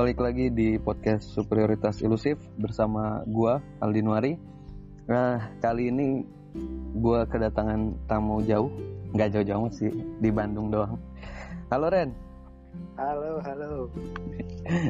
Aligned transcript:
balik 0.00 0.16
lagi 0.16 0.48
di 0.48 0.80
podcast 0.80 1.28
Superioritas 1.28 2.00
Ilusif 2.00 2.40
bersama 2.56 3.20
gua 3.28 3.60
Aldi 3.84 4.00
Nuari. 4.00 4.32
Nah, 5.04 5.52
kali 5.60 5.92
ini 5.92 6.24
gua 6.96 7.28
kedatangan 7.28 8.08
tamu 8.08 8.40
jauh, 8.40 8.72
nggak 9.12 9.28
jauh-jauh 9.36 9.68
sih, 9.68 9.92
di 9.92 10.32
Bandung 10.32 10.72
doang. 10.72 10.96
Halo 11.68 11.92
Ren, 11.92 12.16
Halo, 12.96 13.44
halo. 13.44 13.92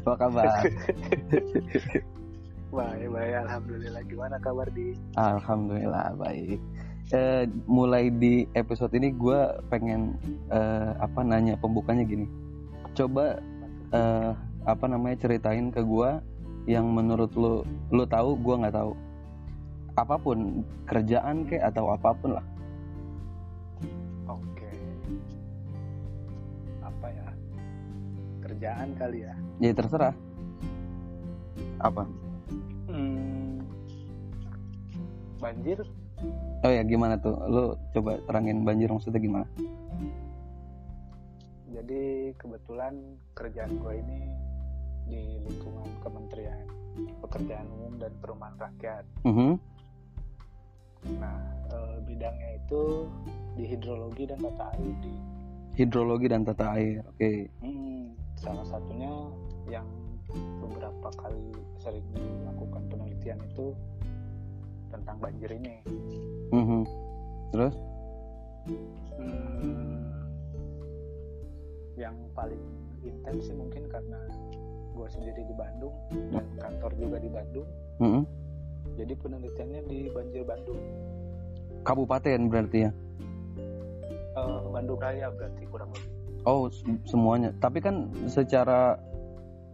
apa 0.06 0.14
kabar? 0.14 0.46
Baik, 2.70 3.10
baik. 3.10 3.34
Alhamdulillah. 3.50 4.02
Gimana 4.06 4.38
kabar 4.38 4.70
di? 4.70 4.94
Alhamdulillah 5.18 6.14
baik. 6.22 6.62
Eh, 7.10 7.50
mulai 7.66 8.14
di 8.14 8.46
episode 8.54 8.94
ini 8.94 9.10
gua 9.10 9.58
pengen 9.74 10.14
eh, 10.54 10.94
apa 11.02 11.26
nanya 11.26 11.58
pembukanya 11.58 12.06
gini. 12.06 12.30
Coba 12.94 13.42
eh, 13.90 14.49
apa 14.64 14.84
namanya 14.84 15.16
ceritain 15.20 15.72
ke 15.72 15.80
gua 15.80 16.20
yang 16.68 16.84
menurut 16.92 17.32
lu 17.32 17.64
lu 17.88 18.04
tahu 18.04 18.36
gua 18.36 18.60
nggak 18.64 18.76
tahu 18.76 18.92
apa 19.96 20.14
pun 20.16 20.62
kerjaan 20.84 21.44
kek 21.44 21.60
atau 21.60 21.92
apa 21.92 22.12
pun 22.14 22.36
lah 22.38 22.46
Oke. 24.30 24.70
Apa 26.80 27.06
ya? 27.10 27.26
Kerjaan 28.40 28.88
kali 28.94 29.26
ya? 29.26 29.34
ya 29.60 29.72
terserah 29.74 30.14
apa 31.80 32.04
Hmm. 32.86 33.64
Banjir? 35.40 35.80
oh 36.60 36.68
ya 36.68 36.84
gimana 36.84 37.16
tuh 37.16 37.32
lu 37.48 37.64
coba 37.96 38.20
terangin 38.28 38.60
banjir 38.60 38.92
maksudnya 38.92 39.16
gimana 39.16 39.46
Jadi 41.70 42.34
kebetulan 42.36 42.92
kerjaan 43.32 43.72
gue 43.80 43.94
ini 43.96 44.20
di 45.10 45.42
lingkungan 45.42 45.90
Kementerian 46.00 46.64
Pekerjaan 47.20 47.66
Umum 47.74 47.98
dan 47.98 48.12
Perumahan 48.22 48.56
Rakyat. 48.56 49.04
Mhm. 49.26 49.58
Nah, 51.18 51.38
eh, 51.74 51.96
bidangnya 52.06 52.50
itu 52.60 53.08
di 53.56 53.64
hidrologi 53.66 54.24
dan 54.30 54.38
tata 54.38 54.72
air 54.76 54.94
di 55.02 55.14
hidrologi 55.80 56.26
dan 56.28 56.42
tata 56.44 56.76
air 56.76 57.00
oke 57.04 57.32
Hmm, 57.64 58.12
salah 58.36 58.66
satunya 58.68 59.10
yang 59.68 59.86
beberapa 60.60 61.08
kali 61.18 61.56
sering 61.82 62.04
melakukan 62.14 62.82
penelitian 62.92 63.40
itu 63.50 63.74
tentang 64.90 65.16
banjir 65.18 65.50
ini. 65.50 65.82
Mhm. 66.52 66.82
terus 67.50 67.74
Hmm, 69.20 70.06
yang 71.98 72.16
paling 72.32 72.60
intens 73.04 73.50
sih 73.50 73.56
mungkin 73.56 73.88
karena 73.88 74.20
gue 74.90 75.06
sendiri 75.08 75.42
di 75.42 75.54
Bandung 75.54 75.94
dan 76.30 76.44
kantor 76.56 76.92
juga 76.96 77.16
di 77.16 77.30
Bandung. 77.30 77.68
Mhm. 77.98 78.22
Jadi 78.96 79.12
penelitiannya 79.14 79.80
di 79.86 79.98
banjir 80.10 80.42
Bandung, 80.42 80.80
kabupaten 81.82 82.40
berarti 82.48 82.78
ya 82.84 82.90
Eh, 84.30 84.62
Bandung 84.70 84.96
Raya 84.96 85.26
berarti 85.28 85.62
kurang 85.66 85.90
lebih. 85.90 86.06
Oh 86.46 86.70
se- 86.70 87.02
semuanya. 87.04 87.50
Tapi 87.58 87.82
kan 87.82 88.08
secara 88.30 88.94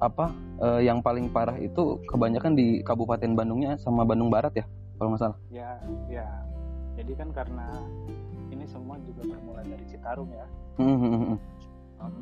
apa 0.00 0.32
eh, 0.60 0.80
yang 0.84 1.00
paling 1.00 1.28
parah 1.28 1.56
itu 1.56 2.00
kebanyakan 2.08 2.56
di 2.56 2.80
Kabupaten 2.80 3.36
Bandungnya 3.36 3.76
sama 3.76 4.02
Bandung 4.02 4.32
Barat 4.32 4.52
ya 4.56 4.64
kalau 4.96 5.12
nggak 5.12 5.22
salah. 5.22 5.38
Ya, 5.52 5.76
ya. 6.08 6.24
Jadi 6.96 7.12
kan 7.14 7.28
karena 7.36 7.68
ini 8.48 8.64
semua 8.64 8.96
juga 9.04 9.28
bermula 9.28 9.60
dari 9.60 9.84
Citarum 9.86 10.28
ya. 10.32 10.46
Mhm, 10.80 11.36
Um, 11.96 12.12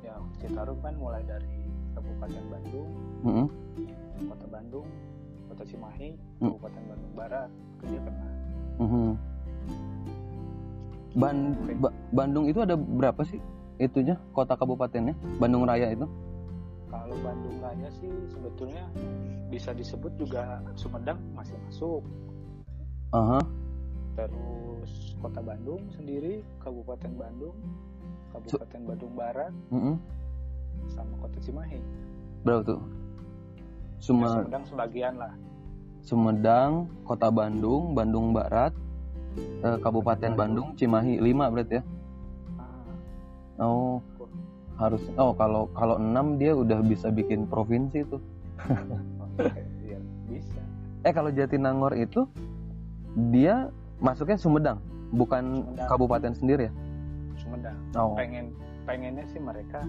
ya 0.00 0.14
Citarum 0.40 0.76
kan 0.80 0.92
mulai 0.96 1.24
dari 1.24 1.61
Kabupaten 2.02 2.44
Bandung, 2.50 2.88
mhm, 3.22 3.46
Kota 4.26 4.46
Bandung, 4.48 4.86
Kota 5.48 5.62
Cimahi, 5.62 6.10
Hmm. 6.38 6.50
Kabupaten 6.50 6.82
Bandung 6.84 7.12
Barat, 7.14 7.48
dia 7.80 8.00
kena. 8.00 8.26
mhm. 8.78 9.10
Ban- 11.12 11.56
Ba- 11.76 11.96
Bandung 12.10 12.48
itu 12.48 12.58
ada 12.58 12.72
berapa 12.72 13.20
sih 13.22 13.36
itunya 13.76 14.16
kota 14.32 14.56
kabupatennya 14.56 15.12
Bandung 15.36 15.68
Raya 15.68 15.92
itu? 15.92 16.08
Kalau 16.88 17.16
Bandung 17.20 17.56
Raya 17.60 17.88
sih 17.92 18.08
sebetulnya 18.28 18.84
bisa 19.48 19.72
disebut 19.72 20.12
juga 20.16 20.60
Sumedang 20.72 21.20
masih 21.32 21.52
masuk. 21.68 22.00
Aha. 23.12 23.40
Terus 24.16 25.12
Kota 25.20 25.40
Bandung 25.40 25.84
sendiri, 25.92 26.40
Kabupaten 26.58 27.12
Bandung, 27.12 27.56
Kabupaten 28.32 28.80
Bandung 28.82 29.12
Barat, 29.12 29.52
mhm. 29.68 30.00
Sama 30.88 31.14
Kota 31.18 31.38
Cimahi. 31.38 31.78
Berapa 32.42 32.62
tuh? 32.66 32.80
Ya, 32.80 33.62
Suma- 33.98 34.34
Sumedang 34.34 34.64
sebagian 34.66 35.14
lah. 35.16 35.32
Sumedang, 36.02 36.90
Kota 37.02 37.30
Bandung, 37.30 37.94
Bandung 37.94 38.34
Barat, 38.34 38.74
eh, 39.62 39.78
Kabupaten 39.78 40.34
Bandung, 40.34 40.74
Cimahi 40.74 41.22
5 41.22 41.46
berarti 41.46 41.78
ya? 41.78 41.84
Ah, 42.58 43.62
Oh, 43.62 44.02
harus. 44.74 44.98
Oh, 45.14 45.30
kalau 45.32 45.70
kalau 45.70 45.94
6 45.96 46.36
dia 46.36 46.50
udah 46.52 46.82
bisa 46.82 47.08
bikin 47.08 47.46
provinsi 47.46 48.02
tuh. 48.04 48.18
oke, 49.38 49.46
ya 49.80 49.98
bisa. 50.26 50.58
Eh, 51.02 51.12
kalau 51.12 51.30
Jatinangor 51.30 51.94
itu 51.94 52.26
dia 53.30 53.70
masuknya 53.98 54.34
Sumedang, 54.34 54.82
bukan 55.12 55.62
Sumedang. 55.62 55.86
kabupaten 55.86 56.32
sendiri 56.34 56.62
ya? 56.66 56.72
Sumedang. 57.38 57.78
Oh. 57.94 58.18
Pengen 58.18 58.50
pengennya 58.82 59.22
sih 59.28 59.38
mereka 59.38 59.86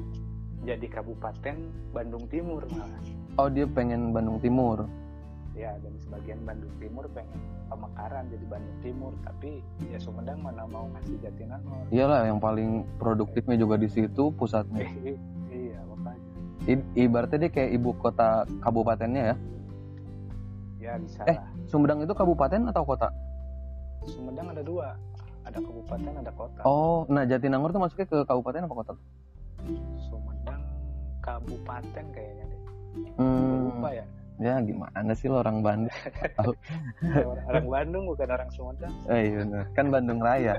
jadi 0.64 0.86
Kabupaten 0.90 1.58
Bandung 1.92 2.26
Timur 2.28 2.64
malah. 2.72 3.02
Oh, 3.36 3.50
dia 3.50 3.66
pengen 3.66 4.12
Bandung 4.12 4.40
Timur. 4.40 4.88
Ya, 5.54 5.78
dan 5.78 5.94
sebagian 6.00 6.42
Bandung 6.42 6.74
Timur 6.80 7.06
pengen 7.14 7.38
Pamekaran 7.68 8.26
jadi 8.30 8.46
Bandung 8.48 8.78
Timur, 8.82 9.12
tapi 9.22 9.62
ya 9.86 9.98
Sumedang 9.98 10.40
mana 10.40 10.66
mau 10.66 10.90
ngasih 10.94 11.20
Jatinangor. 11.20 11.84
Iyalah 11.90 12.26
yang 12.26 12.40
paling 12.40 12.86
produktifnya 12.98 13.58
juga 13.58 13.76
di 13.76 13.88
situ 13.88 14.34
pusatnya. 14.34 14.88
Iya, 15.54 15.78
makanya. 15.86 16.26
I- 16.66 16.90
ibaratnya 16.98 17.46
dia 17.46 17.52
kayak 17.54 17.72
ibu 17.78 17.94
kota 17.94 18.42
kabupatennya 18.60 19.22
ya. 19.22 19.36
Ya 20.82 20.94
bisa 20.98 21.22
Eh. 21.24 21.38
lah. 21.38 21.46
Sumedang 21.70 22.02
itu 22.02 22.10
kabupaten 22.10 22.66
atau 22.68 22.82
kota? 22.82 23.14
Sumedang 24.04 24.50
ada 24.50 24.66
dua, 24.66 24.98
ada 25.46 25.58
kabupaten, 25.62 26.14
ada 26.18 26.32
kota. 26.34 26.62
Oh, 26.66 27.06
nah 27.06 27.22
Jatinangor 27.24 27.70
tuh 27.70 27.80
masuknya 27.80 28.10
ke 28.10 28.18
kabupaten 28.26 28.66
apa 28.66 28.76
kota? 28.76 28.94
Kabupaten 31.24 32.06
kayaknya 32.12 32.44
deh. 32.46 32.62
Hmm, 33.18 33.72
Lupa 33.72 33.90
ya. 33.90 34.06
ya 34.38 34.60
gimana 34.60 35.14
sih 35.14 35.30
lo 35.30 35.40
orang 35.40 35.62
Bandung? 35.62 35.94
orang, 37.08 37.46
orang 37.48 37.68
Bandung 37.70 38.04
bukan 38.06 38.28
orang 38.28 38.50
Sumedang. 38.52 38.94
Eh, 39.08 39.22
iya 39.24 39.38
bener. 39.42 39.64
kan 39.72 39.86
Bandung 39.88 40.20
Raya. 40.20 40.54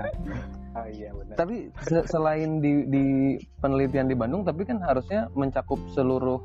Oh 0.73 0.87
iya 0.89 1.09
benar. 1.13 1.35
Tapi 1.37 1.55
se- 1.85 2.07
selain 2.09 2.59
di, 2.59 2.83
di 2.87 3.05
penelitian 3.59 4.09
di 4.09 4.15
Bandung, 4.15 4.41
tapi 4.41 4.65
kan 4.65 4.81
harusnya 4.81 5.29
mencakup 5.31 5.77
seluruh 5.91 6.41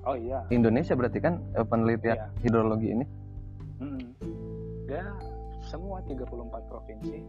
Oh 0.00 0.16
iya. 0.16 0.40
Indonesia 0.48 0.96
berarti 0.96 1.20
kan 1.20 1.44
eh, 1.52 1.62
penelitian 1.62 2.16
Iya. 2.16 2.26
hidrologi 2.40 2.88
ini. 2.90 3.04
Mm. 3.78 4.00
Ya 4.88 5.04
semua 5.62 6.00
34 6.02 6.24
provinsi. 6.66 7.20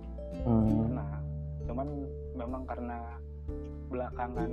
Hmm. 0.48 0.96
Nah, 0.96 1.20
cuman 1.68 1.88
memang 2.34 2.64
karena 2.64 2.98
belakangan 3.92 4.50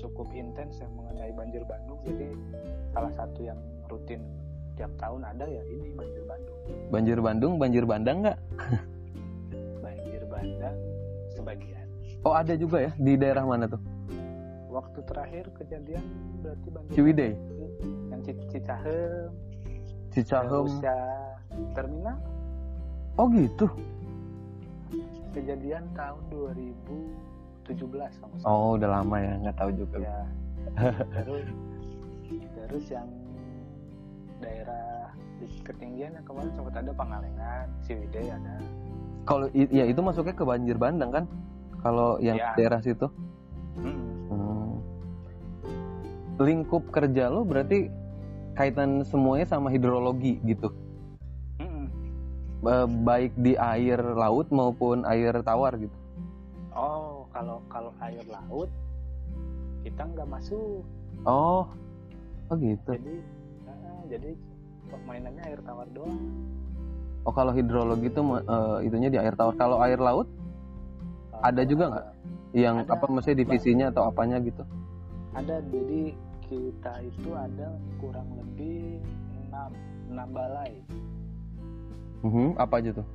cukup 0.00 0.32
intens 0.32 0.80
yang 0.80 0.92
mengenai 0.96 1.30
banjir 1.36 1.62
Bandung, 1.68 2.00
jadi 2.02 2.32
salah 2.90 3.12
satu 3.12 3.44
yang 3.44 3.60
rutin 3.92 4.24
tiap 4.74 4.88
tahun 4.96 5.28
ada 5.28 5.44
ya 5.44 5.60
ini 5.68 5.92
banjir 5.92 6.24
Bandung. 6.24 6.58
Banjir 6.88 7.18
Bandung, 7.20 7.52
banjir 7.60 7.84
Bandang 7.84 8.16
nggak? 8.24 8.38
Banjir 9.84 10.22
Bandang 10.24 10.76
sebagian. 11.28 11.86
Oh 12.24 12.32
ada 12.32 12.56
juga 12.56 12.88
ya 12.88 12.92
di 12.96 13.12
daerah 13.20 13.44
mana 13.44 13.68
tuh? 13.68 13.80
Waktu 14.70 14.98
terakhir 15.04 15.44
kejadian 15.58 16.04
berarti 16.40 16.68
banjir 16.72 16.92
Ciwidey, 16.96 17.32
yang 18.08 18.20
Ci- 18.24 18.46
Cicahem, 18.48 19.28
Cicahem. 20.14 20.66
ya 20.80 20.98
terminal 21.76 22.16
Oh 23.18 23.28
gitu. 23.28 23.68
kejadian 25.30 25.86
tahun 25.94 26.22
2017 27.76 28.20
kamu 28.20 28.34
Oh 28.46 28.74
udah 28.74 28.88
lama 29.00 29.16
ya, 29.18 29.32
nggak 29.46 29.56
tahu 29.56 29.70
juga. 29.74 29.96
ya 30.00 30.18
terus 31.22 31.46
terus 32.54 32.86
yang 32.92 33.08
daerah 34.38 35.10
di 35.42 35.46
ketinggian 35.66 36.14
yang 36.14 36.24
kemarin 36.26 36.50
sempat 36.54 36.74
ada 36.78 36.92
Pangalengan, 36.94 37.66
Ciwidey 37.82 38.30
ada 38.30 38.54
Kalau 39.28 39.46
ya 39.52 39.84
itu 39.84 40.00
masuknya 40.00 40.34
ke 40.34 40.44
banjir 40.46 40.76
Bandang 40.80 41.12
kan? 41.12 41.24
Kalau 41.84 42.16
yang 42.20 42.40
Iya. 42.40 42.56
daerah 42.56 42.80
situ. 42.80 43.06
Mm. 43.78 44.00
Hmm. 44.32 44.72
Lingkup 46.40 46.88
kerja 46.88 47.28
lo 47.28 47.44
berarti 47.44 47.92
kaitan 48.56 49.04
semuanya 49.04 49.44
sama 49.48 49.68
hidrologi 49.68 50.40
gitu. 50.44 50.72
Eh, 52.60 52.86
baik 53.04 53.32
di 53.40 53.56
air 53.56 53.96
laut 54.12 54.52
maupun 54.52 55.08
air 55.08 55.32
tawar 55.40 55.80
gitu. 55.80 55.96
Oh, 56.76 57.19
kalau 57.30 57.62
kalau 57.66 57.90
air 58.02 58.22
laut 58.26 58.70
kita 59.80 60.02
nggak 60.04 60.28
masuk. 60.28 60.82
Oh, 61.22 61.64
Oh 62.50 62.56
gitu. 62.58 62.90
jadi 62.90 63.14
ah, 63.66 64.02
jadi 64.10 64.30
mainannya 65.06 65.42
air 65.46 65.60
tawar 65.62 65.86
doang 65.94 66.18
Oh 67.22 67.30
kalau 67.30 67.52
hidrologi 67.52 68.08
itu 68.08 68.20
eh, 68.20 68.76
itunya 68.88 69.08
di 69.08 69.18
air 69.20 69.36
tawar. 69.36 69.54
Kalau 69.54 69.78
air 69.80 70.00
laut 70.00 70.26
Ada 71.40 71.62
juga 71.64 71.84
nggak? 71.88 72.06
yang 72.52 72.82
Ada. 72.82 72.92
apa 72.98 73.04
maksudnya 73.06 73.38
divisinya 73.46 73.86
atau 73.94 74.02
apanya 74.04 74.42
gitu? 74.42 74.64
ada 75.30 75.62
jadi 75.70 76.10
kita 76.42 76.92
itu 77.06 77.30
ada 77.30 77.70
kurang 78.02 78.26
lebih 78.34 78.98
enam 79.46 79.70
enam 80.10 80.28
balai 80.34 80.74
Mhm, 82.20 82.58
Apa 82.58 82.82
aja 82.82 82.90
tuh? 82.92 83.06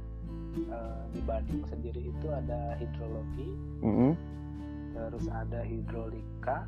Eh, 0.55 0.71
di 1.11 1.19
Bandung 1.21 1.63
sendiri 1.65 1.99
itu 2.05 2.27
ada 2.27 2.79
hidrologi 2.79 3.49
Mhm. 3.81 4.11
terus 4.89 5.27
ada 5.27 5.59
hidrolika 5.61 6.63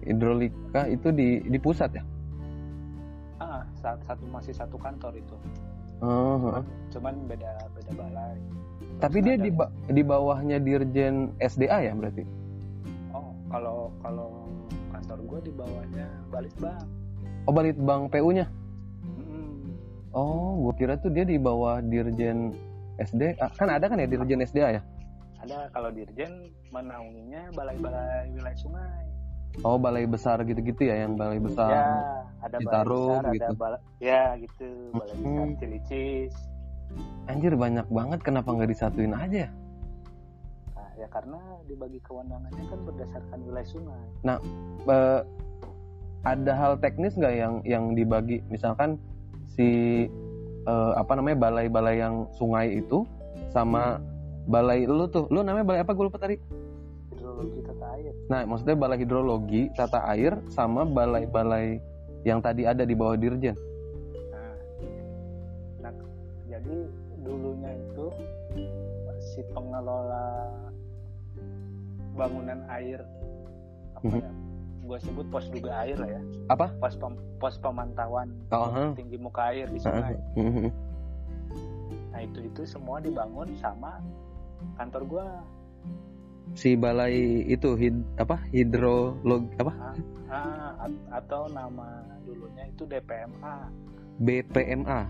Hidrolika 0.00 0.86
itu 0.86 1.08
di 1.10 1.28
di 1.44 1.54
pusat 1.56 1.90
ya? 1.92 2.02
ah 3.38 3.62
saat 3.72 4.02
satu 4.02 4.26
masih 4.26 4.50
satu 4.50 4.74
kantor 4.76 5.14
itu 5.14 5.36
Oh, 5.98 6.38
cuman, 6.40 6.62
cuman 6.90 7.14
beda 7.26 7.50
beda 7.72 7.92
balai 7.94 8.38
Tapi 8.98 9.18
Terus 9.18 9.24
dia 9.24 9.34
ada- 9.34 9.44
di 9.44 9.50
ba- 9.52 9.72
di 9.88 10.02
bawahnya 10.04 10.56
Dirjen 10.58 11.14
SDA 11.38 11.78
ya 11.80 11.92
berarti? 11.92 12.26
oh 13.12 13.30
kalau 13.48 13.94
kalau 14.00 14.50
kantor 14.88 15.18
gue 15.24 15.40
di 15.44 15.52
bawahnya 15.52 16.06
Balitbang 16.28 16.82
Oh 17.46 17.54
Balitbang 17.54 18.00
PU-nya? 18.08 18.50
Mm, 19.06 19.70
Oh, 20.10 20.58
gue 20.60 20.74
kira 20.76 20.94
tuh 20.96 21.08
dia 21.08 21.22
di 21.22 21.38
bawah 21.38 21.78
Dirjen 21.80 22.50
SDA. 22.98 23.46
Kan 23.54 23.68
ada 23.70 23.86
kan 23.86 23.96
ya 23.96 24.06
Dirjen 24.06 24.42
SDA 24.42 24.78
ya? 24.78 24.82
ada 25.38 25.70
kalau 25.70 25.94
dirjen 25.94 26.50
menaunginya 26.74 27.54
balai-balai 27.54 28.26
wilayah 28.34 28.58
sungai 28.58 29.06
Oh, 29.62 29.74
balai 29.74 30.06
besar 30.06 30.42
gitu-gitu 30.42 30.86
ya, 30.86 31.02
yang 31.02 31.14
balai 31.14 31.38
besar. 31.38 31.70
ya 31.72 31.86
ada 32.38 32.56
balai 32.58 32.62
Citarum 32.62 33.06
besar 33.08 33.22
gitu. 33.30 33.42
ada 33.42 33.54
balai 33.54 33.80
ya 33.98 34.22
gitu 34.36 34.68
balai 34.92 35.14
besar 35.14 35.46
Hmm. 35.46 35.58
Cilicis 35.58 36.34
Anjir 37.28 37.52
banyak 37.54 37.86
banget, 37.86 38.20
kenapa 38.24 38.48
nggak 38.50 38.70
disatuin 38.72 39.14
aja? 39.14 39.46
ya? 39.46 39.48
nah, 40.74 40.88
ya 40.96 41.06
karena 41.06 41.38
dibagi 41.68 42.00
kewenangannya 42.02 42.64
kan 42.66 42.80
berdasarkan 42.82 43.38
wilayah 43.46 43.68
sungai 43.68 44.02
Eh, 44.88 45.20
ada 46.26 46.52
hal 46.52 46.72
teknis 46.82 47.14
nggak 47.14 47.34
yang 47.34 47.54
yang 47.62 47.84
dibagi? 47.94 48.42
Misalkan 48.50 48.98
si 49.54 50.06
eh, 50.68 50.92
apa 51.00 51.12
namanya 51.16 51.48
balai-balai 51.48 51.96
yang 51.98 52.28
sungai 52.36 52.84
itu 52.84 53.08
sama 53.48 53.96
balai 54.44 54.84
lu 54.84 55.08
tuh, 55.08 55.24
lu 55.32 55.40
namanya 55.40 55.64
balai 55.64 55.80
apa 55.80 55.92
gue 55.96 56.04
lupa 56.04 56.20
tadi? 56.20 56.36
hidrologi 57.12 57.60
tata 57.64 57.86
air 57.96 58.12
Nah, 58.28 58.40
maksudnya 58.44 58.76
balai 58.76 58.98
hidrologi, 59.00 59.62
tata 59.74 60.00
air, 60.12 60.32
sama 60.52 60.84
balai-balai 60.84 61.80
yang 62.22 62.38
tadi 62.44 62.68
ada 62.68 62.84
di 62.84 62.94
bawah 62.94 63.16
dirjen. 63.16 63.56
Nah, 64.32 64.54
nah, 65.82 65.92
jadi 66.46 66.76
dulunya 67.24 67.72
itu 67.74 68.06
si 69.18 69.40
pengelola 69.50 70.46
bangunan 72.14 72.60
air 72.70 73.02
apa 73.98 74.06
Mhm. 74.06 74.20
ya? 74.22 74.30
Gue 74.88 74.98
sebut 74.98 75.26
pos 75.28 75.44
duga 75.52 75.84
air 75.84 76.00
lah 76.00 76.08
ya. 76.08 76.22
Apa? 76.48 76.72
Pos 76.80 76.96
pem- 76.96 77.20
pos 77.36 77.60
pemantauan 77.60 78.32
Oh, 78.48 78.72
huh. 78.72 78.90
tinggi 78.96 79.20
muka 79.20 79.52
air 79.52 79.68
di 79.68 79.76
sungai. 79.76 80.16
Mhm. 80.32 80.72
Nah 82.08 82.20
itu 82.24 82.40
itu 82.42 82.62
semua 82.64 82.96
dibangun 82.98 83.52
sama 83.54 84.00
kantor 84.74 85.02
gua. 85.04 85.26
Si 86.56 86.72
balai 86.72 87.44
itu 87.44 87.76
hid, 87.76 88.00
apa? 88.16 88.40
Hidrolog 88.48 89.44
apa? 89.60 89.92
Ah, 90.26 90.72
at- 90.80 91.04
atau 91.14 91.44
nama 91.46 92.00
dulunya 92.24 92.64
itu 92.64 92.88
DPMA, 92.88 93.68
BPMA. 94.18 95.00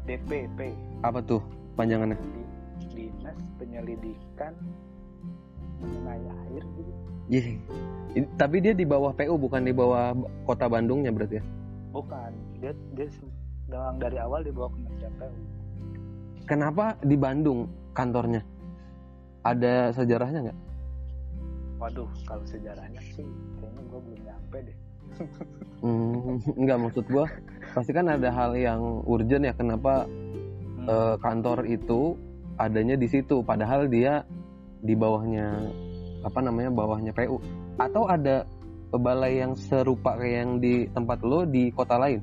DPP, 0.00 0.72
Apa 1.04 1.20
tuh 1.20 1.44
panjangannya? 1.76 2.16
Di- 2.16 3.12
Dinas 3.12 3.36
Penyelidikan 3.60 4.56
Mengenai 5.78 6.24
Air 6.48 6.64
gitu. 6.74 6.92
Ih, 7.30 7.56
ini- 8.12 8.30
tapi 8.34 8.58
dia 8.58 8.74
di 8.74 8.82
bawah 8.82 9.14
PU 9.14 9.38
bukan 9.38 9.62
di 9.62 9.70
bawah 9.70 10.12
kota 10.42 10.66
Bandungnya 10.66 11.14
berarti 11.14 11.38
ya? 11.38 11.44
Bukan, 11.90 12.30
dia 12.58 12.72
dia 12.94 13.06
sedang 13.06 13.98
dari 13.98 14.18
awal 14.18 14.42
di 14.42 14.50
bawah 14.50 14.70
Kementerian 14.74 15.14
PU. 15.14 15.36
Kenapa 16.44 16.98
di 16.98 17.14
Bandung 17.14 17.70
kantornya? 17.94 18.42
Ada 19.40 19.94
sejarahnya 19.94 20.50
nggak? 20.50 20.58
Waduh, 21.80 22.10
kalau 22.26 22.44
sejarahnya 22.44 23.00
sih 23.00 23.24
kayaknya 23.56 23.82
gua 23.88 24.00
belum 24.02 24.20
nyampe 24.26 24.58
deh. 24.66 24.78
Hmm, 25.80 26.36
nggak 26.60 26.76
maksud 26.76 27.08
gua. 27.08 27.24
Pasti 27.72 27.96
kan 27.96 28.04
ada 28.04 28.28
hal 28.28 28.52
yang 28.52 29.00
urgent 29.08 29.48
ya. 29.48 29.56
Kenapa 29.56 30.04
Hmm. 30.04 30.84
eh, 30.84 31.16
kantor 31.24 31.64
itu 31.64 32.20
adanya 32.56 33.00
di 33.00 33.08
situ? 33.08 33.40
Padahal 33.40 33.88
dia 33.88 34.28
di 34.84 34.92
bawahnya 34.92 35.72
apa 36.24 36.38
namanya 36.40 36.70
bawahnya 36.72 37.12
PU. 37.14 37.40
Atau 37.80 38.04
ada 38.08 38.44
balai 38.90 39.38
yang 39.38 39.54
serupa 39.54 40.18
kayak 40.18 40.34
yang 40.42 40.50
di 40.58 40.84
tempat 40.90 41.22
lo 41.22 41.46
di 41.46 41.70
kota 41.70 41.94
lain? 41.96 42.20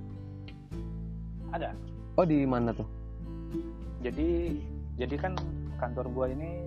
Ada. 1.55 1.71
Oh 2.19 2.25
di 2.27 2.43
mana 2.43 2.75
tuh? 2.75 2.85
Jadi 4.03 4.59
jadi 4.97 5.15
kan 5.17 5.33
kantor 5.77 6.05
gua 6.11 6.25
ini 6.29 6.65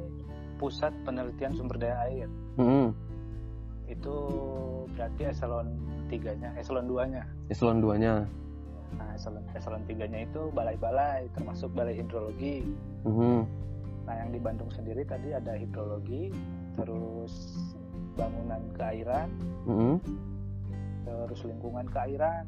pusat 0.56 0.92
penelitian 1.04 1.52
sumber 1.56 1.76
daya 1.80 1.96
air. 2.08 2.28
Hmm, 2.60 2.92
Itu 3.90 4.14
berarti 4.94 5.32
eselon 5.32 5.66
3-nya, 6.12 6.54
eselon 6.60 6.86
2-nya. 6.86 7.22
eselon 7.50 7.78
2-nya. 7.82 8.14
Nah, 8.98 9.08
eselon 9.16 9.42
eselon 9.56 9.82
3-nya 9.88 10.26
itu 10.28 10.50
balai-balai 10.54 11.26
termasuk 11.34 11.70
balai 11.74 11.96
hidrologi. 11.98 12.62
Hmm. 13.02 13.42
Nah, 14.06 14.14
yang 14.14 14.30
di 14.30 14.40
Bandung 14.42 14.70
sendiri 14.70 15.02
tadi 15.06 15.34
ada 15.34 15.54
hidrologi, 15.56 16.30
terus 16.80 17.34
bangunan 18.12 18.62
keairan, 18.72 19.28
Hmm. 19.62 19.96
terus 21.02 21.40
lingkungan 21.44 21.86
keairan, 21.86 22.46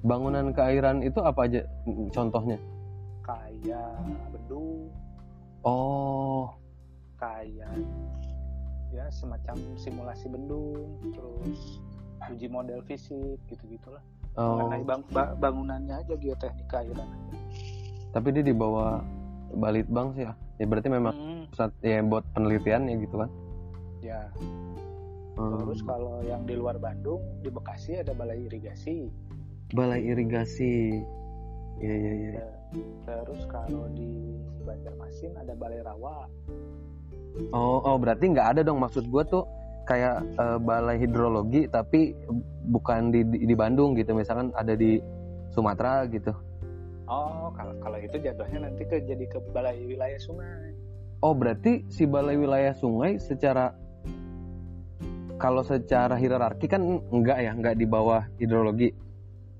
Bangunan 0.00 0.48
keairan 0.50 1.00
itu 1.00 1.20
apa 1.20 1.44
aja 1.44 1.60
mm, 1.84 2.08
contohnya? 2.10 2.56
kayak 3.20 3.92
bendung, 4.32 4.88
Oh, 5.60 6.56
kayak 7.14 7.68
ya 8.88 9.04
semacam 9.10 9.54
simulasi 9.76 10.26
bendung, 10.26 10.72
terus 11.06 11.84
uji 12.26 12.48
model 12.48 12.80
fisik 12.82 13.36
gitu-gitulah. 13.46 14.00
oh. 14.34 14.56
Mengenai 14.56 14.82
bang- 14.82 15.08
ba- 15.10 15.36
bangunannya 15.36 15.94
aja 15.96 16.14
geoteknik 16.16 16.64
keairan. 16.66 17.08
tapi 18.10 18.32
dia 18.32 18.42
di 18.42 18.50
bawah 18.50 19.04
Balitbang 19.54 20.14
sih 20.14 20.24
ya. 20.24 20.32
Ya 20.60 20.66
berarti 20.68 20.88
memang 20.92 21.14
Hmm, 21.16 21.42
pusat 21.50 21.70
ya 21.80 21.98
buat 22.04 22.24
penelitian 22.36 22.86
ya 22.86 22.94
gitu 23.00 23.16
kan. 23.16 23.30
ya. 24.00 24.20
Hmm. 25.36 25.56
Terus 25.64 25.80
kalau 25.82 26.20
yang 26.20 26.44
di 26.44 26.52
luar 26.52 26.76
Bandung, 26.76 27.20
di 27.40 27.48
Bekasi 27.48 27.96
ada 27.96 28.12
balai 28.12 28.44
irigasi. 28.44 29.08
balai 29.70 30.02
irigasi. 30.02 31.00
Iya 31.80 31.94
iya 31.96 32.12
iya. 32.12 32.44
Terus 33.06 33.46
kalau 33.46 33.86
di 33.94 34.36
Banjarmasin 34.66 35.32
ada 35.38 35.54
balai 35.56 35.80
rawa. 35.80 36.26
Oh, 37.54 37.78
oh 37.80 37.96
berarti 37.96 38.34
nggak 38.34 38.58
ada 38.58 38.60
dong 38.66 38.82
maksud 38.82 39.06
gua 39.08 39.22
tuh 39.24 39.46
kayak 39.86 40.22
eh, 40.26 40.58
balai 40.60 40.98
hidrologi 40.98 41.66
tapi 41.66 42.14
bukan 42.68 43.10
di, 43.10 43.22
di 43.26 43.38
di 43.48 43.54
Bandung 43.54 43.94
gitu 43.94 44.12
misalkan 44.12 44.50
ada 44.54 44.74
di 44.74 44.98
Sumatera 45.54 46.04
gitu. 46.10 46.34
Oh, 47.10 47.50
kalau 47.58 47.74
kalau 47.82 47.98
itu 47.98 48.22
jatuhnya 48.22 48.70
nanti 48.70 48.86
ke 48.86 49.02
jadi 49.02 49.26
ke 49.26 49.42
balai 49.50 49.82
wilayah 49.82 50.20
sungai. 50.22 50.78
Oh 51.20 51.34
berarti 51.34 51.82
si 51.90 52.06
balai 52.06 52.38
wilayah 52.38 52.70
sungai 52.72 53.18
secara 53.18 53.74
kalau 55.40 55.64
secara 55.64 56.14
hierarki 56.20 56.68
kan 56.68 57.02
enggak 57.10 57.40
ya 57.40 57.50
enggak 57.56 57.74
di 57.80 57.88
bawah 57.88 58.28
hidrologi 58.36 58.92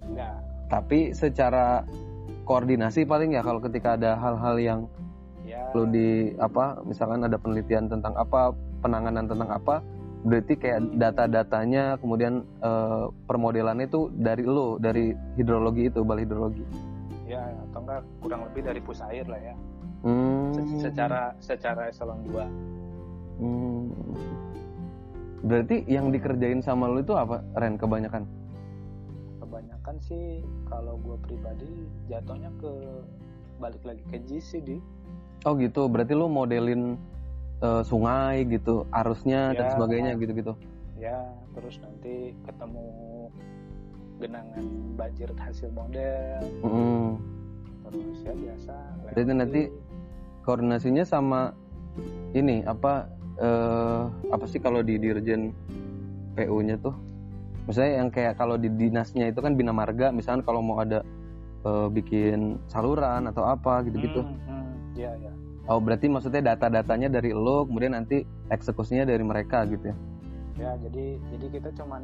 Enggak. 0.05 0.37
tapi 0.69 1.17
secara 1.17 1.89
koordinasi 2.45 3.09
paling 3.09 3.33
ya 3.33 3.41
kalau 3.41 3.65
ketika 3.65 3.97
ada 3.97 4.15
hal-hal 4.21 4.57
yang 4.61 4.81
Ya. 5.41 5.67
perlu 5.75 5.89
di 5.91 6.31
apa 6.39 6.79
misalkan 6.87 7.27
ada 7.27 7.35
penelitian 7.35 7.91
tentang 7.91 8.15
apa 8.15 8.55
penanganan 8.85 9.27
tentang 9.27 9.51
apa 9.51 9.83
berarti 10.23 10.55
kayak 10.55 10.95
data-datanya 10.95 11.99
kemudian 11.99 12.47
eh, 12.63 13.05
permodelannya 13.27 13.91
itu 13.91 14.15
dari 14.15 14.47
lo 14.47 14.79
dari 14.79 15.11
hidrologi 15.35 15.91
itu 15.91 16.07
balai 16.07 16.23
hidrologi 16.23 16.63
Ya, 17.31 17.47
atau 17.47 17.79
enggak 17.81 18.03
kurang 18.19 18.43
lebih 18.45 18.63
dari 18.65 18.81
pusair 18.81 19.23
lah 19.25 19.39
ya. 19.39 19.55
hmm. 20.03 20.51
Se- 20.51 20.83
Secara 20.83 21.31
secara 21.39 21.87
eselon 21.87 22.27
2. 22.27 22.43
Hmm. 23.39 23.87
berarti 25.41 25.89
yang 25.89 26.11
dikerjain 26.11 26.61
sama 26.61 26.85
lo 26.85 27.01
itu 27.01 27.15
apa 27.15 27.41
Ren 27.55 27.75
kebanyakan 27.75 28.29
Kebanyakan 29.41 29.97
sih 29.99 30.45
kalau 30.69 31.01
gue 31.01 31.17
pribadi 31.19 31.73
jatuhnya 32.07 32.53
ke 32.61 32.73
balik 33.57 33.81
lagi 33.81 34.05
ke 34.05 34.21
GC 34.21 34.51
di 34.61 34.77
oh 35.43 35.57
gitu 35.57 35.89
berarti 35.89 36.13
lo 36.13 36.29
modelin 36.29 37.01
eh, 37.59 37.83
sungai 37.83 38.45
gitu 38.45 38.85
arusnya 38.93 39.57
dan 39.57 39.67
Ya. 39.67 39.73
sebagainya 39.73 40.13
gitu-gitu 40.17 40.53
ya 40.97 41.25
terus 41.51 41.81
nanti 41.81 42.37
ketemu 42.45 42.85
genangan 44.21 44.65
banjir 44.95 45.29
hasil 45.35 45.73
model 45.73 46.45
Mm-mm. 46.63 47.17
terus 47.89 48.19
ya 48.23 48.35
biasa 48.37 48.75
lewatin. 49.11 49.37
nanti 49.41 49.61
koordinasinya 50.45 51.05
sama 51.09 51.57
ini 52.37 52.63
apa 52.69 53.09
eh, 53.41 54.03
apa 54.31 54.45
sih 54.47 54.61
kalau 54.61 54.85
di 54.85 55.01
dirjen 55.01 55.51
PU-nya 56.37 56.79
tuh 56.79 56.95
misalnya 57.67 57.93
yang 58.05 58.09
kayak 58.13 58.35
kalau 58.39 58.61
di 58.61 58.69
dinasnya 58.71 59.33
itu 59.33 59.41
kan 59.43 59.57
bina 59.57 59.73
marga 59.75 60.13
misalnya 60.15 60.45
kalau 60.47 60.61
mau 60.63 60.79
ada 60.79 61.03
eh, 61.65 61.89
bikin 61.91 62.61
saluran 62.71 63.27
atau 63.27 63.49
apa 63.49 63.83
gitu-gitu 63.89 64.23
Hmm, 64.23 64.39
hmm, 64.47 64.69
ya 64.95 65.13
ya 65.19 65.33
oh 65.71 65.79
berarti 65.79 66.07
maksudnya 66.11 66.55
data-datanya 66.55 67.09
dari 67.11 67.31
lo 67.31 67.65
kemudian 67.67 67.95
nanti 67.95 68.23
eksekusinya 68.51 69.07
dari 69.07 69.23
mereka 69.23 69.65
gitu 69.67 69.91
ya 69.91 69.97
ya 70.61 70.71
jadi 70.89 71.17
jadi 71.37 71.47
kita 71.57 71.69
cuman 71.79 72.03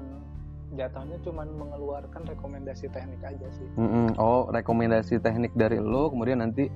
jatuhnya 0.76 1.18
cuman 1.24 1.48
mengeluarkan 1.56 2.22
rekomendasi 2.28 2.86
teknik 2.92 3.20
aja 3.24 3.48
sih 3.56 3.68
Mm-mm. 3.74 4.14
oh 4.20 4.46
rekomendasi 4.52 5.18
teknik 5.18 5.56
dari 5.56 5.80
lo 5.80 6.12
kemudian 6.12 6.44
nanti 6.44 6.68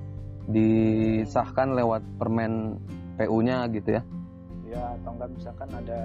disahkan 0.49 1.77
lewat 1.77 2.01
permen 2.17 2.81
PU-nya 3.15 3.69
gitu 3.69 3.95
ya 3.97 4.01
ya 4.65 4.81
atau 4.99 5.13
enggak 5.15 5.29
misalkan 5.37 5.69
ada 5.71 5.99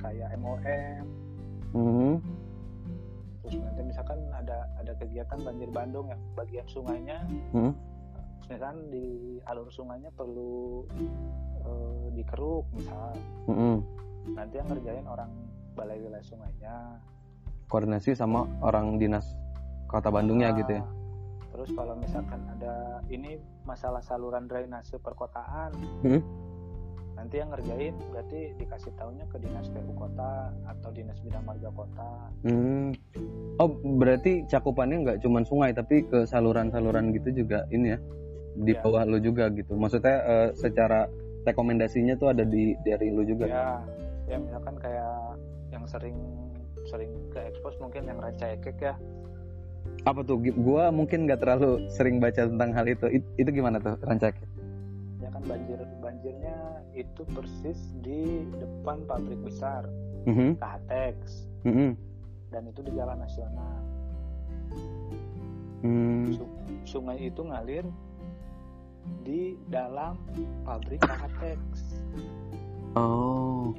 kayak 0.00 0.28
MOM 0.38 1.04
Mhm. 1.68 2.12
terus 3.44 3.56
nanti 3.60 3.80
misalkan 3.84 4.18
ada 4.32 4.64
ada 4.80 4.92
kegiatan 4.96 5.38
banjir 5.44 5.68
Bandung 5.68 6.08
yang 6.08 6.20
bagian 6.32 6.66
sungainya 6.68 7.18
Mhm. 7.52 7.72
misalkan 8.40 8.76
di 8.88 9.36
alur 9.44 9.68
sungainya 9.68 10.08
perlu 10.16 10.84
eh, 11.58 12.04
dikeruk 12.16 12.64
misal 12.72 13.12
Mhm. 13.50 13.76
nanti 14.32 14.54
yang 14.56 14.68
ngerjain 14.72 15.06
orang 15.08 15.30
balai 15.78 16.02
wilayah 16.02 16.26
sungainya 16.26 16.74
koordinasi 17.70 18.12
sama 18.12 18.42
orang 18.60 18.98
dinas 18.98 19.24
kota 19.86 20.10
Bandungnya 20.10 20.50
Nah, 20.50 20.58
gitu 20.58 20.72
ya 20.74 20.84
terus 21.48 21.70
kalau 21.72 21.94
misalkan 21.94 22.38
ada 22.48 22.74
ini 23.08 23.34
masalah 23.62 23.98
saluran 24.00 24.46
drainase 24.46 24.94
perkotaan 24.96 25.70
Mhm. 26.02 26.20
nanti 27.14 27.34
yang 27.36 27.50
ngerjain 27.50 27.94
berarti 28.08 28.54
dikasih 28.54 28.94
tahunya 28.94 29.26
ke 29.26 29.38
dinas 29.38 29.66
PU 29.66 29.90
kota 29.92 30.54
atau 30.64 30.90
dinas 30.90 31.18
bidang 31.18 31.42
marga 31.42 31.70
kota 31.72 32.10
Hmm. 32.42 32.94
Oh 33.58 33.66
berarti 33.74 34.46
cakupannya 34.46 35.02
nggak 35.02 35.18
cuma 35.18 35.42
sungai 35.42 35.74
tapi 35.74 36.02
ke 36.04 36.22
saluran-saluran 36.24 37.10
gitu 37.10 37.42
juga 37.42 37.66
ini 37.68 37.90
ya 37.90 37.98
di 38.54 38.70
Ya. 38.70 38.78
bawah 38.80 39.02
lu 39.02 39.18
juga 39.18 39.50
gitu. 39.50 39.74
Maksudnya 39.74 40.14
eh, 40.22 40.48
secara 40.54 41.10
rekomendasinya 41.42 42.14
tuh 42.14 42.30
ada 42.30 42.42
di 42.42 42.78
dari 42.80 43.10
lu 43.10 43.22
juga. 43.22 43.46
ya 43.46 43.82
ya 44.26 44.38
misalkan 44.38 44.78
kayak 44.78 45.34
yang 45.78 45.86
sering 45.86 46.18
sering 46.84 47.10
ke 47.30 47.38
expose 47.46 47.78
mungkin 47.78 48.02
yang 48.04 48.18
ranca 48.18 48.50
ekek 48.50 48.78
ya 48.82 48.94
Apa 50.04 50.20
tuh? 50.20 50.36
Gua 50.54 50.90
mungkin 50.90 51.24
nggak 51.24 51.40
terlalu 51.40 51.86
sering 51.88 52.18
baca 52.18 52.44
tentang 52.44 52.70
hal 52.70 52.84
itu. 52.84 53.08
It- 53.08 53.32
itu 53.36 53.50
gimana 53.52 53.78
tuh 53.78 53.94
rancak? 54.02 54.34
ya 55.18 55.28
kan 55.30 55.42
banjir 55.44 55.78
banjirnya 55.98 56.56
itu 56.92 57.22
persis 57.28 57.78
di 58.00 58.46
depan 58.54 59.02
pabrik 59.04 59.38
besar 59.40 59.86
Mhm. 60.24 60.56
KHTX 60.56 61.18
Mhm. 61.66 61.90
dan 62.48 62.62
itu 62.66 62.80
di 62.82 62.92
jalan 62.94 63.18
nasional 63.18 63.74
Hmm. 65.78 66.26
Su- 66.34 66.54
sungai 66.84 67.18
itu 67.24 67.38
ngalir 67.40 67.86
di 69.22 69.54
dalam 69.66 70.18
pabrik 70.62 70.98
KHTX 71.00 71.62
Oh. 72.94 73.74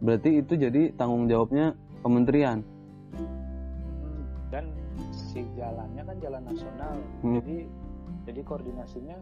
Berarti 0.00 0.40
itu 0.40 0.56
jadi 0.56 0.96
tanggung 0.96 1.28
jawabnya 1.28 1.76
kementerian. 2.00 2.64
Hmm, 3.12 4.24
dan 4.48 4.64
si 5.12 5.44
jalannya 5.54 6.02
kan 6.02 6.16
jalan 6.18 6.42
nasional 6.42 6.94
Hmm. 7.20 7.34
jadi 7.38 7.56
jadi 8.24 8.40
koordinasinya 8.44 9.18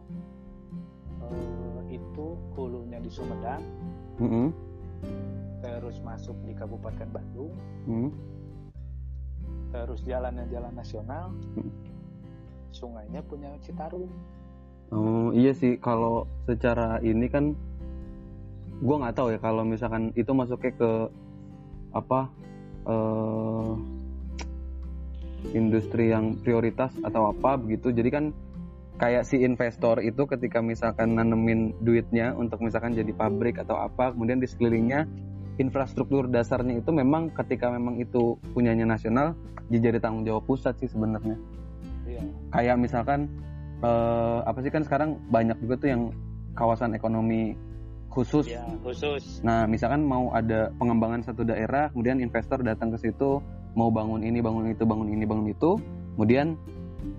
eh, 1.19 1.99
itu 1.99 2.27
hulunya 2.55 3.03
di 3.03 3.11
Sumedang 3.11 3.63
Mhm. 4.23 4.49
terus 5.59 5.99
masuk 6.01 6.39
di 6.47 6.55
Kabupaten 6.55 7.09
Bandung 7.11 7.51
Mhm. 7.91 8.11
terus 9.75 10.01
jalannya 10.07 10.47
jalan 10.49 10.73
nasional 10.73 11.35
Hmm. 11.59 11.71
sungainya 12.71 13.21
punya 13.27 13.51
Citarum 13.59 14.09
Oh 14.89 15.35
iya 15.37 15.53
sih 15.53 15.77
kalau 15.77 16.25
secara 16.49 16.97
ini 17.05 17.29
kan 17.29 17.53
gua 18.79 18.97
nggak 19.07 19.17
tahu 19.17 19.29
ya 19.35 19.39
kalau 19.43 19.63
misalkan 19.67 20.15
itu 20.15 20.31
masuknya 20.35 20.73
ke 20.77 20.91
apa 21.95 22.21
eh 22.89 23.73
industri 25.55 26.11
yang 26.11 26.35
prioritas 26.43 26.91
atau 27.07 27.31
apa 27.31 27.55
begitu. 27.57 27.95
Jadi 27.95 28.11
kan 28.11 28.25
kayak 28.99 29.23
si 29.23 29.41
investor 29.47 30.03
itu 30.03 30.27
ketika 30.27 30.59
misalkan 30.59 31.15
nanemin 31.15 31.71
duitnya 31.87 32.35
untuk 32.35 32.59
misalkan 32.59 32.99
jadi 32.99 33.15
pabrik 33.15 33.63
atau 33.63 33.79
apa 33.79 34.11
kemudian 34.11 34.43
di 34.43 34.51
sekelilingnya 34.51 35.07
infrastruktur 35.63 36.27
dasarnya 36.27 36.83
itu 36.83 36.91
memang 36.91 37.31
ketika 37.31 37.71
memang 37.71 38.03
itu 38.03 38.39
punyanya 38.55 38.87
nasional 38.87 39.39
jadi 39.71 40.03
tanggung 40.03 40.27
jawab 40.27 40.43
pusat 40.49 40.75
sih 40.83 40.91
sebenarnya. 40.91 41.39
Iya. 42.09 42.23
Kayak 42.51 42.77
misalkan 42.83 43.31
eh, 43.85 44.39
apa 44.43 44.59
sih 44.65 44.73
kan 44.73 44.83
sekarang 44.83 45.21
banyak 45.31 45.55
juga 45.63 45.75
tuh 45.79 45.89
yang 45.95 46.03
kawasan 46.59 46.97
ekonomi 46.99 47.55
khusus. 48.19 48.51
ya 48.51 48.67
khusus 48.83 49.39
Nah, 49.41 49.71
misalkan 49.71 50.03
mau 50.03 50.35
ada 50.35 50.75
pengembangan 50.75 51.23
satu 51.23 51.47
daerah, 51.47 51.87
kemudian 51.95 52.19
investor 52.19 52.59
datang 52.61 52.91
ke 52.91 52.99
situ 52.99 53.39
mau 53.79 53.95
bangun 53.95 54.27
ini, 54.27 54.43
bangun 54.43 54.67
itu, 54.67 54.83
bangun 54.83 55.07
ini, 55.07 55.23
bangun 55.23 55.47
itu, 55.49 55.79
kemudian 56.19 56.59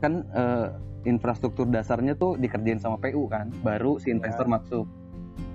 kan 0.03 0.27
eh, 0.35 0.67
infrastruktur 1.07 1.63
dasarnya 1.65 2.13
tuh 2.13 2.35
dikerjain 2.35 2.83
sama 2.83 2.99
PU 2.99 3.31
kan, 3.31 3.47
baru 3.63 3.95
si 3.97 4.11
investor 4.11 4.43
Ya. 4.43 4.59
masuk. 4.59 4.85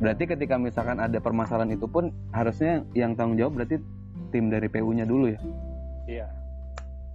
Berarti 0.00 0.24
ketika 0.24 0.56
misalkan 0.56 0.96
ada 0.96 1.20
permasalahan 1.20 1.68
itu 1.70 1.84
pun 1.84 2.08
harusnya 2.32 2.80
yang 2.96 3.12
tanggung 3.12 3.36
jawab 3.36 3.60
berarti 3.60 3.76
tim 4.32 4.48
dari 4.48 4.66
PU-nya 4.66 5.04
dulu 5.04 5.28
ya. 5.28 5.40
iya 6.04 6.26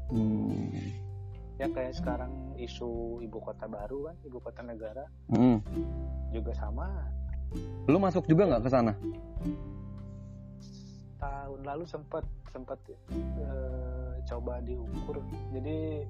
Hmm. 0.10 0.66
ya 1.56 1.70
kayak 1.70 1.94
sekarang 1.94 2.32
isu 2.58 3.22
ibu 3.22 3.38
kota 3.38 3.70
baru 3.70 4.10
kan 4.10 4.16
ibu 4.24 4.40
kota 4.40 4.62
negara 4.64 5.06
Hmm. 5.30 5.62
juga 6.32 6.50
sama 6.56 6.88
Lu 7.86 7.98
masuk 7.98 8.25
juga 8.25 8.46
nggak 8.46 8.63
ke 8.65 8.70
sana? 8.70 8.94
tahun 11.20 11.62
lalu 11.68 11.84
sempat 11.84 12.24
sempat 12.48 12.79
eh, 12.88 14.12
coba 14.24 14.63
diukur 14.63 15.20
jadi 15.51 16.08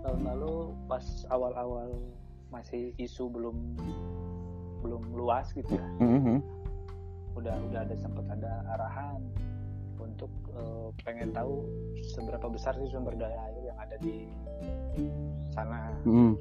tahun 0.00 0.24
lalu 0.24 0.72
pas 0.88 1.04
awal-awal 1.28 1.92
masih 2.48 2.96
isu 2.96 3.28
belum 3.28 3.76
belum 4.80 5.02
luas 5.12 5.52
gitu 5.52 5.76
ya 5.76 5.84
Mhm. 6.00 6.40
udah 7.36 7.54
udah 7.68 7.80
ada 7.84 7.94
sempat 8.00 8.24
ada 8.32 8.64
arahan 8.72 9.20
untuk 10.00 10.32
eh, 10.48 10.88
pengen 11.04 11.28
tahu 11.36 11.68
seberapa 12.16 12.48
besar 12.48 12.72
sih 12.80 12.88
sumber 12.88 13.12
daya 13.14 13.36
air 13.52 13.68
yang 13.68 13.78
ada 13.78 13.96
di 14.00 14.32
sana 15.52 15.92
Mhm. 16.08 16.32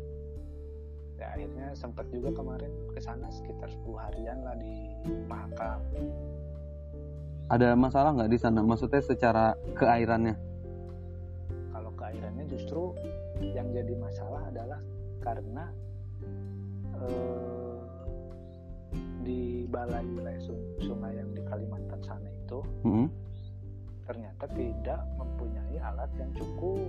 Ya 1.28 1.36
akhirnya 1.36 1.68
sempat 1.74 2.08
juga 2.08 2.32
kemarin 2.32 2.72
ke 2.90 3.00
sana 3.00 3.28
sekitar 3.28 3.68
10 3.68 3.84
harian 4.00 4.40
lah 4.42 4.56
di 4.56 4.72
Mahakam 5.28 5.84
Ada 7.48 7.76
masalah 7.76 8.12
nggak 8.12 8.28
di 8.28 8.36
sana? 8.38 8.60
Maksudnya 8.60 9.00
secara 9.02 9.46
keairannya? 9.74 10.36
kalau 11.70 11.92
keairannya 11.94 12.48
justru 12.48 12.96
yang 13.40 13.70
jadi 13.70 13.94
masalah 13.96 14.42
adalah 14.48 14.80
karena 15.20 15.70
eh, 16.98 17.78
di 19.22 19.42
balai 19.68 20.02
wilayah 20.08 20.42
sun- 20.42 20.64
sungai 20.82 21.14
yang 21.14 21.30
di 21.32 21.44
Kalimantan 21.44 22.02
sana 22.02 22.26
itu 22.26 22.60
Mhm. 22.82 23.08
ternyata 24.04 24.46
tidak 24.50 25.00
mempunyai 25.14 25.76
alat 25.78 26.10
yang 26.16 26.32
cukup 26.34 26.88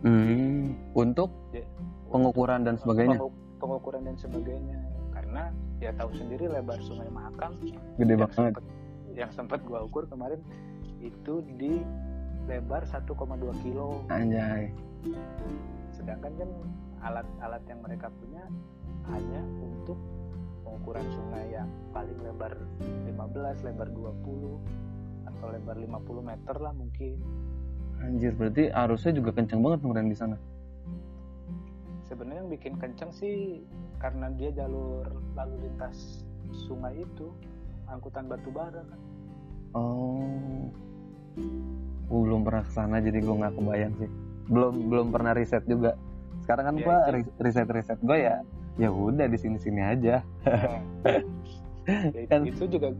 Hmm. 0.00 0.80
Untuk 0.90 1.28
pengukuran 2.08 2.64
dan 2.64 2.80
sebagainya 2.80 3.20
pengukuran 3.60 4.08
dan 4.08 4.16
sebagainya 4.16 4.80
karena 5.12 5.52
ya 5.78 5.92
tahu 5.94 6.10
sendiri 6.16 6.48
lebar 6.48 6.80
sungai 6.80 7.06
Mahakam 7.12 7.60
gede 8.00 8.16
yang 8.16 8.20
banget. 8.24 8.34
sempat 8.34 8.64
yang 9.12 9.30
sempat 9.30 9.60
gua 9.68 9.84
ukur 9.84 10.08
kemarin 10.08 10.40
itu 11.00 11.44
di 11.60 11.84
lebar 12.48 12.88
1,2 12.88 13.12
kilo 13.62 14.00
Anjay. 14.08 14.72
sedangkan 15.92 16.32
kan 16.40 16.50
alat-alat 17.00 17.62
yang 17.68 17.80
mereka 17.84 18.08
punya 18.20 18.44
hanya 19.08 19.40
untuk 19.60 19.96
pengukuran 20.64 21.04
sungai 21.12 21.44
yang 21.50 21.68
paling 21.90 22.16
lebar 22.20 22.52
15, 23.08 23.66
lebar 23.66 23.88
20 23.92 24.60
atau 25.28 25.46
lebar 25.52 25.76
50 25.76 26.20
meter 26.24 26.56
lah 26.60 26.72
mungkin 26.72 27.16
Anjir, 28.00 28.32
berarti 28.32 28.72
arusnya 28.72 29.12
juga 29.12 29.36
kenceng 29.36 29.60
banget 29.60 29.84
kemarin 29.84 30.08
di 30.08 30.16
sana. 30.16 30.40
Sebenarnya 32.10 32.42
yang 32.42 32.50
bikin 32.50 32.74
kenceng 32.74 33.14
sih 33.14 33.62
karena 34.02 34.26
dia 34.34 34.50
jalur 34.50 35.06
lalu 35.38 35.70
lintas 35.70 36.26
sungai 36.66 36.98
itu 36.98 37.30
angkutan 37.86 38.26
batu 38.26 38.50
bara 38.50 38.82
kan. 38.82 39.00
Oh. 39.70 40.66
Gua 42.10 42.20
belum 42.26 42.40
pernah 42.42 42.66
ke 42.66 42.72
sana 42.74 42.98
jadi 42.98 43.22
gue 43.22 43.34
nggak 43.38 43.54
kebayang 43.54 43.94
sih. 44.02 44.10
Belum 44.50 44.74
belum 44.90 45.06
pernah 45.14 45.38
riset 45.38 45.62
juga. 45.70 45.94
Sekarang 46.42 46.74
kan 46.74 46.74
Ya, 46.82 46.98
ri- 47.14 47.34
riset 47.38 47.70
riset 47.70 47.98
gue 48.02 48.18
ya 48.18 48.42
ya 48.74 48.90
udah 48.90 49.30
di 49.30 49.38
sini 49.38 49.62
sini 49.62 49.78
aja. 49.78 50.18
Ya, 50.42 50.78
itu- 52.10 52.26
Kan- 52.34 52.46
itu 52.50 52.64
juga 52.66 52.90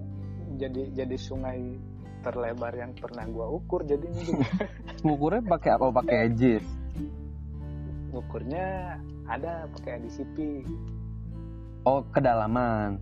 jadi 0.54 0.82
jadi 0.94 1.16
sungai 1.18 1.74
terlebar 2.20 2.76
yang 2.76 2.94
pernah 2.94 3.26
gua 3.26 3.50
ukur 3.50 3.82
jadi 3.82 4.06
ini 4.06 4.22
juga. 4.22 4.46
Ngukurnya 5.04 5.42
pakai 5.42 5.70
apa? 5.74 5.86
Pakai 5.90 6.16
edges 6.30 6.62
ukurnya 8.12 8.98
ada 9.24 9.66
pakai 9.72 9.98
ADCP 9.98 10.66
oh 11.82 12.02
kedalaman. 12.10 12.98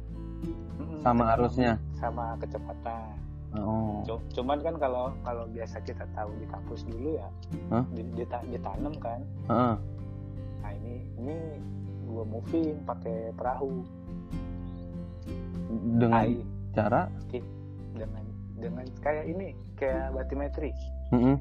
Mm-mm, 0.78 1.00
Sama 1.00 1.24
kedalaman, 1.24 1.34
arusnya? 1.34 1.72
sama 1.94 2.24
kecepatan. 2.38 3.16
Oh. 3.56 4.04
Cu- 4.04 4.22
cuman 4.30 4.60
kan 4.60 4.76
kalau 4.76 5.10
kalau 5.24 5.48
biasa 5.48 5.80
kita 5.80 6.04
tahu 6.12 6.30
di 6.36 6.46
kampus 6.46 6.84
dulu 6.84 7.16
ya 7.16 7.28
di- 7.90 8.12
dita- 8.14 8.44
ditanam 8.44 8.92
kan. 9.00 9.20
Heeh. 9.48 9.74
nah 10.58 10.72
ini 10.74 10.94
ini 11.16 11.36
gua 12.04 12.24
moving 12.24 12.76
pakai 12.84 13.32
perahu. 13.32 13.82
Dengan 15.96 16.12
AI 16.14 16.40
cara? 16.72 17.08
Dengan 17.92 18.24
dengan 18.54 18.84
kayak 19.00 19.24
ini 19.26 19.46
kayak 19.74 20.12
batimetri. 20.12 20.70
Mm-mm. 21.08 21.40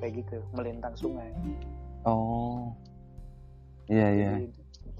kayak 0.00 0.24
gitu 0.24 0.42
melintang 0.50 0.96
sungai 0.96 1.30
oh. 2.06 2.72
Iya 3.90 4.08
iya. 4.14 4.30
Jadi, 4.38 4.48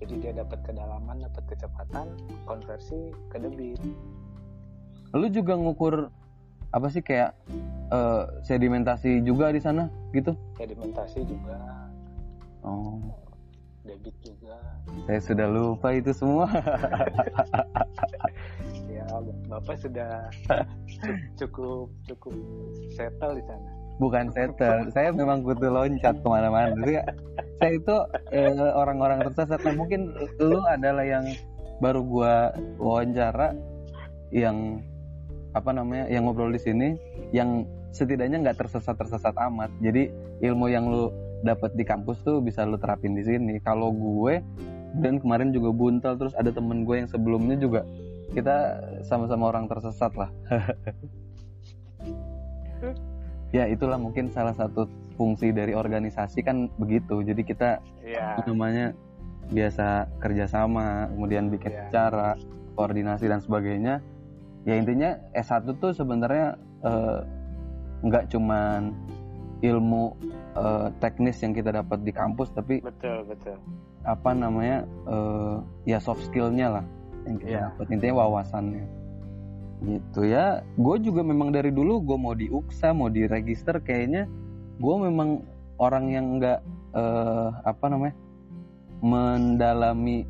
jadi 0.02 0.14
dia 0.18 0.32
dapat 0.42 0.58
kedalaman 0.66 1.16
dapat 1.22 1.44
kecepatan 1.48 2.06
konversi 2.44 3.14
ke 3.30 3.36
debit. 3.38 3.80
Lu 5.14 5.26
juga 5.28 5.54
ngukur 5.56 6.10
apa 6.72 6.88
sih 6.88 7.04
kayak 7.04 7.36
eh, 7.92 8.22
sedimentasi 8.48 9.22
juga 9.22 9.52
di 9.52 9.60
sana 9.60 9.88
gitu? 10.12 10.34
Sedimentasi 10.56 11.20
juga. 11.24 11.56
Oh. 12.64 12.98
Debit 13.82 14.14
juga. 14.22 14.56
Saya 15.10 15.20
sudah 15.20 15.46
lupa 15.50 15.94
itu 15.94 16.10
semua. 16.14 16.46
Ya 18.92 19.08
bapak 19.48 19.76
sudah 19.82 20.30
cukup 21.40 21.90
cukup 22.06 22.32
settle 22.94 23.40
di 23.40 23.44
sana 23.44 23.81
bukan 24.00 24.32
settle 24.32 24.88
saya 24.92 25.12
memang 25.12 25.44
kutu 25.44 25.68
loncat 25.68 26.16
ke 26.20 26.28
mana-mana. 26.28 26.72
Jadi, 26.78 26.92
saya 27.60 27.72
itu 27.76 27.96
eh, 28.32 28.52
orang-orang 28.72 29.24
tersesat. 29.28 29.60
Nah, 29.64 29.74
mungkin 29.76 30.12
lu 30.40 30.60
adalah 30.64 31.04
yang 31.04 31.24
baru 31.82 32.00
gua 32.04 32.34
wawancara 32.78 33.52
yang 34.32 34.80
apa 35.52 35.68
namanya 35.68 36.08
yang 36.08 36.24
ngobrol 36.24 36.48
di 36.48 36.56
sini 36.56 36.96
yang 37.36 37.68
setidaknya 37.92 38.40
nggak 38.40 38.64
tersesat 38.64 38.96
tersesat 38.96 39.36
amat. 39.36 39.68
Jadi 39.84 40.08
ilmu 40.40 40.72
yang 40.72 40.88
lu 40.88 41.12
dapat 41.44 41.76
di 41.76 41.84
kampus 41.84 42.24
tuh 42.24 42.40
bisa 42.40 42.64
lu 42.64 42.80
terapin 42.80 43.12
di 43.12 43.26
sini. 43.26 43.60
Kalau 43.60 43.92
gue 43.92 44.40
dan 45.00 45.16
kemarin 45.20 45.52
juga 45.52 45.72
buntal 45.72 46.18
terus 46.20 46.34
ada 46.36 46.52
temen 46.52 46.84
gue 46.84 46.96
yang 47.04 47.08
sebelumnya 47.08 47.56
juga 47.56 47.84
kita 48.32 48.80
sama-sama 49.04 49.52
orang 49.52 49.68
tersesat 49.68 50.12
lah 50.16 50.32
ya 53.52 53.68
itulah 53.68 54.00
mungkin 54.00 54.32
salah 54.32 54.52
satu 54.52 54.88
fungsi 55.14 55.52
dari 55.52 55.76
organisasi 55.76 56.40
kan 56.40 56.72
begitu. 56.76 57.20
Jadi 57.20 57.42
kita 57.44 57.78
apa 58.32 58.48
namanya 58.48 58.96
biasa 59.52 60.08
kerjasama 60.18 61.12
kemudian 61.12 61.52
bikin 61.52 61.72
Iya. 61.72 61.82
acara 61.88 62.28
koordinasi 62.74 63.28
dan 63.28 63.38
sebagainya. 63.38 64.00
Ya 64.64 64.74
intinya 64.78 65.18
S1 65.36 65.68
tuh 65.76 65.92
sebenarnya 65.92 66.56
eh, 66.82 67.18
nggak 68.02 68.32
cuman 68.32 68.90
ilmu 69.60 70.16
eh, 70.56 70.88
teknis 70.98 71.38
yang 71.44 71.52
kita 71.52 71.70
dapat 71.70 72.02
di 72.02 72.10
kampus 72.10 72.50
tapi 72.50 72.80
betul 72.80 73.22
betul. 73.28 73.54
apa 74.02 74.30
namanya 74.34 74.82
eh, 75.06 75.56
ya 75.86 75.98
soft 76.00 76.24
skillnya 76.26 76.80
lah 76.80 76.84
yang 77.28 77.36
kita 77.38 77.50
Iya. 77.52 77.60
dapat. 77.70 77.84
Intinya 77.92 78.14
wawasannya 78.24 78.84
gitu 79.82 80.26
ya. 80.26 80.62
Gue 80.78 81.02
juga 81.02 81.26
memang 81.26 81.50
dari 81.50 81.74
dulu 81.74 82.02
gue 82.02 82.18
mau 82.18 82.34
di 82.34 82.46
UKSA 82.48 82.94
mau 82.94 83.10
di 83.10 83.26
register 83.26 83.82
kayaknya 83.82 84.30
gue 84.78 84.94
memang 84.98 85.42
orang 85.78 86.04
yang 86.10 86.26
nggak 86.38 86.60
eh, 86.94 87.48
apa 87.66 87.84
namanya 87.90 88.14
mendalami 89.02 90.24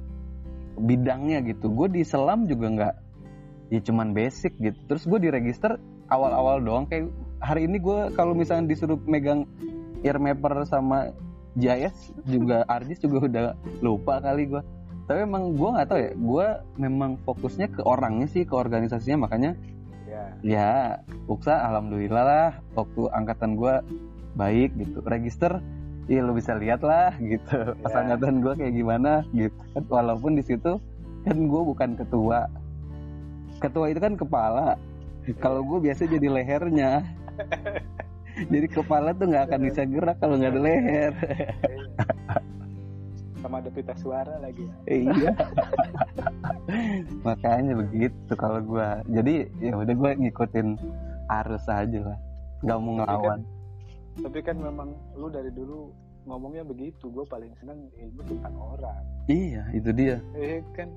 bidangnya 0.81 1.45
gitu. 1.45 1.69
Gue 1.69 1.93
di 1.93 2.03
selam 2.03 2.49
juga 2.49 2.67
nggak 2.73 2.95
ya 3.73 3.81
cuman 3.85 4.17
basic 4.17 4.57
gitu. 4.61 4.79
Terus 4.89 5.05
gue 5.05 5.19
di 5.23 5.29
register 5.29 5.77
awal-awal 6.09 6.61
doang. 6.65 6.85
Kayak 6.89 7.13
hari 7.41 7.69
ini 7.69 7.77
gue 7.81 8.13
kalau 8.17 8.33
misalnya 8.33 8.73
disuruh 8.73 8.97
megang 9.05 9.45
ear 10.03 10.19
mapper 10.19 10.65
sama 10.67 11.13
JIS 11.53 12.17
juga 12.25 12.65
Arjis 12.65 12.99
juga 13.05 13.29
udah 13.29 13.47
lupa 13.85 14.25
kali 14.25 14.49
gue 14.49 14.63
tapi 15.11 15.27
emang 15.27 15.59
gue 15.59 15.69
nggak 15.69 15.89
tahu 15.91 15.99
ya 15.99 16.13
gue 16.15 16.47
memang 16.79 17.11
fokusnya 17.27 17.67
ke 17.75 17.81
orangnya 17.83 18.31
sih 18.31 18.47
ke 18.47 18.55
organisasinya 18.55 19.27
makanya 19.27 19.59
ya 20.07 20.25
ya 20.45 20.71
Uksa 21.27 21.59
alhamdulillah 21.69 22.25
lah 22.25 22.51
waktu 22.79 23.11
angkatan 23.11 23.59
gue 23.59 23.75
baik 24.37 24.77
gitu. 24.81 25.05
Register 25.05 25.61
ya 26.11 26.21
lo 26.25 26.35
bisa 26.35 26.57
lihat 26.57 26.83
lah 26.83 27.15
gitu. 27.21 27.77
Pas 27.81 27.93
Ya. 27.93 27.99
angkatan 28.05 28.43
gue 28.43 28.53
kayak 28.59 28.75
gimana 28.75 29.13
gitu. 29.33 29.57
Kan 29.77 29.85
walaupun 29.89 30.37
di 30.37 30.45
situ 30.45 30.81
kan 31.25 31.37
gue 31.37 31.63
bukan 31.63 31.91
ketua. 31.97 32.49
Ketua 33.63 33.87
itu 33.93 34.01
kan 34.03 34.15
kepala. 34.19 34.75
Kalau 35.39 35.63
gue 35.63 35.79
biasa 35.79 36.11
jadi 36.11 36.29
lehernya. 36.29 37.07
Jadi 38.33 38.65
kepala 38.65 39.13
tuh 39.13 39.29
nggak 39.29 39.45
akan 39.45 39.61
bisa 39.61 39.85
gerak 39.85 40.17
kalau 40.17 40.41
nggak 40.41 40.57
ada 40.57 40.61
leher 40.65 41.13
sama 43.43 43.59
ada 43.59 43.71
pita 43.75 43.95
suara 43.99 44.39
lagi 44.39 44.63
ya. 44.63 44.75
iya. 44.87 45.33
Makanya 47.27 47.75
begitu 47.75 48.33
kalau 48.39 48.63
gue 48.63 48.89
jadi 49.11 49.51
ya 49.59 49.75
udah 49.75 49.95
gue 49.95 50.11
ngikutin 50.23 50.69
arus 51.43 51.67
aja 51.67 52.01
lah. 52.15 52.19
Nggak 52.63 52.79
mau 52.79 52.93
ngelawan. 53.03 53.41
tapi 54.13 54.45
kan 54.45 54.61
memang 54.61 54.93
lu 55.17 55.33
dari 55.33 55.51
dulu 55.51 55.91
ngomongnya 56.25 56.63
begitu. 56.63 57.11
Gue 57.11 57.27
paling 57.27 57.51
seneng 57.59 57.91
ilmu 57.99 58.23
tentang 58.31 58.55
orang. 58.55 59.03
Iya 59.27 59.67
itu 59.75 59.91
dia. 59.91 60.23
Eh 60.39 60.63
kan. 60.79 60.89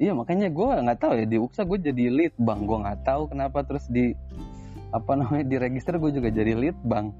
Iya 0.00 0.16
makanya 0.16 0.48
gue 0.48 0.66
nggak 0.82 0.98
tahu 0.98 1.12
ya 1.14 1.26
di 1.28 1.36
UKSA 1.38 1.62
gue 1.68 1.78
jadi 1.78 2.04
lead 2.08 2.34
bang 2.40 2.64
gue 2.64 2.78
nggak 2.80 3.04
tahu 3.04 3.28
kenapa 3.30 3.62
terus 3.62 3.86
di 3.86 4.16
apa 4.90 5.12
namanya 5.14 5.44
di 5.46 5.56
register 5.60 5.94
gue 6.00 6.10
juga 6.10 6.28
jadi 6.32 6.56
lead 6.58 6.78
bang 6.88 7.12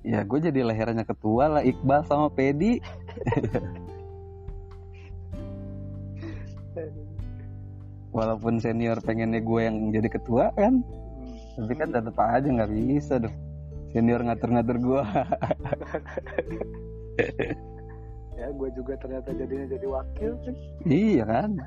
ya 0.00 0.24
gue 0.24 0.38
jadi 0.40 0.64
lehernya 0.64 1.04
ketua 1.04 1.60
lah 1.60 1.62
Iqbal 1.64 2.04
sama 2.08 2.32
Pedi. 2.32 2.80
Walaupun 8.16 8.58
senior 8.58 8.98
pengennya 9.04 9.38
gue 9.38 9.60
yang 9.62 9.92
jadi 9.94 10.08
ketua 10.10 10.50
kan? 10.58 10.82
Tapi 11.54 11.74
kan 11.78 11.92
tetap 11.92 12.16
aja 12.18 12.48
nggak 12.48 12.72
bisa 12.72 13.20
dong. 13.22 13.36
Senior 13.90 14.22
ngatur-ngatur 14.22 14.78
gue 14.78 15.02
ya 18.40 18.48
gue 18.54 18.68
juga 18.72 18.96
ternyata 18.96 19.34
jadinya 19.36 19.66
jadi 19.68 19.84
wakil 19.84 20.32
kan 20.46 20.54
iya 20.86 21.26
kan? 21.26 21.58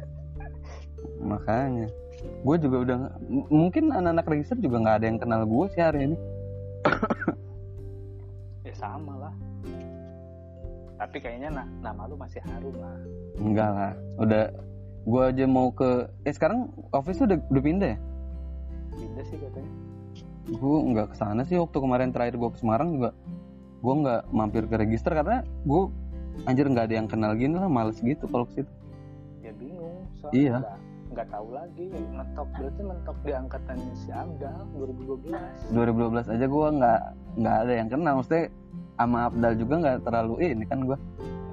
Makanya. 1.19 1.91
Gue 2.47 2.55
juga 2.57 2.77
udah 2.87 3.19
mungkin 3.51 3.91
anak-anak 3.91 4.25
register 4.31 4.55
juga 4.57 4.79
nggak 4.81 4.97
ada 5.03 5.05
yang 5.11 5.19
kenal 5.19 5.43
gue 5.43 5.65
sih 5.75 5.83
hari 5.83 6.07
ini 6.11 6.17
sama 8.83 9.13
lah 9.29 9.33
tapi 10.99 11.17
kayaknya 11.19 11.49
nah, 11.51 11.67
nama 11.79 12.07
lu 12.07 12.15
masih 12.19 12.43
harum 12.43 12.75
lah 12.79 12.95
Enggak 13.33 13.69
lah, 13.73 13.93
udah 14.21 14.45
gue 15.03 15.23
aja 15.25 15.45
mau 15.49 15.73
ke 15.73 16.07
eh 16.23 16.31
sekarang 16.31 16.69
office 16.95 17.19
tuh 17.19 17.27
udah, 17.27 17.39
udah 17.49 17.63
pindah 17.63 17.89
ya? 17.95 17.99
pindah 18.93 19.25
sih 19.27 19.37
katanya 19.39 19.71
Gue 20.43 20.77
nggak 20.91 21.07
ke 21.11 21.15
sana 21.15 21.47
sih 21.47 21.55
waktu 21.55 21.75
kemarin 21.79 22.11
terakhir 22.11 22.35
gue 22.35 22.49
ke 22.51 22.59
Semarang 22.59 22.99
juga 22.99 23.11
gue 23.83 23.93
nggak 23.99 24.21
mampir 24.31 24.63
ke 24.67 24.75
register 24.79 25.11
karena 25.11 25.43
gue 25.43 25.81
anjir 26.47 26.67
nggak 26.67 26.87
ada 26.87 26.95
yang 27.03 27.07
kenal 27.07 27.35
gini 27.35 27.55
lah 27.59 27.67
males 27.67 27.99
gitu 27.99 28.27
kalau 28.31 28.47
ke 28.47 28.63
situ. 28.63 28.71
ya 29.43 29.51
bingung 29.59 30.07
soalnya 30.19 30.39
Iya. 30.39 30.57
Nggak 31.13 31.29
tahu 31.29 31.47
lagi 31.53 31.85
mentok 31.93 32.49
berarti 32.57 32.81
mentok 32.81 33.17
di 33.21 33.31
angkatannya 33.37 33.93
si 33.93 34.09
Abdal 34.09 34.65
2012 34.73 35.77
2012 35.77 36.33
aja 36.33 36.45
gue 36.49 36.67
nggak 36.81 37.01
nggak 37.37 37.55
ada 37.65 37.73
yang 37.73 37.89
kenal, 37.89 38.13
maksudnya 38.17 38.45
sama 38.97 39.17
Abdal 39.29 39.53
juga 39.57 39.73
nggak 39.77 39.97
terlalu 40.05 40.35
ini 40.41 40.65
kan 40.65 40.79
gue. 40.81 40.97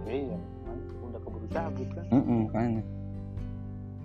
iya 0.09 0.37
kan 0.64 0.77
udah 1.05 1.20
keburu 1.20 1.46
cabut 1.53 1.88
kan 1.92 2.05
kayaknya. 2.09 2.83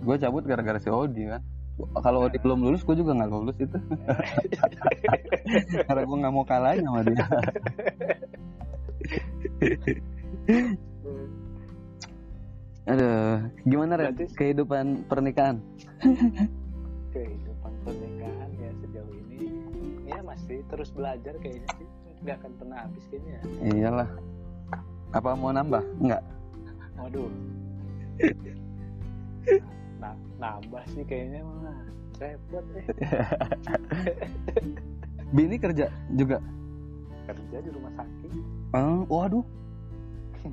Gue 0.05 0.15
cabut 0.19 0.43
gara-gara 0.43 0.77
si 0.77 0.91
Odi 0.91 1.23
kan. 1.25 1.41
Kalau 1.75 2.27
Odi 2.27 2.37
belum 2.39 2.63
lulus, 2.63 2.87
gue 2.87 2.95
juga 2.95 3.11
nggak 3.15 3.31
lulus 3.31 3.55
itu. 3.59 3.77
Karena 5.87 6.03
gue 6.03 6.17
nggak 6.19 6.33
mau 6.35 6.45
kalah 6.47 6.75
aja 6.75 6.83
sama 6.83 7.01
dia. 7.03 7.25
Aduh, 12.85 13.49
gimana 13.65 13.97
Ren? 13.97 14.13
Berarti- 14.13 14.35
Kehidupan 14.37 15.09
pernikahan? 15.09 15.57
kehidupan 17.15 17.73
pernikahan 17.81 18.49
ya 18.59 18.69
sejauh 18.83 19.13
terus 20.69 20.89
belajar 20.91 21.33
kayaknya 21.41 21.69
sih. 21.79 21.87
Nggak 22.21 22.35
akan 22.41 22.51
pernah 22.57 22.77
habis 22.85 23.03
kayaknya. 23.09 23.37
Ya. 23.61 23.73
iyalah. 23.73 24.09
Apa 25.13 25.29
mau 25.37 25.53
nambah? 25.53 25.83
Enggak 26.01 26.21
waduh. 26.95 27.29
Nah, 29.95 30.11
nambah 30.41 30.83
sih 30.91 31.05
kayaknya 31.05 31.45
mah. 31.45 31.77
Repot 32.17 32.65
eh 32.73 32.85
Bini 35.35 35.55
kerja 35.61 35.93
juga? 36.17 36.41
Kerja 37.29 37.57
di 37.61 37.69
rumah 37.69 37.93
sakit. 37.93 38.31
Oh, 38.73 39.05
waduh. 39.05 39.45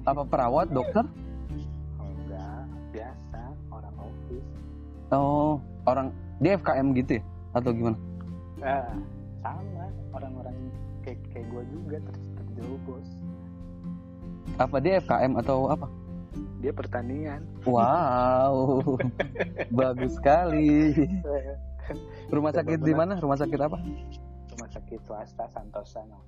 Apa 0.05 0.29
perawat 0.29 0.77
dokter 0.77 1.09
biasa 2.93 3.41
orang 3.73 3.97
office 3.99 4.49
oh 5.11 5.59
orang 5.89 6.09
dia 6.43 6.59
FKM 6.59 6.87
gitu 6.99 7.13
ya? 7.19 7.23
Atau 7.53 7.71
gimana? 7.77 7.99
Ah 8.63 8.91
sama 9.43 9.85
orang-orang 10.15 10.57
kayak 11.03 11.19
kayak 11.35 11.47
gue 11.51 11.63
juga 11.75 11.97
ter 11.99 12.17
terjerumus 12.39 13.09
apa 14.61 14.77
dia 14.79 15.01
FKM 15.03 15.33
atau 15.41 15.71
apa? 15.73 15.87
Dia 16.63 16.71
pertanian. 16.71 17.43
Wow 17.67 18.95
bagus 19.79 20.15
sekali. 20.15 20.95
Rumah 22.31 22.53
sakit 22.55 22.79
di 22.79 22.95
mana? 22.95 23.19
Rumah 23.19 23.39
sakit 23.39 23.59
apa? 23.59 23.79
Rumah 24.55 24.69
sakit 24.71 25.01
swasta 25.03 25.45
Santosa 25.51 26.07
no. 26.07 26.19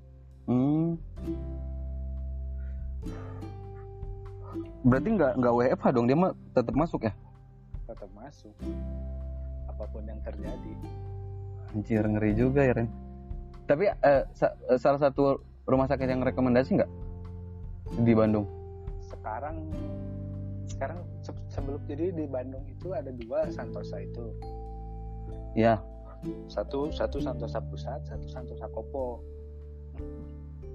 hmm. 0.50 0.90
Berarti 4.84 5.08
nggak 5.10 5.32
nggak 5.40 5.52
WFH 5.52 5.86
dong 5.90 6.06
dia 6.06 6.16
mah 6.16 6.32
tetap 6.52 6.74
masuk 6.76 7.08
ya? 7.08 7.12
Tetap 7.88 8.10
masuk. 8.12 8.52
Apa 9.66 9.84
pun 9.88 10.04
yang 10.04 10.20
terjadi. 10.20 10.72
Anjir 11.72 12.04
ngeri 12.06 12.32
juga 12.36 12.60
ya 12.62 12.72
Ren. 12.76 12.88
Tapi 13.64 13.88
eh, 13.88 14.22
sa- 14.36 14.54
eh, 14.68 14.78
salah 14.78 15.00
satu 15.00 15.40
rumah 15.64 15.88
sakit 15.88 16.04
yang 16.04 16.20
rekomendasi 16.20 16.76
nggak? 16.76 16.90
Di 18.04 18.12
Bandung. 18.12 18.44
Sekarang 19.00 19.56
sekarang 20.68 21.00
se- 21.20 21.44
sebelum 21.48 21.80
jadi 21.88 22.12
di 22.12 22.24
Bandung 22.28 22.64
itu 22.68 22.92
ada 22.92 23.08
dua 23.10 23.48
Santosa 23.48 23.98
itu. 23.98 24.36
Ya 25.56 25.80
satu 26.48 26.88
satu 26.88 27.20
Santosa 27.20 27.60
Pusat 27.60 28.00
satu 28.08 28.26
Santosa 28.28 28.68
Kopo. 28.68 29.20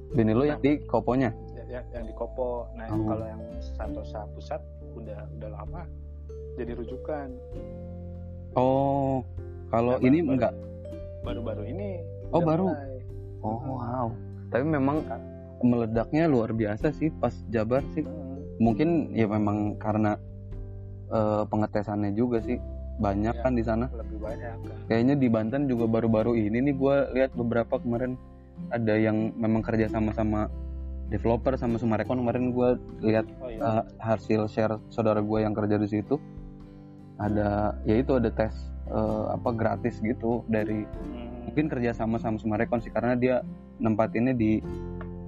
Bini 0.09 0.33
lu 0.33 0.45
yang 0.45 0.57
di 0.57 0.81
koponya 0.89 1.29
ya, 1.69 1.79
ya- 1.79 1.87
yang 1.93 2.03
di 2.03 2.13
Kopo 2.13 2.65
nah 2.73 2.89
Oh. 2.89 3.05
kalau 3.05 3.25
yang 3.25 3.41
Santosa 3.61 4.25
Pusat 4.33 4.61
udah 4.95 5.19
udah 5.31 5.49
lama 5.53 5.81
jadi 6.55 6.73
rujukan 6.73 7.29
oh 8.55 9.21
kalau 9.69 9.95
Ya, 9.95 10.09
ini 10.09 10.17
baru- 10.19 10.31
enggak 10.33 10.53
baru-baru 11.21 11.63
ini 11.67 11.89
Oh, 12.29 12.41
baru? 12.41 12.67
mulai. 12.67 12.97
oh 13.41 13.59
wow 13.67 14.07
tapi 14.49 14.65
memang 14.65 14.97
Kan. 15.03 15.21
meledaknya 15.61 16.25
luar 16.25 16.49
biasa 16.51 16.89
sih 16.91 17.11
pas 17.11 17.35
Jabar 17.47 17.83
sih 17.89 18.01
Hmm, 18.01 18.39
mungkin 18.57 18.89
ya 19.11 19.27
memang 19.27 19.77
karena 19.77 20.17
eh, 21.07 21.43
pengetesannya 21.43 22.13
juga 22.13 22.37
sih 22.39 22.57
banyak 22.97 23.31
Iya. 23.31 23.41
kan 23.41 23.53
di 23.53 23.63
sana 23.63 23.85
lebih 23.89 24.19
banyak 24.19 24.53
kan 24.59 24.77
kayaknya 24.85 25.15
di 25.15 25.27
Banten 25.27 25.65
juga 25.65 25.87
baru-baru 25.87 26.35
ini 26.35 26.59
nih 26.61 26.75
gue 26.75 26.95
lihat 27.13 27.31
beberapa 27.33 27.77
kemarin 27.77 28.13
ada 28.69 28.93
yang 28.93 29.31
memang 29.33 29.61
kerja 29.61 29.87
sama 29.87 30.11
sama 30.11 30.51
developer 31.09 31.57
sama 31.57 31.75
Sumarekon. 31.75 32.21
Kemarin 32.21 32.53
gue 32.53 32.69
lihat 33.03 33.25
oh 33.41 33.49
iya. 33.49 33.81
eh, 33.81 33.83
hasil 33.99 34.45
share 34.47 34.77
saudara 34.89 35.19
gue 35.19 35.39
yang 35.41 35.53
kerja 35.53 35.75
di 35.75 35.89
situ. 35.89 36.21
Ada 37.19 37.75
ya 37.83 37.99
itu 37.99 38.15
ada 38.15 38.29
tes 38.31 38.53
eh, 38.87 39.25
apa 39.33 39.49
gratis 39.51 39.99
gitu 39.99 40.45
dari 40.47 40.85
Hmm, 40.85 41.49
mungkin 41.49 41.65
kerja 41.67 41.91
sama 41.91 42.21
sama 42.21 42.37
Sumarekon 42.37 42.79
sih 42.79 42.93
karena 42.93 43.17
dia 43.17 43.35
nempatinnya 43.81 44.31
di 44.31 44.61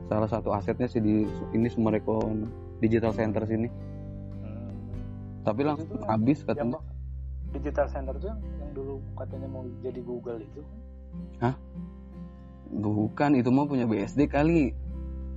salah 0.05 0.29
satu 0.29 0.53
asetnya 0.53 0.85
sih 0.85 1.01
di 1.01 1.25
ini 1.51 1.67
Sumarekon 1.67 2.45
Digital 2.79 3.11
Center 3.11 3.41
sini. 3.43 3.67
Hmm. 3.67 4.69
tapi 5.41 5.65
langsung 5.65 5.89
Itu 5.89 6.05
habis 6.05 6.45
katanya. 6.45 6.77
digital 7.51 7.83
center 7.89 8.15
tuh 8.15 8.31
yang, 8.31 8.39
yang 8.63 8.71
dulu 8.71 8.95
katanya 9.11 9.47
mau 9.51 9.67
jadi 9.83 9.99
Google 9.99 10.39
itu? 10.39 10.61
Bukan 12.71 13.35
itu 13.35 13.51
mau 13.51 13.67
punya 13.67 13.83
BSD 13.83 14.31
kali 14.31 14.71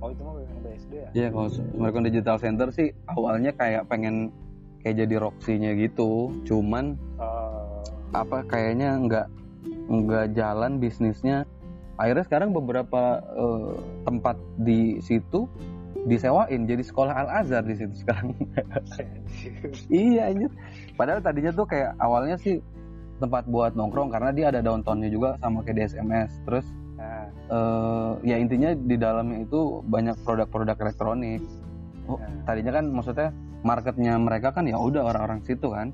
oh 0.03 0.09
itu 0.11 0.21
mah 0.21 0.33
yang 0.41 0.59
BSD 0.63 0.91
ya? 0.93 1.09
Ya 1.13 1.27
kalau 1.31 1.47
Sumarekon 1.51 2.07
Digital 2.07 2.37
Center 2.39 2.67
sih 2.71 2.91
awalnya 3.07 3.51
kayak 3.55 3.87
pengen 3.87 4.31
kayak 4.83 5.05
jadi 5.05 5.15
Roxy-nya 5.17 5.71
gitu. 5.79 6.29
Cuman 6.43 6.99
Eh, 7.15 7.79
apa 8.11 8.43
kayaknya 8.47 8.99
nggak 8.99 9.27
nggak 9.87 10.25
jalan 10.35 10.79
bisnisnya. 10.83 11.47
Akhirnya 11.95 12.27
sekarang 12.27 12.51
beberapa 12.51 13.23
eh, 13.23 13.73
tempat 14.03 14.35
di 14.59 14.99
situ 14.99 15.47
disewain 16.05 16.69
jadi 16.69 16.83
sekolah 16.85 17.13
Al 17.15 17.29
Azhar 17.43 17.63
di 17.65 17.75
situ 17.75 17.95
sekarang. 18.03 18.35
Iya 19.91 20.31
anjir. 20.31 20.51
Padahal 20.95 21.19
tadinya 21.19 21.51
tuh 21.51 21.67
kayak 21.67 21.95
awalnya 21.99 22.39
sih 22.39 22.59
tempat 23.19 23.47
buat 23.47 23.75
nongkrong 23.75 24.11
karena 24.11 24.31
dia 24.35 24.51
ada 24.51 24.59
downtownnya 24.59 25.07
juga 25.07 25.39
sama 25.39 25.63
kayak 25.63 25.75
di 25.75 25.83
SMS 25.87 26.31
terus 26.43 26.65
eh, 27.49 28.11
ya 28.25 28.35
intinya 28.39 28.73
di 28.73 28.95
dalamnya 28.95 29.45
itu 29.45 29.81
banyak 29.85 30.17
produk-produk 30.25 30.77
elektronik 30.79 31.41
oh, 32.09 32.17
nah. 32.17 32.29
tadinya 32.49 32.81
kan 32.81 32.85
maksudnya 32.89 33.29
marketnya 33.65 34.13
mereka 34.21 34.53
kan 34.53 34.69
ya 34.69 34.77
udah 34.77 35.05
orang-orang 35.09 35.41
situ 35.45 35.73
kan 35.73 35.89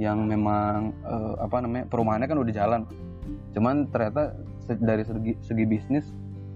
yang 0.00 0.24
memang 0.24 0.96
eh, 1.04 1.34
apa 1.40 1.56
namanya 1.60 1.84
perumahannya 1.88 2.28
kan 2.28 2.38
udah 2.40 2.54
jalan 2.54 2.82
cuman 3.52 3.88
ternyata 3.90 4.34
dari 4.70 5.02
segi, 5.02 5.32
segi 5.42 5.64
bisnis 5.66 6.06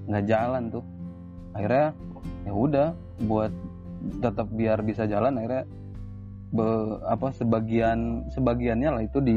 nggak 0.06 0.24
jalan 0.30 0.70
tuh 0.70 0.84
akhirnya 1.54 1.92
ya 2.44 2.52
udah 2.52 2.88
buat 3.26 3.52
tetap 4.20 4.48
biar 4.52 4.84
bisa 4.84 5.08
jalan 5.08 5.40
akhirnya 5.40 5.64
be- 6.52 7.00
apa 7.08 7.32
sebagian 7.34 8.28
sebagiannya 8.30 8.90
lah 8.90 9.02
itu 9.02 9.18
di 9.18 9.36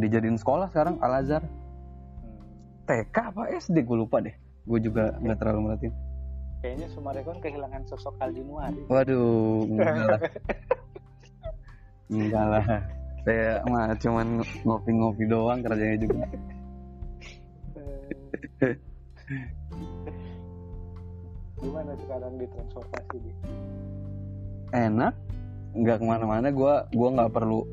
dijadiin 0.00 0.40
sekolah 0.40 0.72
sekarang 0.72 0.96
Al 1.04 1.20
Azhar. 1.20 1.44
TK 2.90 3.16
apa 3.30 3.42
SD 3.54 3.86
gue 3.86 3.96
lupa 4.02 4.18
deh 4.18 4.34
gue 4.66 4.78
juga 4.82 5.14
nggak 5.22 5.38
terlalu 5.38 5.70
merhatiin 5.70 5.94
kayaknya 6.58 6.86
Sumarekon 6.90 7.38
kehilangan 7.38 7.86
sosok 7.86 8.18
Aldinuari 8.18 8.82
Waduh, 8.90 9.64
enggak 9.70 9.94
lah. 9.94 10.20
enggak 12.12 12.46
lah. 12.50 12.66
Saya 13.24 13.60
mah 13.68 13.92
cuman 14.00 14.26
ngopi-ngopi 14.64 15.24
doang 15.28 15.60
kerjanya 15.60 15.96
juga. 16.00 16.24
Eh. 18.60 18.76
gimana 21.60 21.92
sekarang 22.00 22.32
di 22.40 22.46
transportasi 22.48 23.16
di 23.20 23.30
Enak, 24.72 25.14
nggak 25.76 25.96
ke 26.00 26.04
mana-mana. 26.04 26.48
Gua 26.48 26.88
gua 26.96 27.08
nggak 27.12 27.32
perlu 27.36 27.64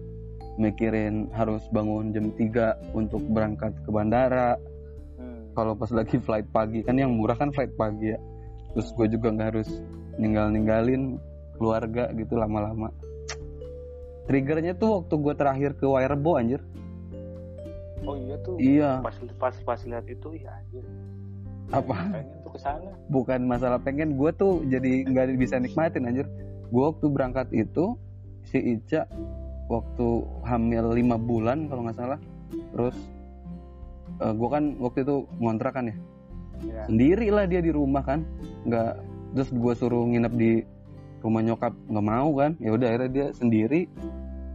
mikirin 0.60 1.32
harus 1.32 1.64
bangun 1.72 2.12
jam 2.12 2.28
3 2.36 2.96
untuk 2.96 3.24
berangkat 3.32 3.72
ke 3.84 3.90
bandara. 3.92 4.60
Kalau 5.58 5.74
pas 5.74 5.89
lagi 5.89 6.22
flight 6.22 6.54
pagi 6.54 6.86
kan 6.86 6.93
yang 6.93 7.17
murah 7.17 7.34
kan 7.34 7.50
flight 7.50 7.74
pagi 7.74 8.13
ya. 8.13 8.20
Terus 8.78 8.93
gue 8.93 9.08
juga 9.10 9.34
nggak 9.34 9.48
harus 9.58 9.70
ninggal-ninggalin 10.15 11.17
keluarga 11.58 12.13
gitu 12.13 12.38
lama-lama. 12.38 12.93
Triggernya 14.28 14.78
tuh 14.78 15.02
waktu 15.02 15.13
gue 15.17 15.34
terakhir 15.34 15.72
ke 15.74 15.86
Wirebo 15.88 16.38
anjir. 16.38 16.62
oh 18.04 18.15
iya 18.15 18.36
tuh 18.39 18.56
Iya. 18.56 19.04
pas 19.04 19.12
pas 19.36 19.56
pas 19.67 19.80
lihat 19.84 20.08
itu 20.08 20.32
ya 20.39 20.56
anjir 20.56 20.80
Apa? 21.76 22.08
pengen 22.08 22.39
tuh 22.39 22.52
ke 22.56 22.60
sana 22.63 22.91
bukan 23.12 23.39
masalah 23.43 23.84
pengen 23.84 24.15
gue 24.15 24.32
tuh 24.32 24.63
jadi 24.63 25.04
nggak 25.04 25.36
bisa 25.36 25.60
nikmatin 25.60 26.08
anjir 26.08 26.24
gue 26.72 26.84
waktu 26.88 27.04
berangkat 27.12 27.52
itu 27.52 28.00
si 28.48 28.80
Ica 28.80 29.04
waktu 29.67 30.08
hamil 30.48 30.96
lima 30.96 31.20
bulan 31.20 31.67
kalau 31.67 31.84
nggak 31.84 32.00
salah 32.00 32.20
terus 32.72 32.96
gue 34.18 34.50
kan 34.50 34.64
waktu 34.82 35.06
itu 35.06 35.16
ngontrak 35.38 35.74
kan 35.78 35.94
ya. 35.94 35.96
Ya 36.66 36.82
sendiri 36.90 37.30
lah 37.30 37.46
dia 37.46 37.62
di 37.62 37.70
rumah 37.70 38.02
kan. 38.02 38.26
Nggak 38.66 38.92
terus 39.38 39.50
gue 39.54 39.74
suruh 39.78 40.04
nginep 40.10 40.34
di 40.34 40.52
rumah 41.22 41.42
nyokap. 41.46 41.74
Nggak 41.90 42.06
mau 42.06 42.30
kan. 42.34 42.52
Ya 42.58 42.74
udah 42.74 42.88
akhirnya 42.90 43.12
dia 43.14 43.28
sendiri. 43.38 43.86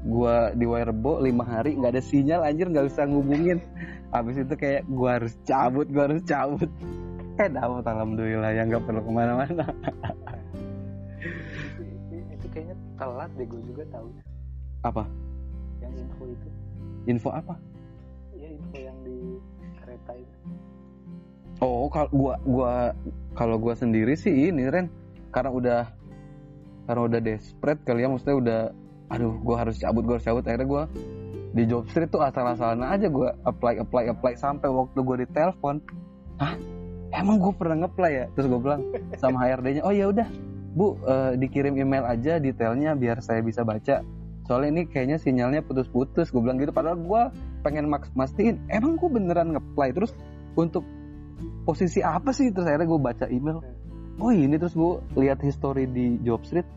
Gue 0.02 0.34
di 0.58 0.66
Wirebo 0.66 1.22
lima 1.22 1.46
hari 1.46 1.78
nggak 1.78 1.94
ada 1.94 2.02
sinyal 2.02 2.42
anjir 2.42 2.66
nggak 2.66 2.90
bisa 2.90 3.06
ngubungin. 3.06 3.62
Habis 4.10 4.42
itu 4.42 4.54
kayak 4.58 4.82
gue 4.90 5.08
harus 5.08 5.32
cabut 5.46 5.86
gue 5.86 6.02
harus 6.02 6.22
cabut. 6.26 6.70
Eh 7.38 7.48
dapet 7.48 7.86
alhamdulillah 7.86 8.50
ya 8.50 8.66
nggak 8.66 8.82
perlu 8.82 9.00
ke 9.00 9.10
mana-mana. 9.14 9.64
Itu, 11.70 11.82
itu 12.34 12.46
kayaknya 12.50 12.76
telat 12.98 13.30
deh 13.38 13.46
gue 13.46 13.62
juga 13.62 13.82
tahu 13.94 14.10
apa? 14.82 15.06
Yang 15.78 16.02
info 16.02 16.22
itu. 16.26 16.48
Info 17.06 17.30
apa 17.30 17.54
oh 21.62 21.86
kalau 21.88 22.10
gua 22.10 22.34
gua 22.42 22.72
kalau 23.38 23.56
gua 23.56 23.74
sendiri 23.78 24.18
sih 24.18 24.50
ini 24.50 24.66
Ren 24.66 24.90
karena 25.30 25.50
udah 25.50 25.82
karena 26.90 27.00
udah 27.06 27.20
desperate 27.22 27.80
kali 27.86 28.02
ya 28.02 28.08
maksudnya 28.10 28.36
udah 28.36 28.60
aduh 29.12 29.34
gua 29.40 29.56
harus 29.62 29.78
cabut 29.78 30.02
gua 30.02 30.18
harus 30.18 30.26
cabut. 30.26 30.44
Akhirnya 30.44 30.68
gua 30.68 30.82
di 31.52 31.68
job 31.68 31.84
street 31.92 32.08
tuh 32.08 32.24
asal-asalan 32.24 32.80
aja 32.82 33.06
gua 33.12 33.36
apply 33.44 33.78
apply 33.84 34.10
apply 34.10 34.34
sampai 34.34 34.68
waktu 34.72 34.98
gua 35.04 35.16
ditelepon 35.20 35.78
hah? 36.40 36.56
Emang 37.12 37.36
gue 37.36 37.52
pernah 37.52 37.84
ngeplay 37.84 38.24
ya? 38.24 38.26
Terus 38.32 38.48
gue 38.48 38.56
bilang 38.56 38.88
sama 39.20 39.44
HRD-nya 39.44 39.84
oh 39.84 39.92
ya 39.92 40.08
udah 40.08 40.24
bu 40.72 40.96
eh, 41.04 41.36
dikirim 41.36 41.76
email 41.76 42.08
aja 42.08 42.40
detailnya 42.40 42.96
biar 42.96 43.20
saya 43.20 43.44
bisa 43.44 43.60
baca 43.60 44.00
soalnya 44.52 44.68
ini 44.68 44.82
kayaknya 44.84 45.16
sinyalnya 45.16 45.64
putus-putus 45.64 46.28
gue 46.28 46.44
bilang 46.44 46.60
gitu. 46.60 46.76
Padahal 46.76 47.00
gue 47.00 47.22
pengen 47.64 47.88
maks 47.88 48.12
mastiin 48.12 48.60
emang 48.68 49.00
gue 49.00 49.08
beneran 49.08 49.56
ngeplay 49.56 49.96
terus 49.96 50.12
untuk 50.60 50.84
posisi 51.64 52.04
apa 52.04 52.36
sih? 52.36 52.52
Terus 52.52 52.68
akhirnya 52.68 52.84
gue 52.84 53.00
baca 53.00 53.24
email. 53.32 53.64
Oh 54.20 54.28
ini. 54.28 54.60
Terus 54.60 54.76
gue 54.76 55.24
lihat 55.24 55.40
history 55.40 55.88
di 55.88 56.20
Jobstreet 56.20 56.68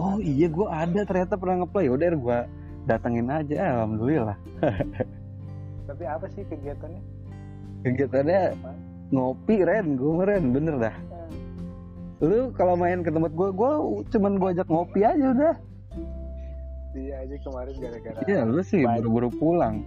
oh 0.00 0.16
iya 0.24 0.48
gue 0.48 0.64
ada. 0.72 1.04
Ternyata 1.04 1.36
pernah 1.36 1.68
ngeplay 1.68 1.92
udah 1.92 2.08
gue 2.16 2.38
datengin 2.88 3.28
aja. 3.28 3.76
Alhamdulillah. 3.76 4.40
Tapi 5.92 6.04
apa 6.08 6.32
sih 6.32 6.48
kegiatannya? 6.48 7.02
Kegiatannya 7.84 8.40
Apa? 8.56 8.72
ngopi 9.12 9.56
Ren. 9.68 10.00
Gue 10.00 10.24
Ren. 10.24 10.48
Bener 10.48 10.80
dah. 10.80 10.96
Lu 12.24 12.56
kalau 12.56 12.72
main 12.80 13.04
ke 13.04 13.12
tempat 13.12 13.36
gue 13.36 13.48
gue 13.52 13.72
cuman 14.16 14.32
gue 14.40 14.48
ajak 14.56 14.68
ngopi 14.72 15.04
aja 15.04 15.28
udah 15.28 15.69
dia 16.90 17.22
aja 17.22 17.36
kemarin 17.40 17.74
gara-gara 17.78 18.18
iya 18.26 18.42
lu 18.42 18.60
sih 18.60 18.82
buru-buru 18.82 19.30
pulang. 19.32 19.86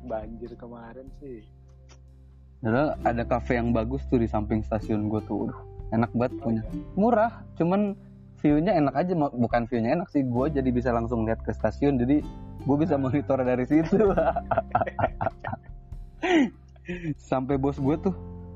banjir 0.00 0.50
kemarin 0.56 1.06
sih. 1.20 1.44
Padahal 2.60 2.96
ada 3.04 3.22
kafe 3.22 3.56
yang 3.56 3.70
bagus 3.70 4.00
tuh 4.08 4.16
di 4.16 4.24
samping 4.24 4.60
stasiun 4.60 5.08
gue 5.08 5.20
tuh. 5.24 5.48
Udah, 5.48 5.60
enak 5.92 6.10
banget 6.12 6.32
Oh, 6.36 6.44
punya. 6.44 6.62
iya. 6.64 6.72
murah 6.92 7.32
cuman 7.54 7.92
view-nya 8.40 8.72
enak 8.76 8.94
aja. 8.96 9.12
Bukan 9.16 9.68
view-nya 9.68 9.96
enak 9.96 10.08
sih 10.08 10.20
gue 10.20 10.46
jadi 10.50 10.68
bisa 10.68 10.90
langsung 10.90 11.24
lihat 11.24 11.40
ke 11.40 11.52
stasiun 11.52 11.96
jadi 11.96 12.24
gue 12.60 12.76
bisa 12.76 12.96
monitor 12.96 13.40
dari 13.40 13.64
situ. 13.64 13.96
Sampai 17.20 17.56
bos 17.56 17.76
gue 17.76 17.96
tuh 18.00 18.14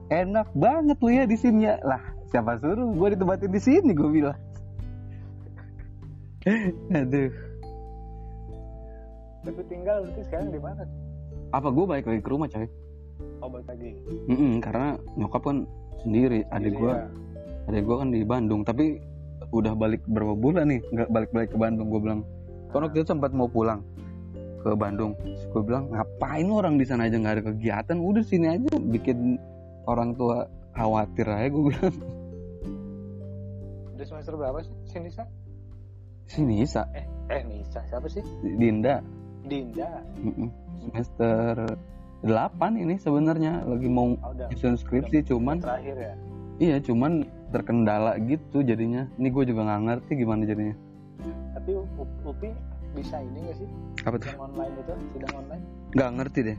enak 0.09 0.49
banget 0.53 0.99
lu 1.01 1.11
ya 1.13 1.25
di 1.25 1.37
sini 1.37 1.65
ya. 1.65 1.77
Lah 1.81 2.01
siapa 2.29 2.57
suruh 2.59 2.89
gue 2.91 3.09
ditempatin 3.15 3.53
di 3.53 3.61
sini 3.61 3.93
gue 3.93 4.11
bilang. 4.11 4.39
Aduh 6.93 7.33
tapi 9.45 9.61
tinggal 9.69 10.09
berarti 10.09 10.23
sekarang 10.25 10.49
di 10.51 10.61
mana? 10.61 10.83
Apa 11.53 11.69
gue 11.71 11.85
balik 11.85 12.07
lagi 12.09 12.21
ke 12.25 12.31
rumah 12.33 12.49
coy. 12.49 12.67
Oh 13.45 13.49
balik 13.53 13.69
lagi. 13.69 13.91
Mm-mm, 14.27 14.59
karena 14.65 14.97
nyokap 15.15 15.43
kan 15.45 15.69
sendiri 16.03 16.43
adik 16.51 16.75
Jadi 16.75 16.81
gue 16.81 16.93
ya, 16.93 17.07
adik 17.71 17.83
gue 17.87 17.97
kan 18.01 18.09
di 18.11 18.21
Bandung 18.27 18.61
tapi 18.67 18.99
udah 19.55 19.73
balik 19.77 20.03
berapa 20.09 20.35
bulan 20.35 20.67
nih 20.73 20.81
nggak 20.91 21.09
balik-balik 21.13 21.49
ke 21.53 21.59
Bandung 21.61 21.87
gue 21.93 22.01
bilang. 22.01 22.21
Kan 22.73 22.89
waktu 22.89 23.05
itu 23.05 23.09
sempat 23.15 23.31
mau 23.31 23.47
pulang 23.47 23.85
ke 24.65 24.73
Bandung. 24.75 25.13
Terus 25.21 25.45
gue 25.53 25.63
bilang 25.63 25.93
ngapain 25.93 26.43
lu 26.49 26.59
orang 26.59 26.75
di 26.81 26.89
sana 26.89 27.07
aja 27.07 27.21
nggak 27.21 27.35
ada 27.39 27.45
kegiatan? 27.53 27.97
Udah 28.01 28.25
sini 28.25 28.47
aja 28.51 28.73
bikin 28.81 29.39
orang 29.85 30.17
tua 30.17 30.49
khawatir 30.75 31.29
aja 31.29 31.49
gue 31.53 31.63
bilang. 31.71 31.97
Udah 33.95 34.07
semester 34.09 34.35
berapa 34.35 34.59
sih? 34.65 34.75
Si 34.89 34.99
Nisa? 34.99 35.25
Sini 36.25 36.65
Isa 36.65 36.89
eh 36.97 37.07
eh 37.31 37.45
Nisa. 37.45 37.85
Siapa 37.87 38.09
sih? 38.09 38.25
Dinda 38.43 39.05
Dinda. 39.45 40.01
Mm-mm. 40.21 40.49
semester 40.89 41.77
8 42.25 42.81
ini 42.81 42.97
sebenarnya. 42.97 43.65
Lagi 43.65 43.89
mau 43.89 44.17
oh, 44.17 44.33
udah. 44.33 44.49
nyusun 44.49 44.77
skripsi 44.81 45.29
cuman 45.29 45.61
terakhir 45.61 45.97
ya? 45.97 46.15
Iya 46.61 46.77
cuman 46.81 47.29
terkendala 47.53 48.17
gitu 48.25 48.65
jadinya. 48.65 49.05
Ini 49.21 49.29
gue 49.29 49.45
juga 49.49 49.61
nggak 49.69 49.83
ngerti 49.85 50.13
gimana 50.17 50.43
jadinya. 50.49 50.77
Tapi 51.57 51.71
Upi 52.25 52.51
bisa 52.95 53.17
ini 53.21 53.39
gak 53.51 53.57
sih? 53.59 53.69
Apa 54.07 54.17
tuh? 54.17 54.31
Yang 54.33 54.43
online 54.43 54.73
itu 54.79 54.93
sidang 55.13 55.35
online? 55.35 55.65
Nggak 55.93 56.11
ngerti 56.21 56.41
deh. 56.41 56.59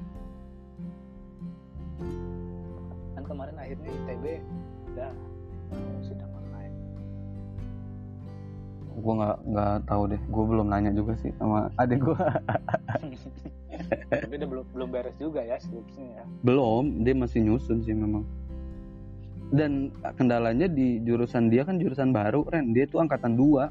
Kan 3.15 3.23
kemarin 3.23 3.55
akhirnya 3.57 3.89
ITB 3.89 4.25
udah 4.93 5.11
sidang 6.03 6.34
gue 8.95 9.13
nggak 9.19 9.37
nggak 9.51 9.75
tahu 9.87 10.03
deh. 10.11 10.21
Gue 10.31 10.43
belum 10.47 10.67
nanya 10.71 10.91
juga 10.95 11.13
sih 11.19 11.31
sama 11.35 11.67
adik 11.75 11.99
gue 12.03 12.19
tapi 14.09 14.33
udah 14.39 14.49
belum 14.49 14.65
belum 14.71 14.89
beres 14.91 15.15
juga 15.19 15.43
ya 15.43 15.59
skripsinya 15.59 16.23
ya. 16.23 16.25
Belum 16.41 17.03
dia 17.03 17.13
masih 17.15 17.43
nyusun 17.43 17.83
sih 17.83 17.91
memang. 17.91 18.23
Dan 19.53 19.93
kendalanya 20.17 20.65
di 20.65 21.03
jurusan 21.05 21.53
dia 21.53 21.67
kan 21.67 21.77
jurusan 21.77 22.15
baru 22.15 22.47
Ren. 22.49 22.73
Dia 22.73 22.87
tuh 22.89 23.03
angkatan 23.03 23.37
2 23.37 23.69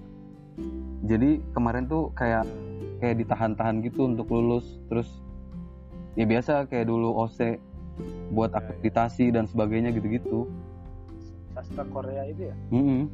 jadi 1.05 1.43
kemarin 1.53 1.85
tuh 1.91 2.15
kayak 2.17 2.49
kayak 3.03 3.21
ditahan-tahan 3.25 3.85
gitu 3.85 4.09
untuk 4.09 4.31
lulus. 4.33 4.81
Terus 4.89 5.09
ya 6.15 6.25
biasa 6.25 6.69
kayak 6.71 6.89
dulu 6.89 7.17
OC 7.27 7.59
buat 8.35 8.51
Ya, 8.51 8.59
ya. 8.59 8.61
akreditasi 8.63 9.25
dan 9.35 9.45
sebagainya 9.47 9.95
gitu-gitu. 9.95 10.51
Sastra 11.55 11.87
Korea 11.87 12.27
itu 12.27 12.51
ya? 12.51 12.55
Mm-mm. 12.75 13.07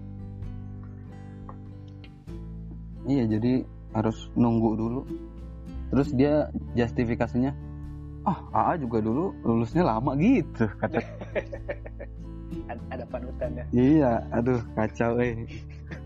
Iya 3.11 3.25
jadi 3.27 3.67
harus 3.91 4.31
nunggu 4.39 4.71
dulu. 4.79 5.01
Terus 5.91 6.15
dia 6.15 6.47
justifikasinya 6.79 7.51
ah 8.23 8.39
AA 8.55 8.87
juga 8.87 9.03
dulu 9.03 9.35
lulusnya 9.43 9.83
lama 9.83 10.15
gitu 10.15 10.71
kata. 10.79 11.03
Ad- 12.71 12.87
ada 12.95 13.05
panutannya. 13.11 13.67
Iya 13.75 14.23
aduh 14.31 14.63
kacau 14.79 15.19
eh. 15.19 15.47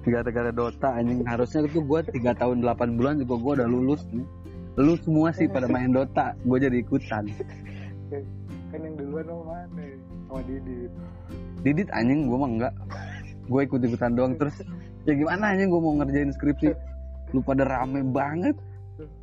Gara-gara 0.04 0.48
Dota 0.48 0.96
anjing. 0.96 1.24
Harusnya 1.28 1.68
tuh 1.68 1.84
gue 1.84 2.00
tiga 2.12 2.32
tahun 2.32 2.64
8 2.64 2.96
bulan 2.96 3.20
juga 3.20 3.34
gue 3.36 3.52
udah 3.60 3.68
lulus 3.68 4.00
nih. 4.12 4.24
Lu 4.80 4.96
semua 5.04 5.28
sih 5.36 5.44
pada 5.48 5.68
main 5.68 5.92
Dota 5.92 6.32
gue 6.44 6.58
jadi 6.60 6.80
ikutan. 6.80 7.28
Kan 8.72 8.80
yang 8.80 8.96
duluan 8.96 9.24
sama 9.28 9.44
mana? 9.44 9.84
Sama 10.28 10.40
Didit. 10.48 10.92
Didit 11.60 11.88
anjing 11.92 12.28
gue 12.28 12.36
mah 12.40 12.50
enggak. 12.50 12.74
Gue 13.48 13.60
ikut-ikutan 13.68 14.16
doang. 14.16 14.32
Terus 14.40 14.56
ya 15.04 15.12
gimana 15.12 15.52
anjing 15.52 15.68
gue 15.68 15.80
mau 15.80 15.92
ngerjain 16.00 16.32
skripsi 16.32 16.72
lu 17.34 17.42
pada 17.42 17.66
rame 17.66 18.06
banget. 18.06 18.54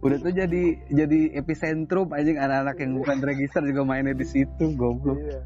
Udah 0.04 0.19
tuh 0.19 0.36
jadi 0.36 0.76
jadi 0.91 1.19
epicentrum 1.39 2.12
anjing. 2.12 2.36
Anak-anak 2.36 2.76
yang 2.84 3.00
bukan 3.00 3.17
register 3.24 3.63
juga 3.63 3.88
mainnya 3.88 4.12
di 4.12 4.28
situ 4.28 4.76
goblok. 4.76 5.15
Iya. 5.24 5.39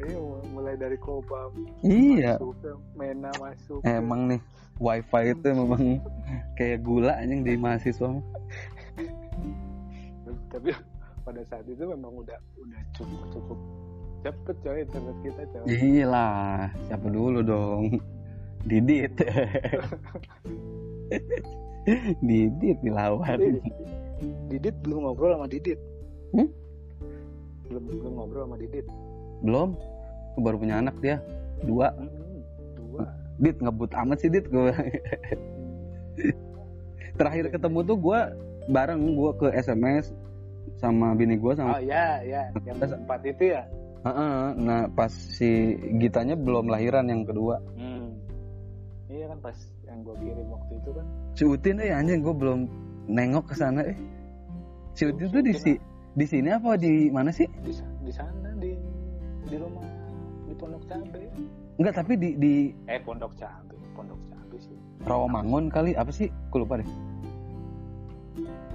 Iya 0.00 0.16
mulai 0.56 0.74
dari 0.80 0.96
Kobam 0.96 1.52
iya. 1.84 2.40
Masuk 2.40 2.80
Mena 2.96 3.28
masuk. 3.36 3.84
Emang 3.84 4.32
nih 4.32 4.40
wifi 4.80 5.36
itu 5.36 5.48
memang 5.52 6.00
kayak 6.56 6.80
gula 6.80 7.12
anjing 7.20 7.44
di 7.44 7.52
mahasiswa 7.60 8.08
mah. 8.08 8.24
tapi 10.50 10.74
pada 11.22 11.42
saat 11.46 11.62
itu 11.68 11.84
memang 11.84 12.10
udah 12.16 12.38
udah 12.58 12.80
cukup 12.96 13.22
cukup 13.30 13.58
cepet 14.24 14.56
coy 14.64 14.78
internet 14.82 15.16
kita 15.20 15.42
coy. 15.52 15.64
Iya 15.68 16.04
lah 16.08 16.72
siapa 16.88 17.06
dulu 17.12 17.44
dong? 17.44 18.00
Didit 18.64 19.16
Didit 22.28 22.78
dilawan. 22.82 23.38
Didit. 23.38 23.64
Didit 24.50 24.74
belum 24.84 24.98
ngobrol 25.08 25.36
sama 25.36 25.46
Didit. 25.50 25.80
Hmm? 26.30 26.48
belum 27.70 27.82
belum 27.86 28.12
ngobrol 28.18 28.42
sama 28.46 28.56
Didit. 28.58 28.86
Belum. 29.46 29.68
Baru 30.38 30.56
punya 30.58 30.82
anak 30.82 30.98
dia. 30.98 31.22
Dua. 31.62 31.94
Hmm, 31.94 32.42
dua. 32.74 33.04
Dit 33.40 33.56
ngebut 33.62 33.90
amat 33.94 34.18
sih 34.20 34.30
Dit 34.30 34.50
gue 34.50 34.74
terakhir 37.18 37.52
ketemu 37.52 37.78
tuh 37.86 37.96
gue 37.96 38.20
bareng. 38.68 39.00
Gue 39.14 39.30
ke 39.38 39.48
SMS 39.54 40.10
sama 40.80 41.12
bini 41.12 41.36
gue 41.36 41.52
sama 41.52 41.76
oh 41.76 41.82
ya 41.82 42.24
ya 42.24 42.48
yang 42.64 42.80
empat 42.80 43.20
itu 43.28 43.52
ya? 43.52 43.62
Heeh, 44.00 44.56
nah 44.56 44.88
pas 44.88 45.12
si 45.12 45.76
Gitanya 46.00 46.32
belum 46.32 46.72
lahiran 46.72 47.04
yang 47.04 47.28
kedua. 47.28 47.60
Hmm. 47.76 48.16
iya 49.12 49.28
kan 49.28 49.38
pas 49.44 49.56
yang 49.90 50.06
gue 50.06 50.14
kirim 50.22 50.46
waktu 50.54 50.72
itu 50.78 50.90
kan. 50.94 51.06
Si 51.34 51.42
Utin 51.42 51.82
eh 51.82 51.90
anjing 51.90 52.22
gue 52.22 52.34
belum 52.34 52.60
nengok 53.10 53.50
ke 53.50 53.54
sana 53.58 53.82
eh. 53.82 53.98
Si 54.94 55.02
Utin 55.10 55.26
tuh 55.26 55.42
di 55.42 55.52
si 55.58 55.74
di 56.14 56.26
sini 56.26 56.48
apa 56.54 56.78
di 56.78 57.10
mana 57.10 57.34
sih? 57.34 57.50
Di, 57.66 57.74
di 58.06 58.12
sana 58.14 58.54
di 58.62 58.78
di 59.50 59.56
rumah 59.58 59.82
di 60.46 60.54
Pondok 60.54 60.82
Cabe 60.86 61.26
enggak 61.78 61.94
tapi 62.02 62.12
di 62.14 62.38
di 62.38 62.54
eh 62.86 63.02
Pondok 63.02 63.34
Cabe 63.34 63.74
Pondok 63.98 64.20
Cabe 64.30 64.56
sih. 64.62 64.78
Rawamangun 65.02 65.74
kali 65.74 65.98
apa 65.98 66.14
sih? 66.14 66.30
Gue 66.54 66.62
lupa 66.62 66.78
deh. 66.78 66.88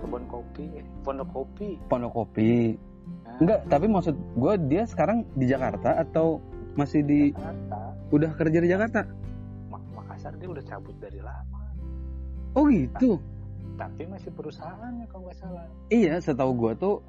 Kebun 0.04 0.23
kopi 0.28 0.63
eh 0.75 0.86
Pondok 1.08 1.32
Kopi. 1.32 1.80
Pondok 1.88 2.12
Kopi. 2.12 2.75
Nah, 3.23 3.39
enggak 3.39 3.60
tapi 3.71 3.88
maksud 3.88 4.15
gue 4.36 4.54
dia 4.67 4.84
sekarang 4.84 5.23
di 5.39 5.47
Jakarta 5.47 5.95
atau 5.95 6.43
masih 6.75 7.08
di 7.08 7.32
Jakarta. 7.32 7.80
udah 8.12 8.32
kerja 8.36 8.60
di 8.60 8.67
Jakarta 8.67 8.99
Makassar 10.25 10.41
dia 10.41 10.49
udah 10.49 10.65
cabut 10.65 10.95
dari 10.97 11.19
lama. 11.21 11.61
Oh 12.57 12.65
gitu? 12.65 13.21
Tapi 13.77 14.09
masih 14.09 14.33
perusahaannya 14.33 15.05
kalau 15.13 15.29
nggak 15.29 15.38
salah. 15.38 15.65
Iya, 15.93 16.17
setahu 16.17 16.51
gua 16.57 16.73
tuh 16.73 17.05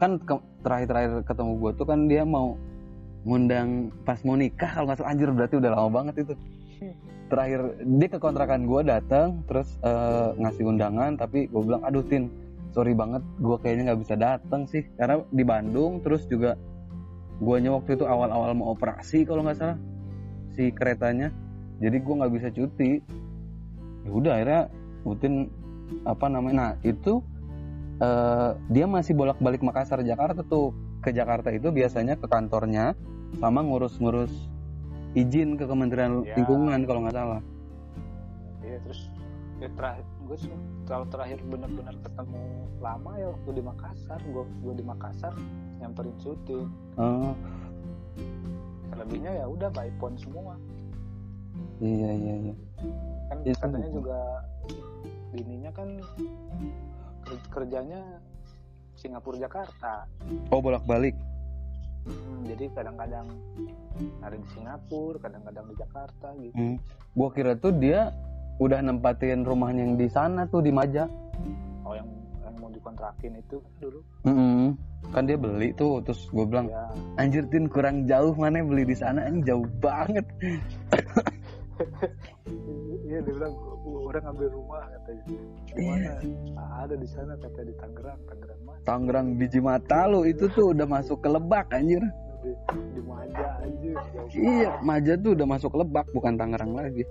kan 0.00 0.16
ke- 0.16 0.48
terakhir-terakhir 0.64 1.28
ketemu 1.28 1.52
gua 1.60 1.70
tuh 1.76 1.84
kan 1.84 2.08
dia 2.08 2.24
mau 2.24 2.56
ngundang 3.28 3.92
pas 4.08 4.16
mau 4.24 4.40
nikah 4.40 4.72
kalau 4.72 4.88
nggak 4.88 5.04
salah. 5.04 5.12
Anjir 5.12 5.28
berarti 5.36 5.54
udah 5.60 5.70
lama 5.76 5.90
banget 5.92 6.24
itu. 6.24 6.32
Terakhir 7.28 7.60
dia 7.84 8.08
ke 8.08 8.18
kontrakan 8.24 8.64
gua 8.64 8.80
datang 8.80 9.44
terus 9.44 9.76
eh, 9.84 10.28
ngasih 10.40 10.64
undangan 10.64 11.20
tapi 11.20 11.52
gua 11.52 11.60
bilang 11.60 11.82
aduh 11.84 12.08
Tin 12.08 12.32
sorry 12.72 12.96
banget 12.96 13.20
gua 13.36 13.60
kayaknya 13.60 13.92
nggak 13.92 14.00
bisa 14.00 14.14
datang 14.16 14.64
sih. 14.64 14.80
Karena 14.96 15.20
di 15.28 15.44
Bandung 15.44 16.00
terus 16.00 16.24
juga 16.24 16.56
guanya 17.36 17.76
waktu 17.76 18.00
itu 18.00 18.08
awal-awal 18.08 18.56
mau 18.56 18.72
operasi 18.72 19.28
kalau 19.28 19.44
nggak 19.44 19.60
salah 19.60 19.76
si 20.56 20.72
keretanya 20.72 21.28
jadi 21.82 21.96
gua 22.00 22.24
nggak 22.24 22.34
bisa 22.34 22.48
cuti. 22.52 23.02
Ya 24.06 24.10
udah 24.10 24.32
akhirnya 24.38 24.62
Utin 25.06 25.34
apa 26.02 26.26
namanya 26.26 26.54
nah 26.54 26.72
itu 26.82 27.22
eh, 28.02 28.50
dia 28.70 28.86
masih 28.90 29.14
bolak-balik 29.14 29.62
Makassar 29.62 30.02
Jakarta 30.02 30.42
tuh. 30.46 30.72
Ke 31.04 31.14
Jakarta 31.14 31.54
itu 31.54 31.70
biasanya 31.70 32.18
ke 32.18 32.26
kantornya 32.26 32.98
sama 33.38 33.62
ngurus-ngurus 33.62 34.32
izin 35.14 35.54
ke 35.54 35.64
Kementerian 35.64 36.26
Ya. 36.26 36.34
Lingkungan 36.34 36.82
kalau 36.82 37.00
nggak 37.06 37.14
salah. 37.14 37.40
Iya 38.66 38.82
terus 38.82 39.00
ya 39.56 39.68
terakhir 39.72 40.04
gue 40.26 40.36
kalau 40.84 41.06
terakhir 41.08 41.38
benar-benar 41.48 41.96
ketemu 42.04 42.42
lama 42.82 43.10
ya 43.16 43.26
waktu 43.32 43.50
di 43.56 43.62
Makassar 43.64 44.20
gue 44.20 44.44
gue 44.60 44.74
di 44.76 44.84
Makassar 44.84 45.32
nyamperin 45.80 46.16
syuting 46.20 46.68
oh. 47.00 47.32
Selebihnya 48.92 49.32
ya 49.32 49.46
udah 49.48 49.72
by 49.72 49.88
phone 49.96 50.18
semua 50.20 50.60
iya 51.78 52.10
iya 52.10 52.34
iya 52.42 52.54
kan 53.26 53.36
Itu 53.42 53.58
katanya 53.58 53.78
betul. 53.82 53.96
juga 53.96 54.18
bininya 55.28 55.70
kan 55.70 55.88
ker- 57.22 57.48
kerjanya 57.52 58.00
Singapura 58.94 59.36
Jakarta 59.38 60.06
oh 60.48 60.60
bolak-balik 60.60 61.14
Hmm, 62.06 62.46
jadi 62.46 62.70
kadang-kadang 62.70 63.26
ada 64.22 64.30
di 64.32 64.46
Singapura 64.48 65.18
kadang-kadang 65.18 65.66
di 65.66 65.74
Jakarta 65.74 66.28
gitu 66.36 66.54
Hmm. 66.54 66.78
Gua 67.12 67.28
kira 67.28 67.58
tuh 67.58 67.74
dia 67.74 68.14
udah 68.56 68.78
nempatin 68.78 69.42
rumahnya 69.42 69.82
yang 69.82 69.96
di 69.96 70.06
sana 70.06 70.46
tuh 70.46 70.62
di 70.62 70.70
Maja. 70.70 71.10
oh 71.82 71.92
yang 71.92 72.06
yang 72.40 72.54
mau 72.56 72.70
dikontrakin 72.70 73.36
itu 73.36 73.58
dulu 73.76 73.98
Mm-mm. 74.22 74.78
Kan 75.08 75.22
dia 75.24 75.34
beli 75.34 75.70
tuh, 75.72 75.98
terus 76.00 76.26
gue 76.26 76.42
bilang, 76.42 76.66
ya 76.66 76.86
anjir 77.16 77.42
Tin 77.46 77.66
kurang 77.66 78.06
jauh 78.06 78.34
mana 78.34 78.58
beli 78.60 78.82
di 78.84 78.94
sana, 78.94 79.26
ini 79.26 79.38
jauh 79.40 79.66
banget. 79.76 80.26
iya 83.02 83.18
dia 83.20 83.32
bilang 83.32 83.52
"Gua- 83.52 84.04
orang 84.06 84.22
ngambil 84.24 84.48
rumah 84.50 84.82
katanya 84.88 85.22
gimana 85.66 86.10
ada 86.76 86.94
di 86.94 87.06
sana 87.06 87.32
kata 87.36 87.60
di 87.62 87.74
Tangerang 87.74 88.18
Tangerang 88.24 88.60
mana 88.62 88.78
Tangerang 88.82 89.26
biji 89.34 89.60
mata 89.60 90.00
lu 90.06 90.24
itu 90.24 90.46
tuh 90.48 90.72
udah 90.72 90.86
masuk 90.86 91.18
ke 91.18 91.28
Lebak 91.28 91.70
anjir. 91.70 92.02
di, 92.38 92.52
di 92.92 93.02
Maja 93.02 93.58
aja 93.58 93.90
jauh 94.06 94.28
Iya. 94.30 94.70
Maja 94.80 95.12
tuh 95.16 95.34
udah 95.34 95.46
masuk 95.48 95.68
ke 95.68 95.78
Lebak 95.78 96.06
bukan 96.10 96.34
Tangerang 96.34 96.72
lagi. 96.72 97.02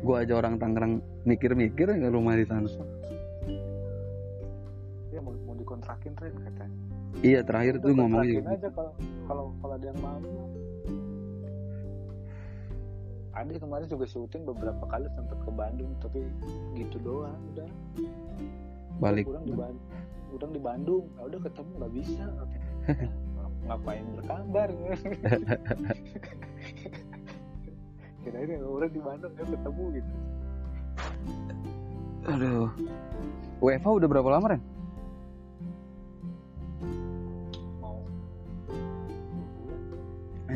Gua 0.00 0.22
aja 0.22 0.34
orang 0.34 0.56
Tangerang 0.56 0.92
mikir-mikir 1.24 1.90
ke 1.90 2.06
rumah 2.06 2.34
di 2.34 2.44
sana. 2.44 2.70
Iya 5.08 5.18
mau, 5.20 5.34
mau 5.42 5.54
dikontrakin 5.54 6.12
Ren 6.14 6.34
katanya 6.38 6.76
Iya 7.18 7.40
terakhir 7.40 7.74
tuh 7.80 7.90
Udah, 7.90 7.98
ngomongnya 7.98 8.34
kontrakin 8.36 8.44
gitu. 8.44 8.54
aja 8.54 8.68
kalau 8.70 8.92
kalau 9.26 9.44
kalau 9.56 9.74
ada 9.74 9.86
yang 9.86 9.98
mau 9.98 10.18
ada 13.36 13.52
kemarin 13.60 13.84
juga 13.84 14.08
syuting 14.08 14.48
beberapa 14.48 14.80
kali 14.88 15.04
sempat 15.12 15.36
ke 15.44 15.50
Bandung 15.52 15.92
tapi 16.00 16.24
gitu 16.72 16.96
doang 17.04 17.36
udah 17.52 17.68
balik. 18.96 19.28
kurang 19.28 19.44
di 19.44 19.52
Bandung 19.52 19.84
kurang 20.32 20.50
di 20.56 20.60
Bandung 20.60 21.04
ya 21.20 21.22
udah 21.28 21.40
ketemu 21.44 21.70
nggak 21.76 21.92
bisa 21.92 22.24
ngapain 23.68 24.06
berkabar 24.16 24.68
kirain 28.24 28.48
ya 28.48 28.58
orang 28.64 28.90
di 28.90 29.02
Bandung 29.04 29.32
ya 29.36 29.44
ketemu 29.44 29.84
gitu 30.00 30.12
Aduh. 32.26 32.66
WFH 33.62 33.86
udah 33.86 34.08
berapa 34.10 34.28
lama 34.34 34.46
Ren? 34.50 34.62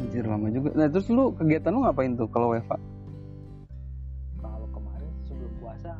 Anjir 0.00 0.24
lama 0.24 0.48
juga. 0.48 0.70
Nah 0.74 0.88
terus 0.88 1.06
lu 1.08 1.30
kegiatan 1.34 1.70
lu 1.70 1.84
ngapain 1.84 2.16
tuh 2.16 2.26
kalau 2.26 2.50
WFH? 2.50 2.74
kalau 4.40 4.66
kemarin 4.72 5.12
sebelum 5.22 5.52
puasa 5.60 5.92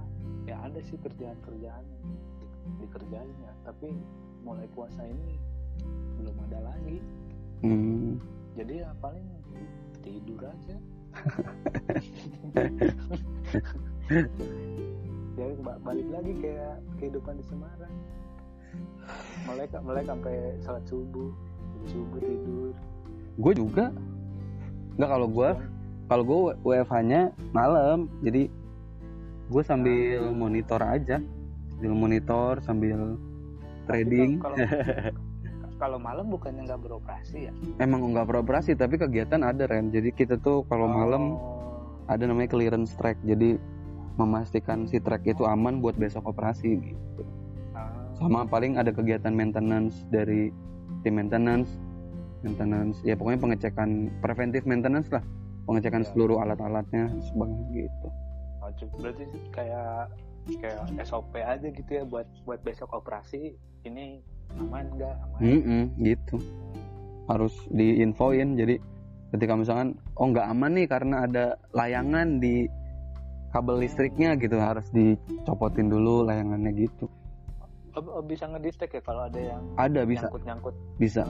ya 0.45 0.57
ada 0.59 0.81
sih 0.81 0.97
kerjaan-kerjaan 0.97 1.85
dikerjain 2.81 3.31
ya 3.39 3.53
tapi 3.63 3.93
mulai 4.41 4.67
puasa 4.73 5.05
ini 5.05 5.37
belum 6.17 6.37
ada 6.49 6.59
lagi 6.65 6.99
Hmm. 7.61 8.17
jadi 8.57 8.83
ya 8.83 8.89
paling 8.99 9.23
tidur 10.01 10.41
aja 10.41 10.77
ya 15.37 15.45
ba- 15.61 15.81
balik 15.85 16.09
lagi 16.09 16.33
kayak 16.41 16.81
kehidupan 16.97 17.37
di 17.37 17.45
Semarang 17.45 17.95
mulai 19.45 19.69
mulai 19.85 20.03
sampai 20.05 20.57
salat 20.61 20.85
subuh 20.89 21.31
subuh 21.85 22.19
tidur 22.19 22.73
Gue 23.41 23.53
juga. 23.57 23.89
Nggak 25.01 25.11
kalau 25.11 25.29
gue, 25.33 25.51
kalau 26.07 26.23
gue 26.29 26.39
WFH-nya 26.63 27.33
malam. 27.57 28.07
Jadi 28.21 28.53
gue 29.51 29.63
sambil 29.65 30.31
monitor 30.31 30.79
aja, 30.85 31.19
sambil 31.75 31.93
monitor 31.97 32.53
sambil 32.63 33.17
trading. 33.89 34.39
Kalau 34.39 34.57
kalau 35.81 35.97
malam 35.97 36.29
bukannya 36.29 36.69
nggak 36.69 36.85
beroperasi 36.85 37.49
ya 37.49 37.53
Emang 37.81 38.05
nggak 38.13 38.29
beroperasi 38.29 38.77
tapi 38.77 39.01
kegiatan 39.01 39.41
ada 39.41 39.65
Ren. 39.65 39.89
Jadi 39.89 40.13
kita 40.13 40.37
tuh 40.37 40.69
kalau 40.69 40.87
malam 40.87 41.41
Oh, 41.41 41.81
ada 42.13 42.29
namanya 42.29 42.53
clearance 42.53 42.93
track. 43.01 43.17
Jadi 43.25 43.57
memastikan 44.21 44.85
si 44.85 45.01
track 45.01 45.25
itu 45.25 45.49
aman 45.49 45.81
buat 45.81 45.97
besok 45.97 46.29
operasi 46.29 46.77
gitu. 46.93 47.23
ah, 47.73 47.89
Sama 48.21 48.45
paling 48.45 48.77
ada 48.77 48.93
kegiatan 48.93 49.33
maintenance 49.33 50.05
dari 50.13 50.53
tim 51.01 51.17
maintenance, 51.17 51.81
maintenance 52.41 52.97
ya 53.03 53.15
pokoknya 53.15 53.41
pengecekan 53.41 53.91
preventif 54.21 54.63
maintenance 54.65 55.09
lah, 55.13 55.23
pengecekan 55.65 56.03
Ya. 56.03 56.09
seluruh 56.13 56.39
alat-alatnya 56.41 57.13
sebagainya 57.31 57.67
gitu. 57.87 58.09
oh, 58.61 58.71
berarti 59.01 59.25
kayak 59.51 60.13
kayak 60.61 60.81
SOP 61.05 61.37
aja 61.37 61.69
gitu 61.69 61.91
ya 61.91 62.05
buat 62.05 62.25
buat 62.45 62.61
besok 62.65 62.91
operasi 62.97 63.55
ini 63.85 64.21
aman 64.57 64.89
nggak 64.97 65.15
aman 65.15 65.41
Mm-mm, 65.41 65.83
gitu. 66.01 66.37
Harus 67.29 67.55
diinfoin 67.71 68.59
jadi 68.59 68.77
ketika 69.31 69.55
misalkan 69.55 69.95
oh 70.19 70.27
nggak 70.27 70.47
aman 70.49 70.73
nih 70.75 70.87
karena 70.91 71.17
ada 71.25 71.45
layangan 71.71 72.43
di 72.43 72.67
kabel 73.51 73.83
listriknya 73.83 74.35
gitu 74.39 74.59
harus 74.59 74.87
dicopotin 74.91 75.87
dulu 75.87 76.27
layangannya 76.27 76.73
gitu. 76.75 77.07
Oh, 77.91 78.23
bisa 78.23 78.47
ngedetect 78.47 78.93
ya 78.95 79.03
kalau 79.03 79.27
ada 79.27 79.39
yang 79.39 79.63
Ada 79.75 80.07
bisa 80.07 80.27
nyangkut 80.31 80.43
nyangkut 80.47 80.75
bisa. 80.97 81.23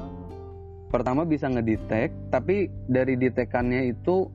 Pertama 0.91 1.23
bisa 1.23 1.47
ngedetect 1.47 2.13
tapi 2.29 2.57
dari 2.85 3.15
detekannya 3.15 3.89
itu 3.89 4.27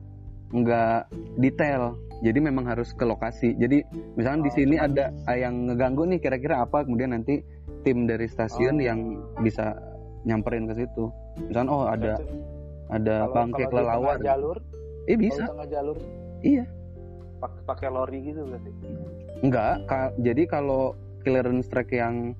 nggak 0.48 1.12
detail. 1.36 1.94
Jadi 2.16 2.38
memang 2.40 2.64
harus 2.64 2.90
ke 2.90 3.04
lokasi. 3.04 3.52
Jadi 3.54 3.84
misalkan 4.16 4.40
di 4.40 4.48
Oh, 4.48 4.56
sini 4.56 4.74
cuman- 4.74 4.88
ada 4.88 5.04
yang 5.36 5.68
ngeganggu 5.68 6.02
nih 6.06 6.18
kira-kira 6.18 6.64
apa? 6.64 6.80
Kemudian 6.80 7.12
nanti 7.12 7.44
tim 7.82 8.08
dari 8.08 8.24
stasiun 8.24 8.80
Oh. 8.80 8.82
yang 8.82 8.98
bisa 9.38 9.76
nyamperin 10.24 10.64
ke 10.64 10.74
situ. 10.76 11.12
Misalkan 11.42 11.68
oh 11.68 11.84
ada 11.84 12.16
ada 12.88 13.28
bangke 13.28 13.62
kalau 13.62 13.68
di 13.68 13.72
kelelawar. 13.84 14.16
jalur? 14.18 14.56
Eh 15.04 15.14
bisa 15.14 15.44
di 15.44 15.50
tengah 15.50 15.68
jalur? 15.68 15.96
Iya. 16.40 16.64
Pak- 17.36 17.62
pakai 17.68 17.88
lori 17.92 18.18
gitu 18.24 18.40
berarti? 18.42 18.70
Enggak 19.38 19.74
ka- 19.84 20.14
jadi 20.16 20.42
kalau 20.46 20.96
clearance 21.20 21.68
track 21.68 21.92
yang 21.92 22.32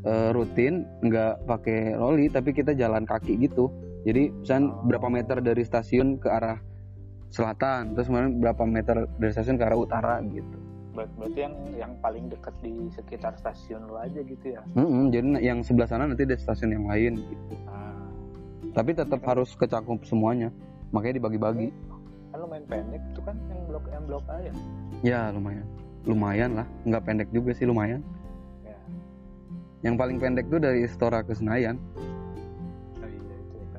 eh, 0.00 0.30
rutin 0.30 0.86
nggak 1.00 1.44
pakai 1.44 1.94
loli 1.94 2.26
tapi 2.26 2.50
kita 2.50 2.72
jalan 2.72 3.02
kaki 3.02 3.34
gitu. 3.38 3.66
Jadi 4.02 4.30
misalkan 4.32 4.64
Oh. 4.68 4.84
berapa 4.84 5.08
meter 5.08 5.36
dari 5.38 5.62
stasiun 5.62 6.16
ke 6.16 6.28
arah 6.28 6.58
selatan 7.28 7.92
terus 7.92 8.08
kemudian 8.08 8.38
berapa 8.38 8.62
meter 8.64 8.96
dari 9.16 9.32
stasiun 9.32 9.56
ke 9.56 9.64
arah 9.64 9.76
utara 9.76 10.14
gitu. 10.24 10.56
Ber- 10.90 11.10
berarti 11.14 11.40
yang 11.40 11.54
yang 11.76 11.92
paling 11.98 12.26
dekat 12.26 12.54
di 12.58 12.88
sekitar 12.90 13.36
stasiun 13.36 13.84
lo 13.84 13.98
aja 13.98 14.18
gitu 14.18 14.46
ya? 14.48 14.62
Mm-mm, 14.72 15.10
jadi 15.10 15.26
na- 15.28 15.42
yang 15.44 15.58
sebelah 15.60 15.86
sana 15.86 16.06
nanti 16.06 16.24
ada 16.24 16.34
stasiun 16.34 16.72
yang 16.72 16.86
lain 16.86 17.12
gitu. 17.20 17.54
Nah, 17.64 18.08
tapi 18.72 18.90
tetap 18.92 19.20
harus 19.22 19.52
kecakup 19.52 20.02
semuanya 20.02 20.48
makanya 20.88 21.20
dibagi-bagi. 21.20 21.68
Kan 22.28 22.38
lo 22.38 22.46
main 22.46 22.64
pendek 22.64 23.02
itu 23.04 23.20
kan 23.20 23.36
yang 23.46 23.60
blok 23.66 23.84
M 23.88 24.04
blok 24.06 24.24
A 24.26 24.36
ya? 24.40 24.52
Ya 25.00 25.20
lumayan. 25.28 25.66
Lumayan 26.02 26.50
lah 26.54 26.66
nggak 26.82 27.02
pendek 27.04 27.28
juga 27.30 27.52
sih 27.52 27.62
lumayan. 27.62 28.00
ya 28.00 28.17
yang 29.86 29.94
paling 29.94 30.18
pendek 30.18 30.50
tuh 30.50 30.58
dari 30.58 30.82
Istora 30.86 31.22
ke 31.22 31.34
Senayan. 31.34 31.78
Oh, 32.98 33.06
iya 33.06 33.34
itu 33.38 33.56
ya. 33.62 33.76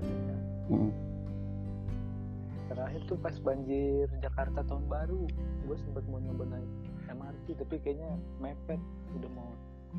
Terakhir 2.72 3.02
tuh 3.10 3.18
pas 3.20 3.36
banjir 3.44 4.08
Jakarta 4.24 4.64
tahun 4.64 4.86
baru 4.88 5.24
gue 5.68 5.78
sempet 5.78 6.04
mau 6.08 6.22
nyoba 6.24 6.56
naik 6.56 6.70
MRT 7.10 7.46
tapi 7.60 7.76
kayaknya 7.84 8.12
mepet 8.40 8.82
udah 9.20 9.30
mau 9.36 9.52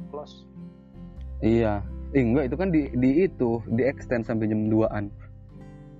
close. 0.08 0.48
Iya. 1.44 1.84
Eh, 2.10 2.26
enggak 2.26 2.50
itu 2.50 2.56
kan 2.58 2.68
di, 2.74 2.90
di 2.98 3.10
itu 3.28 3.62
di 3.70 3.86
extend 3.86 4.26
sampai 4.26 4.50
jam 4.50 4.66
2an 4.66 5.08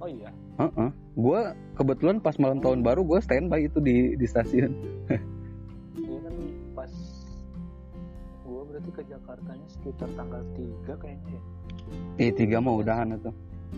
oh 0.00 0.08
iya? 0.08 0.30
Heeh. 0.60 0.88
Gue 1.16 1.40
kebetulan 1.76 2.18
pas 2.20 2.36
malam 2.40 2.60
tahun 2.60 2.80
baru 2.80 3.04
gue 3.04 3.20
standby 3.20 3.68
itu 3.68 3.78
di 3.80 4.16
di 4.16 4.26
stasiun. 4.26 4.72
berarti 8.80 8.96
ke 8.96 9.02
Jakartanya 9.06 9.66
sekitar 9.68 10.08
tanggal 10.16 10.40
3 10.56 10.96
kayaknya 10.96 11.36
ya 11.36 11.42
Eh 12.16 12.32
tiga 12.32 12.58
mau 12.58 12.80
udahan 12.80 13.12
itu. 13.12 13.28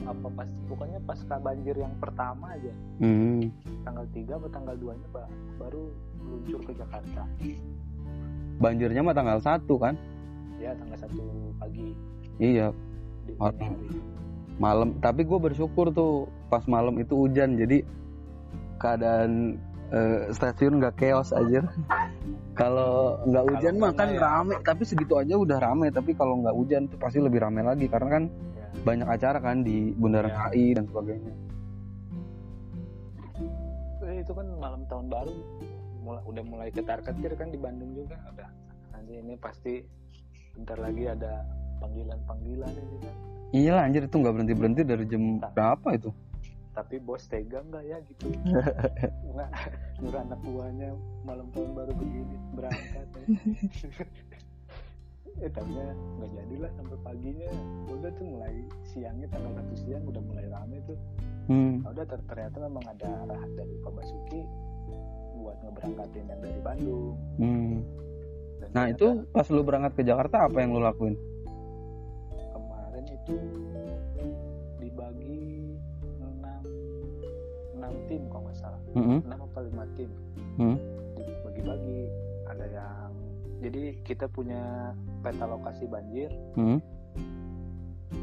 apa 0.03 0.25
pas 0.33 0.49
pokoknya 0.67 0.99
pasca 1.05 1.37
banjir 1.37 1.77
yang 1.77 1.93
pertama 1.99 2.49
aja 2.49 2.73
Hmm. 2.97 3.51
tanggal 3.83 4.07
3 4.09 4.39
atau 4.39 4.49
tanggal 4.49 4.73
2 4.75 4.95
nya 4.95 5.09
ba- 5.11 5.29
baru 5.59 5.91
meluncur 6.17 6.61
ke 6.65 6.73
Jakarta 6.73 7.23
Banjirnya 8.57 9.03
mah 9.03 9.13
tanggal 9.13 9.37
1 9.37 9.75
kan? 9.77 9.95
ya 10.57 10.71
tanggal 10.73 10.97
1 10.97 11.19
pagi 11.59 11.93
Iya, 12.39 12.71
di 13.27 13.35
dini 13.35 13.37
hari. 13.37 13.99
malam. 14.57 14.89
Tapi 14.97 15.23
gue 15.23 15.39
bersyukur 15.41 15.91
tuh 15.91 16.13
pas 16.49 16.63
malam 16.65 16.97
itu 16.97 17.13
hujan, 17.13 17.55
jadi 17.55 17.83
keadaan 18.79 19.59
eh, 19.91 20.33
stasiun 20.33 20.81
nggak 20.81 20.97
chaos 20.97 21.31
aja. 21.31 21.67
Kalau 22.53 23.17
nggak 23.25 23.45
hujan 23.49 23.75
mah 23.81 23.93
kan 23.97 24.09
ya. 24.13 24.21
rame, 24.21 24.55
tapi 24.61 24.83
segitu 24.85 25.17
aja 25.17 25.35
udah 25.41 25.59
rame. 25.59 25.89
Tapi 25.89 26.13
kalau 26.13 26.39
nggak 26.45 26.55
hujan 26.55 26.83
tuh 26.87 27.01
pasti 27.01 27.19
lebih 27.19 27.41
rame 27.41 27.65
lagi 27.65 27.89
karena 27.89 28.09
kan 28.21 28.25
ya. 28.55 28.67
banyak 28.85 29.09
acara 29.09 29.39
kan 29.41 29.65
di 29.65 29.91
Bundaran 29.97 30.31
Ya. 30.31 30.53
HI 30.53 30.77
dan 30.77 30.85
sebagainya. 30.87 31.33
Eh, 34.03 34.17
itu 34.21 34.33
kan 34.37 34.47
malam 34.61 34.83
tahun 34.87 35.07
baru 35.09 35.35
mulai 36.03 36.23
udah 36.27 36.45
mulai 36.45 36.69
ketar 36.75 36.99
ketir 37.01 37.33
kan 37.39 37.49
di 37.49 37.59
Bandung 37.59 37.95
juga 37.95 38.19
udah 38.35 38.51
nanti 38.91 39.13
ini 39.23 39.35
pasti 39.39 39.79
bentar 40.59 40.75
lagi 40.83 41.07
ada 41.07 41.47
panggilan 41.79 42.19
panggilan 42.27 42.73
ini 42.75 42.97
kan 43.01 43.15
Iya 43.53 43.85
anjir 43.85 44.09
itu 44.09 44.17
nggak 44.17 44.33
berhenti 44.33 44.55
berhenti 44.57 44.83
dari 44.83 45.05
jam 45.05 45.37
berapa 45.53 45.89
itu? 45.93 46.09
Tapi 46.73 46.97
bos 46.99 47.25
tega 47.27 47.61
nggak 47.63 47.85
ya 47.85 47.99
gitu 48.09 48.33
nggak 49.33 49.51
nyuruh 50.01 50.21
anak 50.21 50.41
buahnya 50.41 50.91
malam 51.23 51.47
tahun 51.53 51.71
baru 51.77 51.93
begini 51.93 52.37
berangkat 52.53 53.07
ya. 53.13 53.27
eh 55.43 55.49
tahunya 55.49 55.87
nggak 56.19 56.31
jadilah 56.33 56.71
sampai 56.77 56.99
paginya 57.01 57.49
udah 57.89 58.11
tuh 58.13 58.27
mulai 58.27 58.55
siangnya 58.85 59.27
tanggal 59.29 59.53
satu 59.55 59.75
siang 59.79 60.05
udah 60.05 60.23
mulai 60.23 60.47
rame 60.49 60.79
tuh 60.85 60.99
Hmm. 61.43 61.83
Nah, 61.83 61.91
udah 61.91 62.07
ter- 62.07 62.23
ternyata 62.31 62.57
memang 62.63 62.87
ada 62.87 63.27
arahan 63.27 63.51
dari 63.59 63.75
Pak 63.83 63.93
Basuki 63.99 64.47
buat 65.35 65.59
ngeberangkatin 65.59 66.31
yang 66.31 66.39
dari 66.39 66.61
Bandung 66.63 67.19
Hmm. 67.35 67.83
Dan 68.63 68.69
Nah 68.71 68.87
ternyata 68.87 68.95
itu 68.95 69.07
pas 69.27 69.47
lu 69.51 69.63
berangkat 69.67 69.93
ke 69.99 70.03
Jakarta 70.07 70.47
apa 70.47 70.57
yang 70.63 70.71
lu 70.71 70.79
lakuin? 70.79 71.19
kemarin 72.55 73.05
itu 73.11 73.35
6 77.83 78.07
6 78.07 78.09
tim 78.09 78.23
kalau 78.31 78.43
nggak 78.47 78.59
salah. 78.59 78.81
Mm-mm. 78.95 79.19
6 79.27 79.35
apa 79.35 79.59
5 79.67 79.97
tim. 79.99 80.11
Hmm. 80.53 80.77
dibagi-bagi 81.17 82.01
ada 82.47 82.67
yang 82.69 83.11
jadi 83.63 83.83
kita 84.07 84.27
punya 84.31 84.95
peta 85.27 85.45
lokasi 85.51 85.85
banjir. 85.91 86.31
Hmm. 86.55 86.79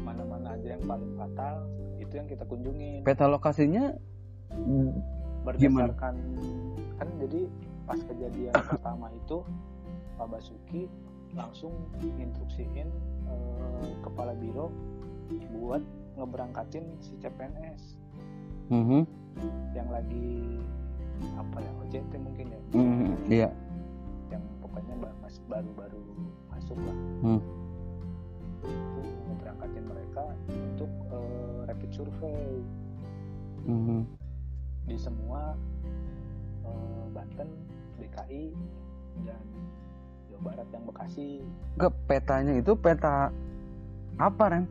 mana-mana 0.06 0.54
aja 0.54 0.78
yang 0.78 0.86
paling 0.86 1.12
fatal 1.18 1.66
itu 1.98 2.12
yang 2.14 2.28
kita 2.30 2.46
kunjungin. 2.46 3.02
Peta 3.02 3.26
lokasinya 3.26 3.90
mm, 4.54 4.90
berdasarkan 5.44 6.14
kan 7.00 7.08
jadi 7.18 7.40
pas 7.88 8.00
kejadian 8.06 8.54
pertama 8.70 9.10
itu 9.10 9.42
Pak 10.14 10.26
Basuki 10.28 10.86
langsung 11.32 11.72
instruksiin 11.98 12.88
eh, 13.26 13.92
kepala 14.04 14.36
biro 14.36 14.68
buat 15.54 15.80
ngeberangkatin 16.18 16.84
si 17.00 17.14
CPNS 17.22 17.96
mhm, 18.68 19.06
yang 19.72 19.88
lagi 19.88 20.58
apa 21.36 21.56
ya 21.60 21.70
OJT 21.84 22.12
mungkin 22.16 22.46
ya 22.48 22.60
mhm, 22.72 23.12
iya. 23.28 23.48
yang 24.32 24.42
pokoknya 24.64 24.94
masih 25.20 25.42
baru-baru 25.48 26.02
masuk 26.48 26.78
lah 26.84 26.96
Hmm. 27.20 27.40
itu 28.64 29.00
ngeberangkatin 29.28 29.84
mereka 29.84 30.22
untuk 30.48 30.90
eh, 31.12 31.58
rapid 31.68 31.90
survey 31.92 32.48
mhm. 33.68 34.08
di 34.88 34.96
semua 34.96 35.52
eh, 36.64 37.04
Banten, 37.12 37.48
DKI 38.00 38.56
dan 39.28 39.44
Jawa 40.32 40.40
Barat 40.40 40.68
yang 40.72 40.84
Bekasi 40.88 41.44
Enggak 41.76 41.92
petanya 42.08 42.52
itu 42.56 42.72
peta 42.72 43.28
apa 44.16 44.44
Ren? 44.48 44.64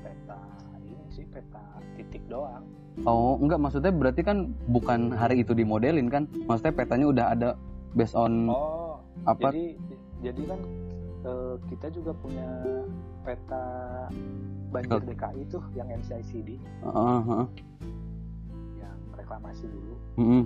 peta 0.00 0.40
ini 0.80 1.04
sih 1.12 1.24
peta 1.28 1.62
titik 1.96 2.24
doang 2.28 2.64
Oh 3.08 3.40
enggak 3.40 3.58
maksudnya 3.58 3.90
berarti 3.90 4.20
kan 4.20 4.52
bukan 4.68 5.16
hari 5.16 5.40
itu 5.40 5.56
dimodelin 5.56 6.12
kan? 6.12 6.28
Maksudnya 6.44 6.76
petanya 6.76 7.06
udah 7.08 7.26
ada 7.32 7.48
based 7.96 8.16
on 8.16 8.48
oh 8.52 9.00
apa? 9.28 9.52
jadi 9.52 9.76
jadi 10.24 10.42
kan 10.48 10.60
eh, 11.26 11.54
kita 11.68 11.86
juga 11.92 12.12
punya 12.16 12.48
peta 13.22 13.64
banjir 14.72 14.98
Betul. 15.04 15.12
DKI 15.14 15.42
tuh 15.52 15.62
yang 15.76 15.88
NCICD 15.92 16.56
Heeh, 16.58 17.18
heeh. 17.28 17.46
yang 18.80 18.96
reklamasi 19.14 19.68
dulu 19.68 19.94
Mhm, 20.12 20.42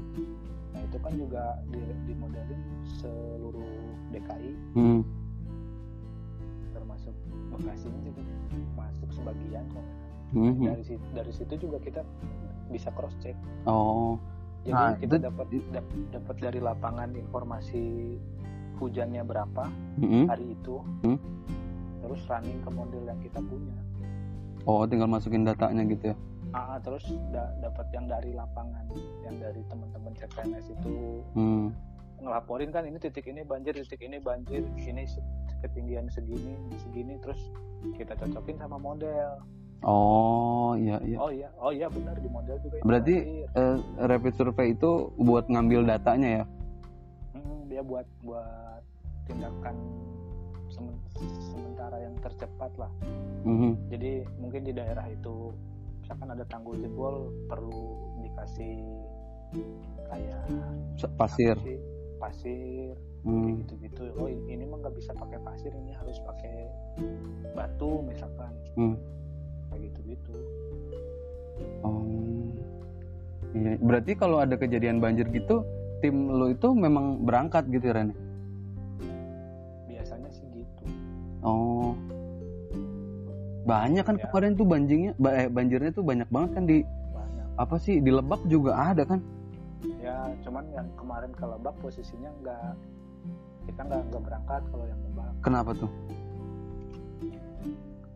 nah 0.74 0.80
itu 0.82 0.96
kan 1.00 1.12
juga 1.14 1.42
di, 1.70 1.80
dimodelin 2.10 2.62
seluruh 3.00 3.70
DKI 4.12 4.52
mhm. 4.76 5.00
termasuk 6.74 7.14
Bekasi 7.56 7.88
juga 8.04 8.20
masuk 8.76 9.08
sebagian 9.16 9.64
kok 9.72 9.86
Mhm. 10.32 10.64
dari 10.64 10.82
situ, 10.82 11.06
dari 11.12 11.32
situ 11.32 11.54
juga 11.60 11.78
kita 11.78 12.02
bisa 12.68 12.90
cross 12.90 13.14
check 13.20 13.36
Oh, 13.62 14.18
jadi 14.62 14.74
Nah, 14.74 14.94
kita 14.96 15.16
dapat 15.22 15.46
dap- 15.70 15.86
dapat 16.10 16.36
dari 16.40 16.58
lapangan 16.58 17.10
informasi 17.12 18.16
hujannya 18.76 19.22
berapa 19.22 19.64
mhm. 19.96 20.26
hari 20.26 20.52
itu 20.52 20.82
Hmm. 21.00 21.18
terus 21.98 22.22
running 22.26 22.58
ke 22.60 22.70
model 22.70 23.02
yang 23.02 23.18
kita 23.18 23.38
punya 23.40 23.76
oh 24.62 24.82
tinggal 24.84 25.06
masukin 25.06 25.42
datanya 25.42 25.82
gitu 25.84 26.10
ya? 26.10 26.16
ah 26.48 26.74
ah, 26.74 26.78
terus 26.78 27.02
da- 27.30 27.52
dapat 27.60 27.86
yang 27.90 28.06
dari 28.06 28.30
lapangan 28.32 28.84
yang 29.22 29.36
dari 29.36 29.60
teman-teman 29.64 30.12
CPNS 30.12 30.66
itu 30.72 31.22
Hmm. 31.32 31.70
ngelaporin 32.18 32.70
kan 32.70 32.82
ini 32.82 32.96
titik 32.96 33.24
ini 33.24 33.42
banjir 33.42 33.76
titik 33.76 34.00
ini 34.00 34.18
banjir 34.18 34.64
ini 34.76 35.04
ketinggian 35.60 36.08
segini 36.08 36.54
segini 36.78 37.14
terus 37.18 37.38
kita 37.92 38.14
cocokin 38.14 38.56
sama 38.56 38.76
model 38.76 39.36
Oh 39.82 40.72
iya 40.74 40.96
iya. 41.02 41.16
oh 41.16 41.30
iya 41.30 41.48
oh 41.56 41.70
iya 41.70 41.86
benar 41.86 42.16
di 42.16 42.26
model 42.26 42.56
juga 42.58 42.76
Berarti 42.80 43.14
eh, 43.44 43.76
rapid 43.98 44.34
survey 44.34 44.72
itu 44.72 44.90
buat 45.14 45.46
ngambil 45.46 45.84
datanya 45.86 46.28
ya? 46.32 46.44
Hmm, 47.32 47.60
dia 47.66 47.82
buat 47.82 48.06
buat 48.20 48.80
tindakan 49.24 49.76
semen- 50.68 51.02
sementara 51.44 51.96
yang 51.98 52.14
tercepat 52.18 52.72
lah 52.76 52.90
Mhm. 53.42 53.72
jadi 53.88 54.10
mungkin 54.36 54.60
di 54.62 54.72
daerah 54.72 55.06
itu 55.06 55.50
misalkan 56.00 56.28
ada 56.30 56.44
tanggul 56.46 56.74
jebol 56.76 57.14
perlu 57.46 57.84
dikasih 58.20 58.78
kayak 60.04 60.42
Pasir. 61.14 61.54
sih, 61.58 61.78
pasir 62.16 62.94
Hmm. 63.22 63.58
gitu 63.60 63.74
gitu 63.80 64.02
oh 64.14 64.26
ini, 64.26 64.54
ini 64.54 64.64
mah 64.64 64.78
nggak 64.78 64.94
bisa 64.94 65.10
pakai 65.12 65.38
pasir 65.40 65.70
ini 65.72 65.90
harus 65.92 66.18
pakai 66.22 66.70
batu 67.52 68.02
misalkan 68.02 68.52
Hmm. 68.76 68.94
Gitu 70.06 70.32
Oh. 71.80 72.04
Iya. 73.50 73.80
Berarti 73.80 74.12
kalau 74.14 74.38
ada 74.38 74.54
kejadian 74.54 75.00
banjir 75.00 75.24
gitu, 75.30 75.64
tim 75.98 76.28
lo 76.28 76.46
itu 76.46 76.68
memang 76.70 77.22
berangkat 77.22 77.64
gitu 77.68 77.88
ya 77.88 77.94
Ren? 77.94 78.10
biasanya 79.86 80.28
sih 80.30 80.44
gitu 80.52 80.84
Oh. 81.40 81.96
Banyak 83.64 84.04
kan 84.04 84.14
Ya. 84.14 84.28
kemarin 84.28 84.52
tuh 84.52 84.62
banjirnya, 84.64 85.10
ba- 85.16 85.36
eh, 85.36 85.48
banjirnya 85.48 85.90
tuh 85.90 86.04
banyak 86.04 86.28
banget 86.28 86.50
kan 86.52 86.64
di 86.64 86.76
banyak 87.08 87.46
apa 87.56 87.76
sih 87.76 87.98
di 87.98 88.10
Lebak 88.10 88.44
juga 88.46 88.76
ada 88.76 89.02
kan? 89.02 89.20
ya 89.96 90.14
cuman 90.40 90.64
yang 90.70 90.86
kemarin 90.94 91.30
ke 91.30 91.42
Lebak 91.42 91.74
posisinya 91.78 92.30
nggak 92.40 92.62
kita 93.64 93.80
nggak 93.82 94.00
nggak 94.06 94.22
berangkat 94.22 94.62
kalau 94.66 94.84
yang 94.84 95.00
Lebak 95.00 95.30
Kenapa 95.40 95.70
tuh? 95.72 95.90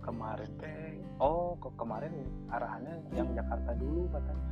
Kemarin 0.01 0.51
teh 0.57 0.97
oh 1.19 1.55
kok 1.57 1.75
kemarin 1.77 2.13
arahannya 2.49 2.95
yang 3.11 3.29
Jakarta 3.33 3.71
dulu 3.75 4.09
katanya 4.11 4.49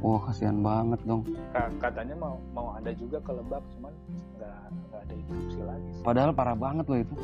Wah 0.00 0.16
kasihan 0.24 0.64
banget 0.64 0.96
dong. 1.04 1.28
Ka- 1.52 1.68
katanya 1.76 2.16
mau 2.16 2.40
mau 2.56 2.72
ada 2.72 2.88
juga 2.88 3.20
ke 3.20 3.36
Lebak 3.36 3.60
cuman 3.76 3.92
nggak 4.32 4.58
nggak 4.88 5.00
ada 5.04 5.12
instruksi 5.12 5.60
lagi 5.60 5.88
sih. 5.92 6.00
Padahal 6.00 6.32
parah 6.32 6.56
banget 6.56 6.88
loh 6.88 6.96
itu. 6.96 7.14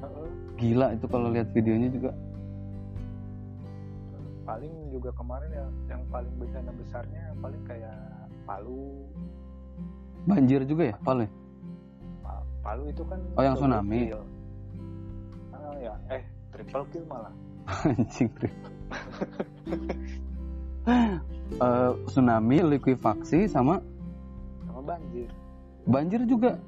Heeh. 0.00 0.28
Gila 0.56 0.96
itu 0.96 1.04
kalau 1.04 1.28
lihat 1.28 1.52
videonya 1.52 1.92
juga. 1.92 2.10
paling 4.46 4.70
juga 4.88 5.10
kemarin 5.12 5.50
ya 5.50 5.66
yang 5.90 6.02
paling 6.06 6.30
bencana 6.38 6.70
besarnya 6.72 7.34
paling 7.36 7.62
kayak 7.66 7.98
Palu 8.46 9.02
Banjir 10.22 10.62
juga 10.62 10.94
ya, 10.94 10.96
Pal 11.02 11.26
ya? 11.26 11.30
Pa- 12.22 12.46
Palu 12.62 12.82
itu 12.86 13.02
kan 13.04 13.18
Oh, 13.34 13.42
yang 13.42 13.58
tsunami. 13.58 14.14
ah 15.50 15.74
ya 15.76 15.94
eh 16.08 16.22
triple 16.52 16.84
kill 16.92 17.04
malah. 17.06 17.32
Anjing 17.88 18.30
Tri. 18.36 18.50
Eh, 21.56 21.90
tsunami, 22.10 22.58
likuifaksi 22.62 23.46
sama? 23.46 23.82
Sama 24.66 24.80
banjir. 24.82 25.30
Banjir 25.86 26.20
juga? 26.26 26.58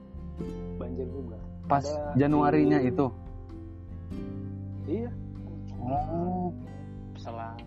Banjir 0.79 1.07
juga. 1.11 1.39
Pas 1.67 1.85
Ada 1.85 2.15
Januarinya 2.17 2.79
di- 2.81 2.89
itu. 2.91 3.07
iya. 4.87 5.11
Oh. 5.79 6.51
selang. 7.19 7.59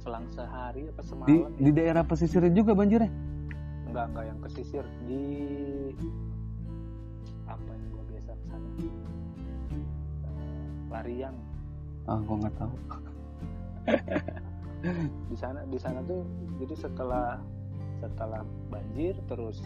Selang 0.00 0.24
sehari 0.32 0.88
apa 0.88 1.02
di 1.02 1.08
semalam 1.10 1.28
di 1.60 1.70
ya? 1.70 1.76
daerah 1.76 2.02
pesisir 2.06 2.42
juga 2.50 2.72
banjirnya? 2.72 3.10
Enggak 3.90 4.04
enggak 4.14 4.24
yang 4.30 4.38
pesisir 4.40 4.84
di 5.04 5.22
Lariang 10.90 11.36
ah 12.04 12.18
gua 12.26 12.36
nggak 12.42 12.56
tahu. 12.58 12.74
Di 15.30 15.36
sana 15.36 15.60
di 15.68 15.76
sana 15.76 16.00
tuh 16.08 16.24
jadi 16.56 16.72
setelah 16.72 17.36
setelah 18.00 18.40
banjir 18.72 19.12
terus 19.28 19.60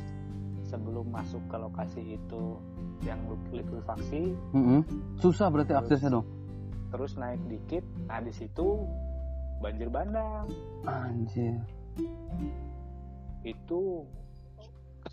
sebelum 0.67 1.07
masuk 1.07 1.39
ke 1.47 1.55
lokasi 1.55 2.19
itu 2.19 2.59
yang 3.07 3.21
likuifaksi 3.55 4.35
Mm-mm. 4.57 4.81
susah 5.23 5.53
berarti 5.53 5.71
Terus. 5.77 5.83
aksesnya 5.87 6.11
dong? 6.19 6.27
terus 6.91 7.19
naik 7.19 7.43
dikit. 7.51 7.83
Nah 8.07 8.23
di 8.23 8.31
situ 8.31 8.87
banjir 9.59 9.91
bandang. 9.91 10.47
Anjir. 10.87 11.59
Itu 13.43 14.07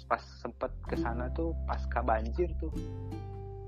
pas 0.05 0.21
sempet 0.41 0.69
ke 0.85 0.93
sana 0.97 1.25
tuh 1.33 1.57
pasca 1.65 2.05
banjir 2.05 2.53
tuh 2.57 2.69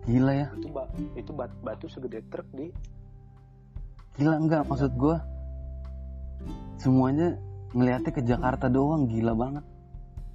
gila 0.03 0.33
ya. 0.35 0.47
Itu 0.55 0.67
ba- 0.69 0.91
itu 1.15 1.31
bat- 1.31 1.59
batu 1.63 1.87
segede 1.87 2.19
truk 2.27 2.47
di. 2.51 2.69
Gila 4.19 4.35
enggak 4.37 4.67
maksud 4.67 4.93
gua 4.93 5.23
semuanya 6.77 7.39
ngeliatnya 7.73 8.11
ke 8.11 8.21
Jakarta 8.21 8.67
doang 8.67 9.07
gila 9.07 9.33
banget. 9.33 9.65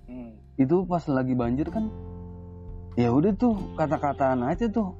Hmm, 0.09 0.33
itu 0.57 0.83
pas 0.89 1.05
lagi 1.07 1.37
banjir 1.37 1.69
kan 1.69 1.93
ya 2.99 3.12
udah 3.14 3.31
tuh 3.37 3.55
kata-kataan 3.77 4.43
aja 4.43 4.66
tuh 4.66 4.97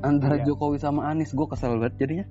antara 0.00 0.40
Iya. 0.40 0.50
Jokowi 0.50 0.80
sama 0.80 1.06
Anies. 1.06 1.30
Gue 1.30 1.46
kesel 1.46 1.76
banget 1.78 1.94
jadinya. 2.00 2.26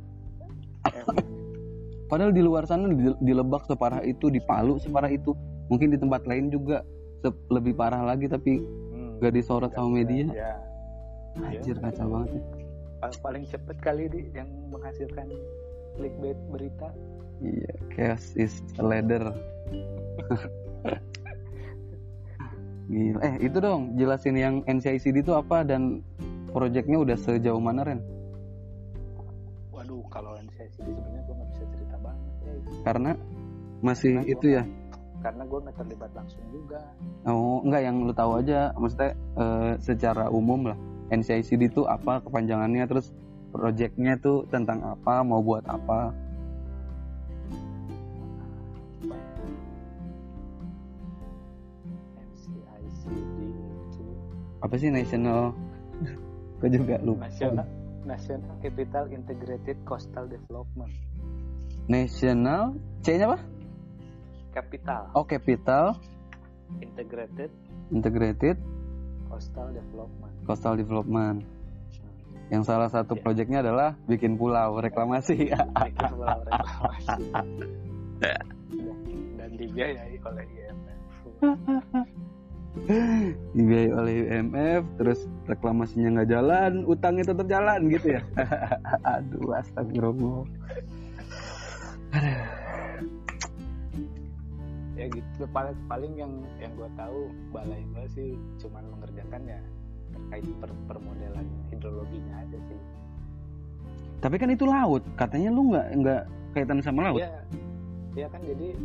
Padahal 2.10 2.34
di 2.34 2.42
luar 2.42 2.66
sana 2.66 2.90
di, 2.90 3.14
di 3.22 3.34
Lebak 3.38 3.70
separah 3.70 4.02
itu 4.02 4.34
di 4.34 4.42
Palu 4.42 4.82
separah 4.82 5.14
itu 5.14 5.38
mungkin 5.70 5.94
di 5.94 5.98
tempat 6.02 6.26
lain 6.26 6.50
juga 6.50 6.82
lebih 7.54 7.78
parah 7.78 8.02
lagi 8.02 8.26
tapi 8.26 8.58
hmm, 8.58 9.22
gak 9.22 9.34
disorot 9.38 9.70
sama 9.78 10.02
media. 10.02 10.26
ya 10.34 10.54
anjir 11.38 11.76
kacau 11.76 12.08
banget 12.10 12.30
ya. 12.32 12.42
Pa- 13.00 13.20
paling 13.22 13.44
cepet 13.46 13.78
kali 13.80 14.04
di 14.08 14.22
yang 14.32 14.50
menghasilkan 14.68 15.28
clickbait 15.94 16.36
berita 16.48 16.90
iya 17.40 17.72
chaos 17.90 18.36
is 18.36 18.52
a 18.76 18.84
ladder 18.84 19.24
Gila. 22.90 23.22
Eh 23.22 23.36
itu 23.40 23.58
dong 23.58 23.94
jelasin 23.96 24.34
yang 24.34 24.56
NCICD 24.66 25.22
itu 25.22 25.32
apa 25.32 25.62
dan 25.62 26.02
proyeknya 26.50 26.98
udah 26.98 27.14
sejauh 27.16 27.62
mana 27.62 27.86
Ren? 27.86 28.02
waduh 29.70 30.02
kalau 30.10 30.34
NCICD 30.36 30.90
sebenarnya 30.90 31.22
gue 31.22 31.36
nggak 31.36 31.50
bisa 31.52 31.64
cerita 31.70 31.96
banget 32.00 32.34
ya 32.42 32.52
Karena 32.82 33.12
masih 33.80 34.14
Karena 34.18 34.28
itu 34.28 34.44
gua- 34.44 34.56
ya. 34.56 34.64
karena 35.20 35.44
gue 35.46 35.60
nggak 35.62 35.76
terlibat 35.78 36.12
langsung 36.14 36.44
juga 36.50 36.80
Oh 37.24 37.60
enggak 37.62 37.82
yang 37.82 37.96
lu 38.02 38.12
tahu 38.12 38.32
aja 38.36 38.74
maksudnya 38.74 39.12
eh, 39.36 39.74
secara 39.78 40.28
umum 40.28 40.66
lah 40.66 40.80
NCICD 41.10 41.74
itu 41.74 41.90
apa 41.90 42.22
kepanjangannya 42.22 42.86
terus 42.86 43.10
proyeknya 43.50 44.14
tuh 44.22 44.46
tentang 44.54 44.86
apa 44.86 45.26
mau 45.26 45.42
buat 45.42 45.66
apa. 45.66 46.14
NCICD 52.22 53.40
itu 53.90 54.06
apa 54.62 54.76
sih 54.78 54.90
national? 54.94 55.58
Gue 56.62 56.70
juga 56.70 57.02
lupa. 57.02 57.26
National 57.26 57.66
National 58.06 58.54
Capital 58.62 59.10
Integrated 59.10 59.78
Coastal 59.86 60.26
Development. 60.30 60.92
National? 61.90 62.78
C-nya 63.02 63.26
apa? 63.30 63.40
Capital. 64.54 65.04
Oh 65.18 65.26
capital. 65.26 65.98
Integrated. 66.82 67.50
Integrated 67.90 68.58
Coastal 69.30 69.68
Development. 69.72 70.34
Coastal 70.50 70.76
development. 70.76 71.38
Yang 72.50 72.64
salah 72.66 72.90
satu 72.90 73.14
Ya. 73.14 73.22
proyeknya 73.22 73.60
adalah 73.62 73.94
bikin 74.10 74.34
pulau 74.36 74.82
reklamasi. 74.82 75.54
Bikin 75.54 76.10
pulau 76.18 76.42
reklamasi. 76.50 77.30
Dan 79.38 79.50
dibiayai 79.56 80.18
oleh 80.26 80.46
IMF 80.50 81.00
dibiayai 83.56 83.92
oleh 83.96 84.14
IMF 84.30 84.84
terus 85.00 85.20
reklamasinya 85.48 86.20
nggak 86.20 86.30
jalan 86.30 86.72
utangnya 86.86 87.24
tetap 87.32 87.48
jalan 87.48 87.80
gitu 87.90 88.08
ya. 88.20 88.22
Aduh 89.18 89.56
astagfirullah 89.56 90.44
ya 95.10 95.18
gitu 95.18 95.44
paling 95.50 95.78
paling 95.90 96.14
yang 96.14 96.34
yang 96.62 96.70
gue 96.78 96.90
tahu 96.94 97.34
balai 97.50 97.82
gue 97.82 98.06
sih 98.14 98.30
cuman 98.62 98.86
mengerjakan 98.94 99.42
ya 99.50 99.60
terkait 100.14 100.46
per, 100.62 100.70
permodelan 100.86 101.46
hidrologinya 101.74 102.46
aja 102.46 102.58
sih. 102.70 102.80
Tapi 104.20 104.36
kan 104.38 104.50
itu 104.54 104.66
laut 104.70 105.02
katanya 105.18 105.50
lu 105.50 105.74
nggak 105.74 105.88
nggak 106.02 106.22
kaitan 106.54 106.82
sama 106.82 107.10
laut? 107.10 107.22
Ya 107.22 107.34
ya 108.18 108.28
kan 108.30 108.42
jadi 108.46 108.78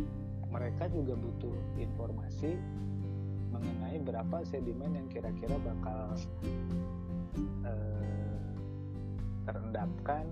mereka 0.49 0.87
juga 0.89 1.13
butuh 1.13 1.55
informasi 1.77 2.57
mengenai 3.51 3.97
berapa 4.01 4.37
sedimen 4.47 4.95
yang 4.95 5.07
kira-kira 5.11 5.55
bakal 5.61 6.15
eh, 7.65 8.49
terendapkan 9.45 10.25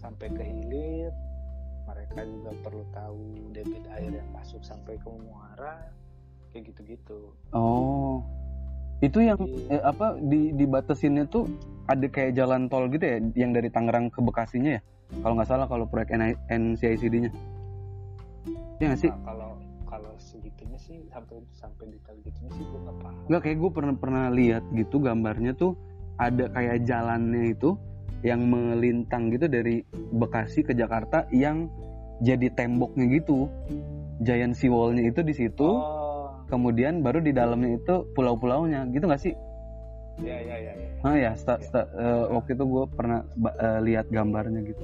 sampai 0.00 0.28
ke 0.32 0.42
hilir 0.42 1.12
mereka 2.06 2.22
juga 2.30 2.50
perlu 2.64 2.84
tahu 2.94 3.20
debit 3.52 3.84
air 3.92 4.10
yang 4.14 4.28
masuk 4.32 4.62
sampai 4.62 4.96
ke 4.96 5.08
muara 5.08 5.90
kayak 6.52 6.72
gitu-gitu. 6.72 7.34
Oh. 7.52 8.22
Itu 9.04 9.20
yang 9.20 9.36
Jadi- 9.36 9.68
eh, 9.68 9.82
apa 9.84 10.16
di 10.16 10.56
dibatasinnya 10.56 11.28
tuh 11.28 11.44
ada 11.84 12.08
kayak 12.08 12.32
jalan 12.32 12.72
tol 12.72 12.88
gitu 12.88 13.04
ya 13.04 13.20
yang 13.36 13.52
dari 13.52 13.68
Tangerang 13.68 14.08
ke 14.08 14.24
Bekasinya 14.24 14.80
ya? 14.80 14.82
Kalau 15.20 15.34
nggak 15.36 15.48
salah 15.48 15.66
kalau 15.68 15.84
proyek 15.86 16.16
NCICD-nya 16.48 17.30
ya 18.80 18.84
nggak 18.92 19.00
sih? 19.00 19.10
Nah, 19.12 19.22
kalau 19.24 19.50
kalau 19.86 20.12
segitunya 20.16 20.78
sih 20.80 20.96
sampai 21.12 21.40
sampai 21.56 21.84
detail 21.92 22.16
gitunya 22.24 22.50
sih 22.56 22.64
gue 22.64 22.80
nggak 22.80 22.96
paham. 23.04 23.22
Nggak 23.28 23.42
kayak 23.44 23.58
gue 23.60 23.70
pernah 23.70 23.94
pernah 23.96 24.24
lihat 24.32 24.64
gitu 24.72 24.96
gambarnya 25.00 25.52
tuh 25.56 25.72
ada 26.16 26.48
kayak 26.52 26.88
jalannya 26.88 27.52
itu 27.52 27.76
yang 28.24 28.48
melintang 28.48 29.28
gitu 29.28 29.46
dari 29.46 29.84
Bekasi 29.92 30.64
ke 30.64 30.72
Jakarta 30.72 31.28
yang 31.30 31.68
jadi 32.20 32.46
temboknya 32.52 33.04
gitu. 33.12 33.48
Giant 34.24 34.56
sea 34.56 34.72
wall-nya 34.72 35.12
itu 35.12 35.20
di 35.20 35.34
situ, 35.36 35.68
oh 35.68 36.06
kemudian 36.46 37.02
baru 37.02 37.18
di 37.18 37.34
dalamnya 37.34 37.74
itu 37.76 38.06
pulau-pulaunya 38.14 38.86
gitu 38.94 39.04
nggak 39.06 39.22
sih? 39.22 39.34
ya 40.16 40.32
ya 40.40 40.56
ya 40.56 40.72
ya 40.72 40.86
Ah 41.04 41.12
ya, 41.12 41.30
sta- 41.36 41.60
sta- 41.60 41.92
eh, 41.92 42.24
waktu 42.32 42.56
itu 42.56 42.64
gue 42.64 42.84
pernah 42.96 43.20
eh, 43.60 43.80
lihat 43.84 44.08
gambarnya 44.08 44.64
gitu. 44.64 44.80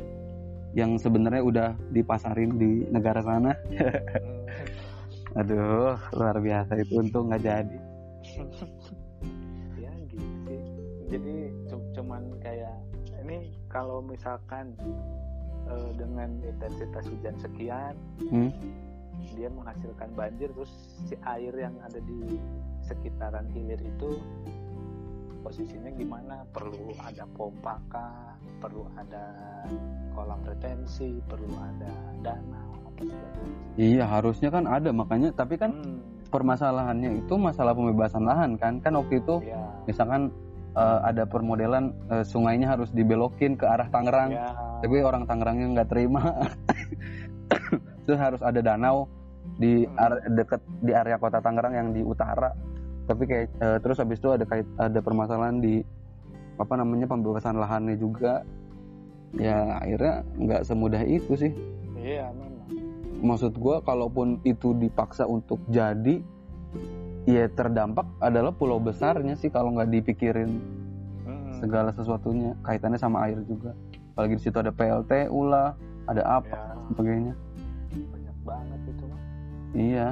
Yang 0.76 1.09
sebenarnya 1.09 1.41
udah 1.41 1.68
dipasarin 1.89 2.53
di 2.61 2.85
negara 2.93 3.24
sana. 3.24 3.57
Aduh, 5.41 5.97
luar 6.12 6.37
biasa 6.37 6.76
itu 6.76 6.93
untung 7.01 7.33
nggak 7.33 7.41
jadi. 7.41 7.78
ya 9.80 9.93
gitu 10.05 10.26
sih 10.45 10.61
jadi 11.09 11.35
cu- 11.68 11.89
cuman 11.97 12.22
kayak 12.45 12.76
ini 13.24 13.57
kalau 13.72 14.05
misalkan 14.05 14.76
eh, 15.73 15.91
dengan 15.97 16.29
intensitas 16.45 17.05
hujan 17.09 17.37
sekian 17.41 17.95
Hmm? 18.29 18.53
dia 19.33 19.49
menghasilkan 19.49 20.12
banjir 20.12 20.51
terus 20.53 20.73
si 21.09 21.14
air 21.25 21.55
yang 21.55 21.73
ada 21.81 22.03
di 22.03 22.37
sekitaran 22.85 23.47
hilir 23.55 23.79
itu 23.81 24.18
posisinya 25.43 25.91
gimana? 25.99 26.47
Perlu 26.55 26.95
ada 27.03 27.27
pompa 27.35 27.77
kah? 27.91 28.39
Perlu 28.62 28.87
ada 28.95 29.25
kolam 30.14 30.41
retensi? 30.47 31.18
Perlu 31.27 31.51
ada 31.59 31.93
danau. 32.23 32.70
Iya 33.75 34.07
harusnya 34.07 34.55
kan 34.55 34.70
ada. 34.70 34.95
Makanya 34.95 35.35
tapi 35.35 35.59
kan 35.59 35.75
hmm, 35.75 36.31
permasalahannya 36.31 37.27
itu 37.27 37.35
masalah 37.35 37.75
pembebasan 37.75 38.23
lahan 38.23 38.55
kan. 38.55 38.79
Kan 38.79 38.95
waktu 38.95 39.18
itu 39.18 39.43
ya 39.43 39.59
misalkan 39.91 40.31
eh, 40.73 40.99
ada 41.05 41.25
permodelan 41.29 41.93
eh, 42.09 42.25
sungainya 42.25 42.73
harus 42.77 42.89
dibelokin 42.93 43.57
ke 43.57 43.64
arah 43.68 43.89
Tangerang. 43.93 44.31
Ya. 44.33 44.53
Tapi 44.81 44.97
orang 45.05 45.25
Tangerangnya 45.29 45.66
nggak 45.81 45.89
terima. 45.93 46.20
Terus 48.05 48.18
harus 48.18 48.43
ada 48.43 48.59
danau 48.59 49.07
di 49.59 49.85
Hmm. 49.85 50.18
deket 50.33 50.61
di 50.83 50.93
area 50.95 51.16
kota 51.20 51.39
Tangerang 51.39 51.75
yang 51.75 51.89
di 51.93 52.03
utara. 52.03 52.51
Tapi 53.07 53.23
kayak 53.27 53.47
eh, 53.59 53.79
terus 53.83 53.99
habis 53.99 54.23
itu 54.23 54.31
ada 54.31 54.47
kait 54.47 54.66
ada 54.79 54.99
permasalahan 55.03 55.59
di 55.59 55.83
apa 56.57 56.75
namanya 56.79 57.11
pembebasan 57.11 57.59
lahannya 57.59 57.99
juga. 57.99 58.47
Ya 59.35 59.81
akhirnya 59.81 60.23
nggak 60.39 60.62
semudah 60.66 61.03
itu 61.05 61.35
sih. 61.35 61.53
Iya 61.99 62.31
memang. 62.35 62.68
Maksud 63.23 63.55
gua 63.59 63.79
kalaupun 63.83 64.43
itu 64.43 64.75
dipaksa 64.75 65.27
untuk 65.31 65.62
jadi 65.70 66.23
ya 67.29 67.47
terdampak 67.53 68.07
adalah 68.18 68.51
pulau 68.51 68.83
besarnya 68.83 69.39
sih 69.39 69.53
kalau 69.53 69.70
nggak 69.75 69.91
dipikirin 69.91 70.61
Hmm. 71.23 71.55
segala 71.62 71.95
sesuatunya. 71.95 72.59
Kaitannya 72.66 72.99
sama 72.99 73.31
air 73.31 73.39
juga. 73.47 73.75
Apalagi 74.14 74.35
di 74.39 74.43
situ 74.43 74.59
ada 74.59 74.75
PLTU 74.75 75.41
lah 75.47 75.75
ada 76.11 76.23
apa 76.43 76.51
ya. 76.51 76.75
sebagainya. 76.91 77.35
Banyak 77.95 78.37
banget 78.43 78.81
itu 78.91 79.05
iya. 79.79 80.09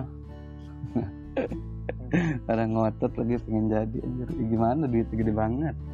Pada 2.47 2.63
ngotot 2.67 3.13
lagi 3.19 3.37
pengen 3.43 3.67
jadi 3.71 3.99
anjir. 4.03 4.29
Gimana 4.39 4.87
duitnya 4.87 5.17
gede 5.19 5.33
banget? 5.35 5.77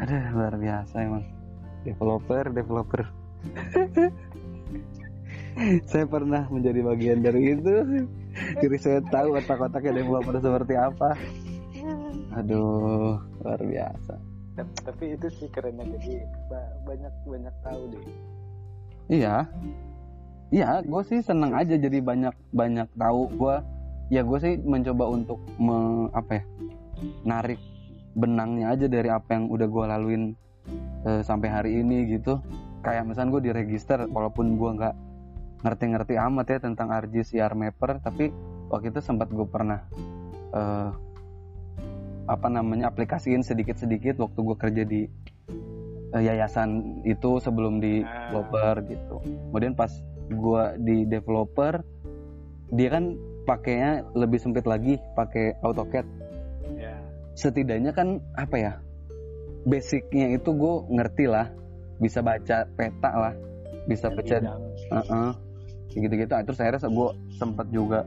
Ada 0.00 0.28
luar 0.36 0.54
biasa 0.60 0.94
emang. 1.00 1.24
Developer 1.84 2.44
developer. 2.52 3.02
Saya 5.88 6.04
pernah 6.04 6.44
menjadi 6.52 6.84
bagian 6.84 7.24
dari 7.24 7.56
itu 7.56 8.04
jadi 8.62 8.76
saya 8.78 8.98
tahu 9.08 9.36
otak-otaknya 9.36 10.02
developer 10.02 10.36
seperti 10.38 10.74
apa 10.76 11.16
aduh 12.36 13.16
luar 13.40 13.60
biasa 13.62 14.14
Tap- 14.56 14.80
tapi 14.84 15.16
itu 15.16 15.28
sih 15.36 15.48
kerennya 15.52 15.84
jadi 15.96 16.24
ba- 16.48 16.74
banyak 16.84 17.12
banyak 17.28 17.54
tahu 17.60 17.82
deh 17.92 18.04
Iya, 19.06 19.46
iya, 20.50 20.82
gue 20.82 21.02
sih 21.06 21.22
seneng 21.22 21.54
aja 21.54 21.78
jadi 21.78 22.02
banyak 22.02 22.34
banyak 22.50 22.90
tahu. 22.98 23.30
Gue, 23.38 23.62
ya 24.10 24.26
gue 24.26 24.38
sih 24.42 24.58
mencoba 24.58 25.06
untuk 25.06 25.38
me, 25.62 26.10
apa 26.10 26.42
ya, 26.42 26.44
narik 27.22 27.62
benangnya 28.18 28.74
aja 28.74 28.90
dari 28.90 29.06
apa 29.06 29.38
yang 29.38 29.46
udah 29.46 29.68
gue 29.70 29.84
laluin 29.86 30.22
eh, 31.06 31.22
sampai 31.22 31.48
hari 31.54 31.70
ini 31.86 32.18
gitu. 32.18 32.42
Kayak 32.82 33.06
misalnya 33.06 33.38
gue 33.38 33.42
diregister, 33.46 34.10
walaupun 34.10 34.58
gue 34.58 34.70
nggak 34.74 34.94
ngerti-ngerti 35.66 36.14
amat 36.14 36.46
ya 36.46 36.58
tentang 36.62 36.94
RGCR 36.94 37.58
Mapper, 37.58 37.98
tapi 37.98 38.30
waktu 38.70 38.94
itu 38.94 39.02
sempat 39.02 39.26
gue 39.34 39.46
pernah 39.50 39.82
eh, 40.54 40.90
apa 42.26 42.48
namanya 42.50 42.90
aplikasiin 42.90 43.42
sedikit-sedikit 43.42 44.18
waktu 44.22 44.38
gue 44.38 44.56
kerja 44.58 44.82
di 44.86 45.02
eh, 46.14 46.22
yayasan 46.22 47.02
itu 47.02 47.42
sebelum 47.42 47.82
di 47.82 48.06
Ah. 48.06 48.30
developer 48.30 48.74
gitu. 48.86 49.16
Kemudian 49.50 49.74
pas 49.74 49.90
gua 50.26 50.74
di 50.74 51.06
developer 51.06 51.82
dia 52.74 52.88
kan 52.90 53.14
pakainya 53.46 54.02
lebih 54.18 54.42
sempit 54.42 54.66
lagi, 54.66 54.98
pakai 55.14 55.54
AutoCAD. 55.62 56.06
ya 56.74 56.98
Setidaknya 57.38 57.94
kan 57.94 58.18
apa 58.34 58.56
ya? 58.58 58.72
Basicnya 59.62 60.34
itu 60.34 60.50
gue 60.50 60.74
ngerti 60.90 61.30
lah, 61.30 61.46
bisa 62.02 62.26
baca 62.26 62.66
peta 62.74 63.10
lah, 63.14 63.34
bisa 63.86 64.10
baca 64.10 64.36
bidang. 64.42 64.62
Heeh. 64.90 65.30
Gitu-gitu. 65.96 66.32
Ah, 66.32 66.44
Terus 66.44 66.60
akhirnya 66.60 66.88
gue 66.88 67.08
sempat 67.40 67.66
juga 67.72 68.04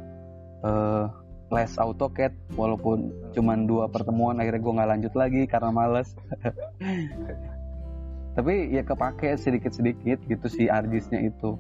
eh, 0.64 1.06
les 1.50 1.74
AutoCAD 1.82 2.54
walaupun 2.54 3.10
cuman 3.34 3.66
dua 3.66 3.90
pertemuan 3.90 4.38
akhirnya 4.38 4.62
gue 4.62 4.74
nggak 4.78 4.90
lanjut 4.96 5.14
lagi 5.18 5.42
karena 5.50 5.70
males. 5.74 6.14
Tapi 8.38 8.72
ya 8.72 8.86
kepake 8.86 9.36
sedikit-sedikit 9.36 10.22
gitu 10.30 10.48
si 10.48 10.70
argisnya 10.70 11.20
itu. 11.26 11.58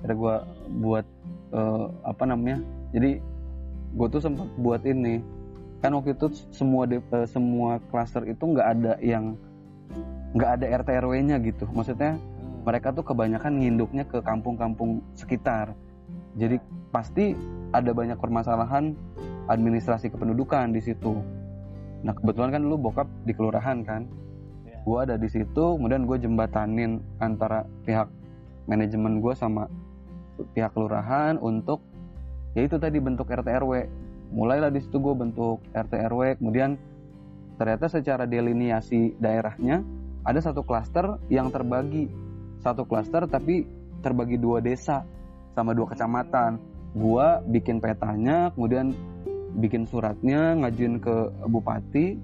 Akhirnya 0.00 0.16
gue 0.16 0.36
buat 0.78 1.06
eh, 1.52 1.86
apa 2.06 2.22
namanya? 2.24 2.62
Jadi 2.94 3.18
gue 3.92 4.06
tuh 4.08 4.22
sempat 4.22 4.48
buat 4.56 4.80
ini. 4.86 5.20
Kan 5.82 5.98
waktu 5.98 6.14
itu 6.14 6.30
semua 6.54 6.86
de- 6.86 7.02
eh, 7.02 7.26
semua 7.26 7.82
klaster 7.90 8.22
itu 8.30 8.42
nggak 8.46 8.68
ada 8.78 8.92
yang 9.02 9.34
nggak 10.32 10.50
ada 10.62 10.66
RT 10.80 10.88
RW-nya 11.02 11.36
gitu. 11.42 11.66
Maksudnya. 11.74 12.16
Mereka 12.62 12.94
tuh 12.94 13.02
kebanyakan 13.02 13.58
nginduknya 13.58 14.06
ke 14.06 14.22
kampung-kampung 14.22 15.02
sekitar. 15.18 15.74
Jadi 16.38 16.62
pasti 16.94 17.34
ada 17.74 17.90
banyak 17.90 18.16
permasalahan 18.16 18.94
administrasi 19.50 20.08
kependudukan 20.14 20.70
di 20.70 20.80
situ. 20.80 21.18
Nah 22.06 22.14
kebetulan 22.14 22.54
kan 22.54 22.62
lu 22.62 22.78
bokap 22.78 23.06
di 23.26 23.32
kelurahan 23.34 23.82
kan, 23.82 24.06
Ya. 24.62 24.78
gue 24.86 24.98
ada 24.98 25.14
di 25.18 25.26
situ, 25.26 25.64
kemudian 25.78 26.06
gue 26.06 26.18
jembatanin 26.22 27.02
antara 27.18 27.66
pihak 27.82 28.06
manajemen 28.70 29.18
gue 29.18 29.34
sama 29.34 29.66
pihak 30.54 30.70
kelurahan 30.74 31.38
untuk 31.42 31.82
ya 32.54 32.62
itu 32.66 32.78
tadi 32.78 33.02
bentuk 33.02 33.26
RT 33.26 33.46
RW. 33.62 33.72
Mulailah 34.32 34.70
di 34.72 34.80
situ 34.80 34.96
gue 35.02 35.14
bentuk 35.14 35.60
RT 35.74 35.92
RW, 36.08 36.38
kemudian 36.40 36.78
ternyata 37.58 37.90
secara 37.90 38.24
deliniasi 38.24 39.18
daerahnya 39.20 39.84
ada 40.22 40.38
satu 40.38 40.62
klaster 40.62 41.18
yang 41.28 41.50
terbagi 41.50 42.06
satu 42.62 42.86
klaster 42.86 43.26
tapi 43.26 43.66
terbagi 44.00 44.38
dua 44.38 44.62
desa 44.62 45.02
sama 45.52 45.74
dua 45.76 45.90
kecamatan. 45.92 46.58
Gua 46.92 47.40
bikin 47.48 47.80
petanya, 47.80 48.52
kemudian 48.52 48.92
bikin 49.56 49.88
suratnya, 49.88 50.56
ngajuin 50.60 51.00
ke 51.00 51.16
bupati 51.48 52.20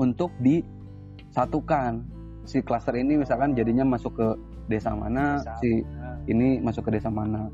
untuk 0.00 0.32
disatukan. 0.40 2.00
Si 2.48 2.64
klaster 2.64 2.96
ini 2.98 3.20
misalkan 3.20 3.52
jadinya 3.52 3.84
masuk 3.84 4.16
ke 4.16 4.28
desa 4.66 4.96
mana, 4.96 5.44
Desa. 5.44 5.54
si 5.60 5.84
ini 6.26 6.58
masuk 6.64 6.88
ke 6.88 6.96
desa 6.96 7.12
mana. 7.12 7.52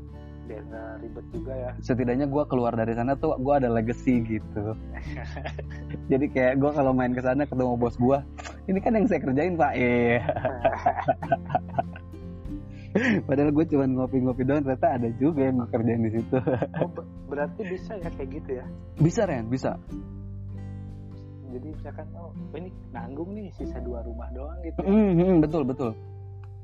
Ribet 0.99 1.25
juga 1.31 1.53
ya 1.55 1.71
Setidaknya 1.79 2.27
gua 2.27 2.43
keluar 2.45 2.75
dari 2.75 2.93
sana 2.93 3.15
tuh 3.15 3.35
gua 3.39 3.57
ada 3.57 3.71
legacy 3.71 4.21
gitu. 4.27 4.75
Jadi 6.11 6.25
kayak 6.29 6.59
gua 6.59 6.71
kalau 6.75 6.91
main 6.91 7.15
ke 7.15 7.21
sana 7.23 7.47
ketemu 7.47 7.79
bos 7.79 7.95
gua, 7.95 8.21
ini 8.67 8.79
kan 8.83 8.95
yang 8.95 9.07
saya 9.07 9.23
kerjain 9.23 9.55
pak. 9.55 9.73
Iya. 9.73 10.21
Padahal 13.29 13.53
gue 13.53 13.65
cuma 13.69 13.85
ngopi-ngopi 13.85 14.43
doang, 14.49 14.65
ternyata 14.65 14.97
ada 14.97 15.09
juga 15.21 15.45
yang 15.45 15.61
kerjain 15.69 16.01
di 16.09 16.11
situ. 16.19 16.37
oh, 16.81 16.89
be- 16.89 17.05
berarti 17.29 17.61
bisa 17.69 17.93
ya 18.01 18.09
kayak 18.17 18.29
gitu 18.41 18.49
ya 18.57 18.65
bisa 18.97 19.21
Ren, 19.29 19.45
bisa. 19.47 19.77
jadi 21.49 21.65
misalkan 21.73 22.05
oh 22.13 22.29
ini 22.53 22.69
nanggung 22.93 23.33
nih 23.33 23.49
sisa 23.57 23.81
dua 23.81 24.05
rumah 24.05 24.29
doang 24.33 24.57
gitu 24.61 24.77
ya. 24.81 24.89
Hmm, 24.89 25.11
hmm, 25.17 25.35
betul 25.41 25.61
betul. 25.65 25.91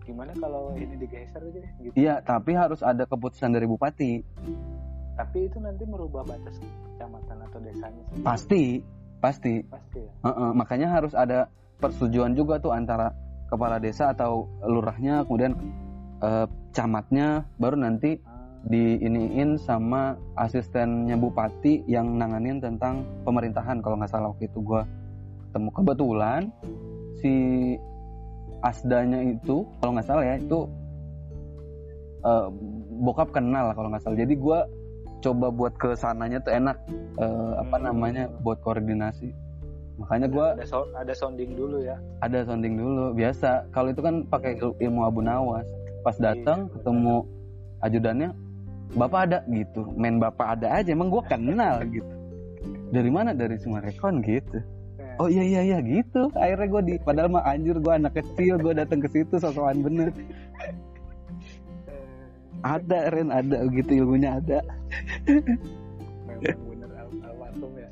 Gimana 0.05 0.31
kalau 0.37 0.77
ini 0.77 0.95
digeser 0.95 1.41
aja 1.41 1.61
gitu? 1.81 1.93
Iya, 1.97 2.21
tapi 2.21 2.53
harus 2.53 2.79
ada 2.85 3.03
keputusan 3.09 3.51
dari 3.51 3.65
bupati. 3.65 4.21
tapi 5.15 5.47
itu 5.47 5.63
nanti 5.63 5.87
merubah 5.87 6.27
batas 6.27 6.59
kecamatan 6.59 7.39
atau 7.47 7.59
desanya 7.63 8.03
sendiri. 8.11 8.23
Pasti, 8.27 8.63
pasti. 9.23 9.53
pasti 9.71 9.99
ya? 10.03 10.11
Heeh, 10.27 10.49
makanya 10.51 10.87
harus 10.91 11.15
ada 11.15 11.47
persetujuan 11.79 12.35
juga 12.35 12.59
tuh 12.59 12.75
antara 12.75 13.15
kepala 13.47 13.79
desa 13.79 14.11
atau 14.11 14.51
lurahnya, 14.67 15.23
kemudian 15.23 15.55
eh, 16.19 16.47
camatnya, 16.75 17.47
baru 17.55 17.79
nanti 17.79 18.19
Ah, 18.65 18.73
diiniin 18.73 19.61
sama 19.61 20.17
asistennya 20.33 21.13
bupati 21.13 21.85
yang 21.85 22.17
nanganin 22.17 22.57
tentang 22.57 23.05
pemerintahan. 23.21 23.77
Kalau 23.85 23.95
nggak 24.01 24.09
salah 24.09 24.33
waktu 24.33 24.49
itu 24.49 24.59
gue 24.65 24.81
ketemu. 25.47 25.69
Kebetulan 25.69 26.41
si 27.21 27.33
asdanya 28.65 29.21
itu 29.21 29.61
kalau 29.77 29.93
nggak 29.93 30.07
salah 30.09 30.25
ya 30.25 30.35
itu 30.41 30.65
eh, 32.25 32.47
bokap 33.05 33.29
kenal 33.29 33.69
lah 33.69 33.75
kalau 33.77 33.93
nggak 33.93 34.01
salah. 34.01 34.17
Jadi 34.17 34.33
gue 34.33 34.59
coba 35.21 35.47
buat 35.49 35.73
ke 35.77 35.93
sananya 35.93 36.41
tuh 36.41 36.53
enak 36.53 36.77
eh, 37.21 37.51
apa 37.61 37.75
Hmm. 37.77 37.85
namanya 37.93 38.25
buat 38.41 38.57
koordinasi. 38.65 39.29
Makanya 39.95 40.27
gue 40.27 40.45
ada 40.59 40.65
so- 40.67 40.91
ada 40.91 41.13
sounding 41.15 41.55
dulu 41.55 41.79
ya. 41.79 41.95
Ada 42.19 42.43
sounding 42.49 42.75
dulu 42.75 43.15
biasa. 43.15 43.71
Kalau 43.71 43.93
itu 43.93 44.01
kan 44.03 44.27
pakai 44.27 44.59
il- 44.59 44.77
ilmu 44.83 45.07
abu 45.07 45.23
nawas. 45.23 45.63
Pas 46.03 46.17
datang 46.19 46.67
Iya, 46.67 46.71
ketemu 46.77 47.15
ajudannya 47.81 48.29
bapak 48.93 49.19
ada? 49.31 49.39
Gitu. 49.47 49.81
Main 49.95 50.19
bapak 50.19 50.59
ada 50.59 50.67
aja 50.81 50.89
emang 50.91 51.07
gue 51.07 51.23
kenal 51.25 51.79
gitu. 51.87 52.13
Dari 52.91 53.09
mana? 53.09 53.31
Dari 53.31 53.55
Sumarekon 53.55 54.19
gitu. 54.21 54.59
Eh, 54.59 54.63
oh 55.19 55.27
iya 55.31 55.43
iya 55.43 55.61
iya 55.63 55.77
gitu. 55.81 56.31
Akhirnya 56.35 56.67
gue 56.67 56.81
di 56.87 56.93
padahal 56.99 57.29
mah 57.31 57.43
anjir 57.47 57.77
gue 57.79 57.93
anak 57.93 58.13
kecil 58.19 58.59
gue 58.59 58.73
datang 58.75 58.99
ke 58.99 59.07
situ 59.11 59.35
sosokan 59.39 59.79
bener. 59.79 60.09
Eh, 60.11 60.73
ada 62.65 63.13
Ren 63.13 63.29
ada 63.31 63.63
gitu 63.71 63.91
ilmunya 64.03 64.41
ada. 64.41 64.59
Memang 65.25 66.65
bener 66.67 66.91
al- 66.99 67.21
almarhum 67.23 67.71
ya. 67.79 67.89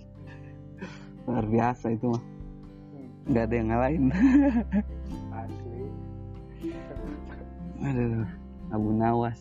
Luar 1.30 1.46
biasa 1.48 1.86
itu 1.96 2.06
mah. 2.12 2.24
Hmm, 2.24 3.08
nggak 3.32 3.44
ada 3.48 3.56
yang 3.56 3.68
ngalahin. 3.72 4.06
Asli. 5.32 5.84
Aduh 7.84 8.28
abu 8.74 8.90
nawas. 8.96 9.40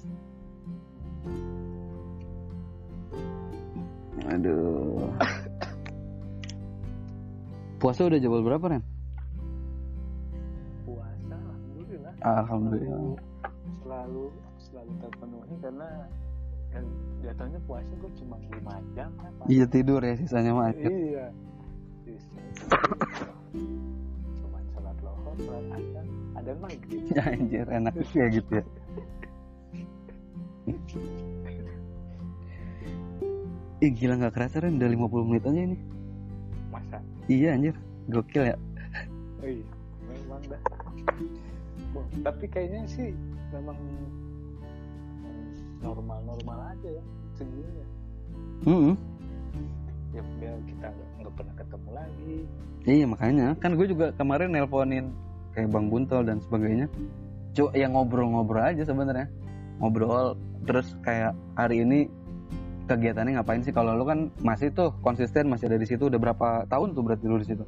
Aduh 4.31 5.11
puasa 7.83 8.07
udah 8.07 8.15
jebol 8.17 8.47
berapa 8.47 8.63
Ren? 8.63 8.83
puasa 10.87 11.35
alhamdulillah 11.35 12.13
Alhamdulillah 12.23 13.01
selalu 13.83 14.25
selalu 14.63 14.93
terpenuhi 15.03 15.55
karena 15.59 15.89
yang 16.73 16.87
jatuhnya 17.21 17.61
puasa 17.67 17.93
gue 17.93 18.11
cuma 18.17 18.37
5 18.39 18.95
jam 18.97 19.11
apa 19.19 19.43
Iya 19.45 19.67
tidur 19.67 20.01
ya 20.01 20.15
sisanya 20.15 20.53
macet. 20.55 20.87
iya 20.89 21.27
cuma 24.39 24.59
sholat 24.73 24.97
lohor 25.03 25.35
sholat 25.37 25.65
asar 25.75 26.05
ada 26.39 26.53
maghrib 26.57 27.03
Ya 27.11 27.23
anjir 27.35 27.67
enak 27.67 27.95
kayak 28.09 28.31
gitu 28.39 28.53
ya. 28.59 28.65
Ih 33.83 33.91
gila 33.91 34.15
gak 34.17 34.35
kerasa 34.39 34.63
Ren 34.63 34.79
udah 34.79 34.89
50 34.89 35.29
menit 35.29 35.43
aja 35.43 35.61
ini. 35.61 35.77
Iya 37.31 37.55
anjir 37.55 37.75
gokil 38.11 38.45
ya. 38.51 38.57
oh 39.43 39.49
iya 39.49 39.67
memang 40.07 40.43
dah 40.51 40.61
Wah, 41.93 42.07
tapi 42.25 42.45
kayaknya 42.49 42.83
sih 42.89 43.11
memang 43.53 43.77
normal-normal 45.83 46.59
aja 46.73 46.89
ya 46.89 47.05
segini 47.37 47.73
ya 47.75 47.87
Mm-mm. 48.65 48.95
ya 50.15 50.23
biar 50.39 50.57
kita 50.65 50.87
nggak 50.89 51.09
nggak 51.21 51.35
pernah 51.35 51.55
ketemu 51.59 51.91
lagi 51.91 52.37
Iya 52.83 53.07
makanya 53.07 53.47
kan 53.63 53.79
gue 53.79 53.87
juga 53.87 54.11
kemarin 54.19 54.51
nelponin 54.51 55.15
kayak 55.55 55.71
Bang 55.71 55.87
Buntel 55.87 56.27
dan 56.27 56.43
sebagainya. 56.43 56.91
Cuk 57.55 57.71
yang 57.79 57.95
ngobrol-ngobrol 57.95 58.59
aja 58.59 58.83
sebenarnya. 58.83 59.31
Ngobrol 59.79 60.35
terus 60.67 60.99
kayak 61.07 61.31
hari 61.55 61.87
ini 61.87 62.11
kegiatannya 62.87 63.39
ngapain 63.39 63.63
sih 63.63 63.75
kalau 63.75 63.95
lu 63.95 64.05
kan 64.05 64.29
masih 64.43 64.75
tuh 64.75 64.95
konsisten 65.01 65.49
masih 65.49 65.71
ada 65.71 65.79
di 65.79 65.87
situ 65.87 66.09
udah 66.11 66.21
berapa 66.21 66.49
tahun 66.67 66.95
tuh 66.97 67.03
berarti 67.03 67.25
lu 67.27 67.39
di 67.39 67.49
situ? 67.49 67.65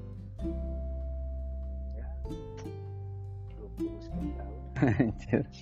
ya 1.94 2.06
20 3.78 4.04
sekian 4.04 4.28
tahun 4.36 4.56
Anjir. 4.84 5.42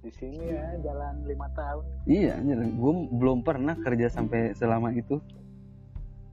di, 0.00 0.10
sini 0.16 0.48
ya 0.48 0.64
jalan 0.80 1.28
lima 1.28 1.44
tahun 1.52 1.84
iya 2.08 2.40
anjir 2.40 2.56
gue 2.56 2.92
belum 3.12 3.44
pernah 3.44 3.76
kerja 3.76 4.08
sampai 4.08 4.56
selama 4.56 4.92
itu. 4.96 5.20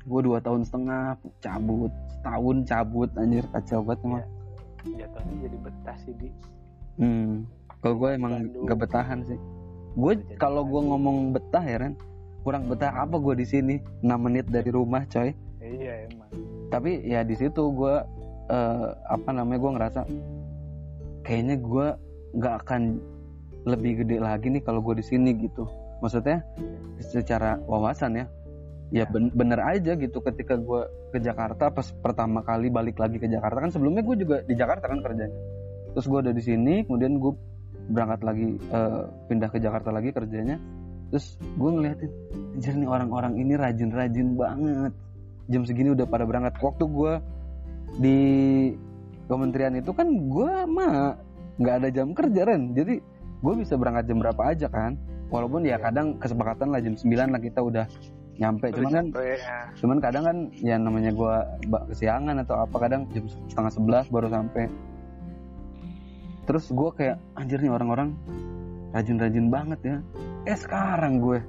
Gue 0.08 0.24
dua 0.24 0.40
tahun 0.40 0.64
setengah 0.64 1.20
cabut, 1.44 1.92
setahun 2.08 2.58
cabut 2.64 3.12
anjir 3.20 3.44
kacau 3.52 3.84
banget 3.84 4.00
emang. 4.08 4.26
jatuhnya 4.96 5.36
jadi 5.44 5.58
betah 5.60 5.98
sih 6.00 6.16
di 6.16 6.32
Hmm. 7.00 7.48
Kalau 7.80 7.96
gue 7.96 8.10
emang 8.12 8.34
Bandung. 8.44 8.68
gak 8.68 8.80
betahan 8.84 9.20
sih. 9.24 9.40
Gue 9.98 10.14
kalau 10.38 10.66
gue 10.66 10.82
ngomong 10.82 11.34
betah 11.34 11.64
ya 11.64 11.82
Ren, 11.82 11.94
kurang 12.46 12.70
betah 12.70 12.94
apa 12.94 13.18
gue 13.18 13.36
di 13.40 13.46
sini 13.46 13.76
6 14.06 14.10
menit 14.18 14.46
dari 14.50 14.70
rumah 14.70 15.06
coy. 15.10 15.34
iya 15.60 16.08
emang 16.08 16.30
Tapi 16.72 17.04
ya 17.04 17.22
di 17.26 17.36
situ 17.36 17.62
gue 17.74 17.96
eh, 18.50 18.90
apa 19.10 19.30
namanya 19.34 19.60
gue 19.60 19.72
ngerasa 19.76 20.02
kayaknya 21.26 21.56
gue 21.60 21.88
nggak 22.38 22.56
akan 22.66 22.82
lebih 23.68 24.06
gede 24.06 24.18
lagi 24.24 24.48
nih 24.50 24.64
kalau 24.64 24.80
gue 24.82 24.98
di 24.98 25.06
sini 25.06 25.36
gitu. 25.36 25.68
Maksudnya 26.00 26.46
secara 27.02 27.60
wawasan 27.68 28.24
ya. 28.24 28.26
Ya 28.90 29.06
ben- 29.06 29.30
bener 29.38 29.62
aja 29.62 29.94
gitu 29.94 30.18
ketika 30.26 30.58
gue 30.58 30.82
ke 31.14 31.22
Jakarta 31.22 31.70
pas 31.70 31.94
pertama 32.02 32.42
kali 32.42 32.74
balik 32.74 32.98
lagi 32.98 33.22
ke 33.22 33.30
Jakarta 33.30 33.62
kan 33.62 33.70
sebelumnya 33.70 34.02
gue 34.02 34.18
juga 34.18 34.42
di 34.46 34.58
Jakarta 34.58 34.90
kan 34.90 35.02
kerjanya 35.06 35.38
terus 35.94 36.06
gue 36.06 36.20
udah 36.22 36.34
di 36.34 36.44
sini 36.44 36.86
kemudian 36.86 37.18
gue 37.18 37.34
berangkat 37.90 38.22
lagi 38.22 38.48
eh, 38.56 39.02
pindah 39.28 39.50
ke 39.50 39.58
Jakarta 39.58 39.90
lagi 39.90 40.14
kerjanya 40.14 40.58
terus 41.10 41.42
gue 41.42 41.70
ngeliatin 41.74 42.12
anjir 42.54 42.76
nih 42.76 42.90
orang-orang 42.92 43.34
ini 43.40 43.54
rajin-rajin 43.58 44.36
banget. 44.38 44.94
Jam 45.50 45.66
segini 45.66 45.90
udah 45.96 46.06
pada 46.06 46.28
berangkat. 46.28 46.60
Waktu 46.62 46.84
gue 46.86 47.14
di 47.98 48.20
kementerian 49.26 49.74
itu 49.80 49.90
kan 49.96 50.06
gue 50.06 50.54
mah 50.70 51.18
nggak 51.58 51.76
ada 51.82 51.90
jam 51.90 52.14
kerja 52.14 52.46
Ren. 52.46 52.78
Jadi 52.78 53.02
gue 53.40 53.54
bisa 53.58 53.74
berangkat 53.80 54.06
jam 54.06 54.22
berapa 54.22 54.42
aja 54.44 54.68
kan. 54.70 54.94
Walaupun 55.34 55.66
ya 55.66 55.78
Iya. 55.78 55.90
kadang 55.90 56.08
kesepakatan 56.22 56.68
lah 56.74 56.82
jam 56.84 56.94
9 56.94 57.34
lah 57.34 57.42
kita 57.42 57.60
udah 57.64 57.86
nyampe. 58.38 58.68
Cuman 58.76 58.92
kan 58.92 59.06
ya. 59.18 59.38
cuman 59.82 59.98
kadang 60.04 60.24
kan 60.28 60.38
ya 60.60 60.76
namanya 60.78 61.12
ba- 61.16 61.86
kesiangan 61.90 62.44
atau 62.46 62.56
apa 62.60 62.76
kadang 62.76 63.08
jam 63.16 63.26
setengah 63.50 63.72
sebelas 63.74 64.06
baru 64.12 64.28
sampai 64.30 64.70
terus 66.50 66.66
gua 66.74 66.90
kayak 66.98 67.22
anjir 67.38 67.62
nih 67.62 67.70
orang-orang 67.70 68.18
rajin-rajin 68.90 69.54
banget 69.54 69.80
ya. 69.86 69.98
Eh 70.50 70.58
sekarang 70.58 71.22
gue 71.22 71.40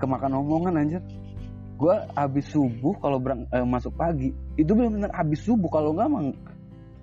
kemakan 0.00 0.40
omongan 0.40 0.80
anjir. 0.80 1.04
Gua 1.76 2.08
habis 2.16 2.48
subuh 2.48 2.96
kalau 2.96 3.20
berang 3.20 3.44
eh, 3.52 3.60
masuk 3.60 3.92
pagi 4.00 4.32
itu 4.56 4.72
benar-benar 4.72 5.12
habis 5.12 5.44
subuh. 5.44 5.68
Kalau 5.68 5.92
nggak 5.92 6.08
emang 6.08 6.26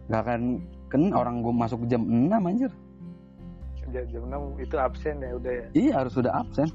nggak 0.10 0.22
akan 0.26 0.41
kan 0.89 1.02
orang 1.14 1.45
gue 1.45 1.54
masuk 1.54 1.86
jam 1.86 2.02
6 2.02 2.34
anjir. 2.34 2.72
Jam, 3.93 4.04
jam 4.10 4.24
6 4.58 4.66
itu 4.66 4.76
absen 4.80 5.16
ya 5.22 5.32
udah 5.38 5.54
ya? 5.54 5.66
Iya 5.78 5.91
harus 6.02 6.14
sudah 6.18 6.34
absen. 6.34 6.70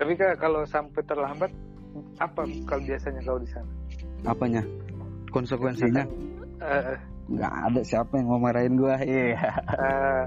Tapi 0.00 0.12
kak 0.16 0.40
kalau 0.40 0.64
sampai 0.64 1.02
terlambat 1.04 1.52
apa 2.16 2.48
kalau 2.64 2.82
biasanya 2.82 3.20
kau 3.26 3.36
di 3.36 3.48
sana? 3.52 3.68
Apanya? 4.24 4.62
Konsekuensinya? 5.28 6.06
Eh, 6.62 6.96
nggak 7.30 7.54
ada 7.70 7.80
siapa 7.86 8.18
yang 8.18 8.28
mau 8.28 8.40
marahin 8.42 8.74
gua 8.74 8.98
iya 8.98 9.38
eh, 9.78 10.24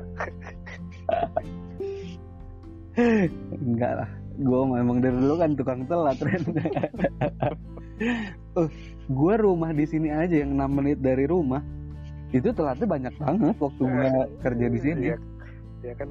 Enggak 3.51 3.93
lah. 4.03 4.09
Gue 4.35 4.61
memang 4.67 4.99
dari 4.99 5.15
dulu 5.15 5.35
kan 5.39 5.51
tukang 5.55 5.81
telat, 5.87 6.19
Ren. 6.19 6.43
uh, 8.59 8.67
gue 9.07 9.33
rumah 9.39 9.71
di 9.71 9.85
sini 9.87 10.11
aja 10.11 10.43
yang 10.43 10.55
6 10.59 10.77
menit 10.79 10.99
dari 10.99 11.23
rumah. 11.27 11.63
Itu 12.31 12.51
telatnya 12.51 12.87
banyak 12.87 13.13
banget 13.15 13.55
waktu 13.59 13.83
gue 13.83 14.09
kerja 14.43 14.65
di 14.67 14.79
sini. 14.79 15.03
ya, 15.11 15.17
ya 15.83 15.93
kan 15.95 16.09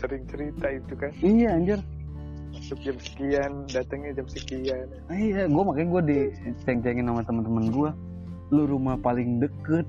sering 0.00 0.24
cerita 0.28 0.66
itu 0.72 0.92
kan 0.98 1.12
Iya 1.20 1.48
anjir. 1.54 1.80
masuk 2.52 2.84
jam 2.84 2.96
sekian 3.00 3.52
datangnya 3.72 4.12
jam 4.20 4.26
sekian 4.28 4.84
Iya, 5.08 5.48
gue 5.48 5.62
makanya 5.64 5.88
gue 5.88 6.02
diceng-cengin 6.12 7.08
sama 7.08 7.22
teman-teman 7.24 7.64
gue. 7.72 7.90
Lu 8.52 8.62
rumah 8.68 9.00
paling 9.00 9.40
deket, 9.40 9.88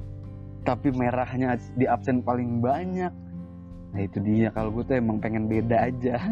tapi 0.63 0.89
merahnya 0.89 1.53
di 1.75 1.85
absen 1.85 2.19
paling 2.19 2.59
banyak. 2.59 3.11
Nah 3.93 4.01
itu 4.01 4.17
dia 4.19 4.49
kalau 4.49 4.71
gue 4.71 4.83
tuh 4.83 4.97
emang 4.97 5.19
pengen 5.19 5.45
beda 5.45 5.87
aja. 5.87 6.17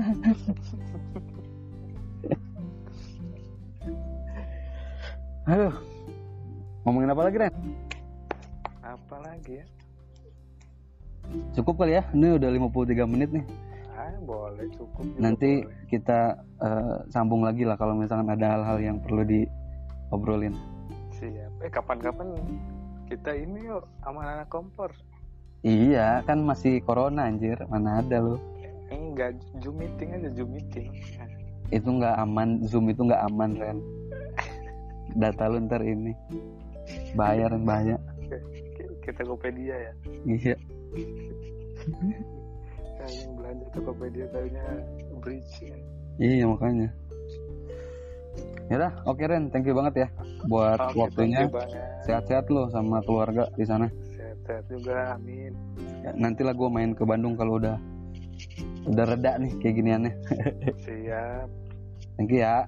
Aduh, 5.43 5.73
ngomongin 6.85 7.11
apa 7.11 7.21
lagi 7.25 7.37
Ren? 7.39 7.53
apa 8.81 9.15
lagi 9.23 9.61
ya 9.61 9.65
Cukup 11.55 11.79
kali 11.79 11.95
ya, 11.95 12.03
ini 12.11 12.35
udah 12.35 12.49
53 12.51 13.07
menit 13.07 13.29
nih. 13.31 13.45
ah 13.93 14.11
boleh 14.19 14.67
cukup 14.73 15.05
Nanti 15.15 15.63
boleh. 15.63 15.85
kita 15.87 16.19
eh, 16.59 16.97
sambung 17.07 17.45
lagi 17.45 17.63
lah 17.63 17.75
kalau 17.75 17.95
misalkan 17.95 18.27
ada 18.27 18.57
hal-hal 18.57 18.77
yang 18.81 18.97
perlu 18.99 19.23
diobrolin. 19.23 20.55
siap 21.11 21.53
eh 21.61 21.69
kapan-kapan 21.69 22.33
kita 23.11 23.35
ini 23.35 23.67
yuk 23.67 23.83
sama 23.99 24.23
anak 24.23 24.47
kompor 24.47 24.87
Iya, 25.61 26.23
kan 26.25 26.41
masih 26.41 26.81
corona 26.81 27.27
anjir, 27.27 27.53
mana 27.67 27.99
ada 27.99 28.17
lu. 28.17 28.39
enggak 28.89 29.35
zoom 29.61 29.77
meeting 29.77 30.09
aja 30.09 30.29
zoom 30.33 30.49
meeting 30.49 30.89
Itu 31.69 31.87
nggak 31.87 32.17
aman, 32.17 32.65
Zoom 32.65 32.89
itu 32.89 33.05
nggak 33.05 33.23
aman, 33.29 33.55
Ren. 33.55 33.77
Data 35.13 35.47
lu 35.47 35.61
ntar 35.61 35.79
ini. 35.79 36.11
Bahaya, 37.13 37.47
Ren, 37.47 37.61
bahaya. 37.61 37.95
Ki- 38.73 38.91
kita 38.99 39.21
Tokopedia 39.21 39.75
ya 39.77 39.93
Iya. 40.25 40.55
Yang 42.99 43.13
belanja 43.31 43.65
Tokopedia 43.71 44.25
kayaknya 44.33 44.65
bridge 45.19 45.53
ya. 45.61 45.77
Iya, 46.17 46.43
makanya. 46.49 46.89
Yaudah, 48.71 49.03
oke 49.03 49.19
Ren, 49.27 49.51
thank 49.51 49.67
you 49.67 49.75
banget 49.75 50.07
ya 50.07 50.07
buat 50.47 50.79
Oke, 50.79 50.95
waktunya. 50.95 51.43
Sehat-sehat 52.07 52.47
lo 52.47 52.71
sama 52.71 53.03
keluarga 53.03 53.51
di 53.59 53.67
sana. 53.67 53.91
Sehat-sehat 54.15 54.63
juga, 54.71 55.19
amin. 55.19 55.51
Ya, 56.07 56.15
nanti 56.15 56.47
lah 56.47 56.55
gue 56.55 56.71
main 56.71 56.95
ke 56.95 57.03
Bandung 57.03 57.35
kalau 57.35 57.59
udah 57.59 57.75
udah 58.87 59.05
reda 59.11 59.35
nih 59.43 59.51
kayak 59.59 59.75
giniannya. 59.75 60.13
Siap. 60.87 61.47
Thank 62.15 62.31
you 62.31 62.47
ya. 62.47 62.63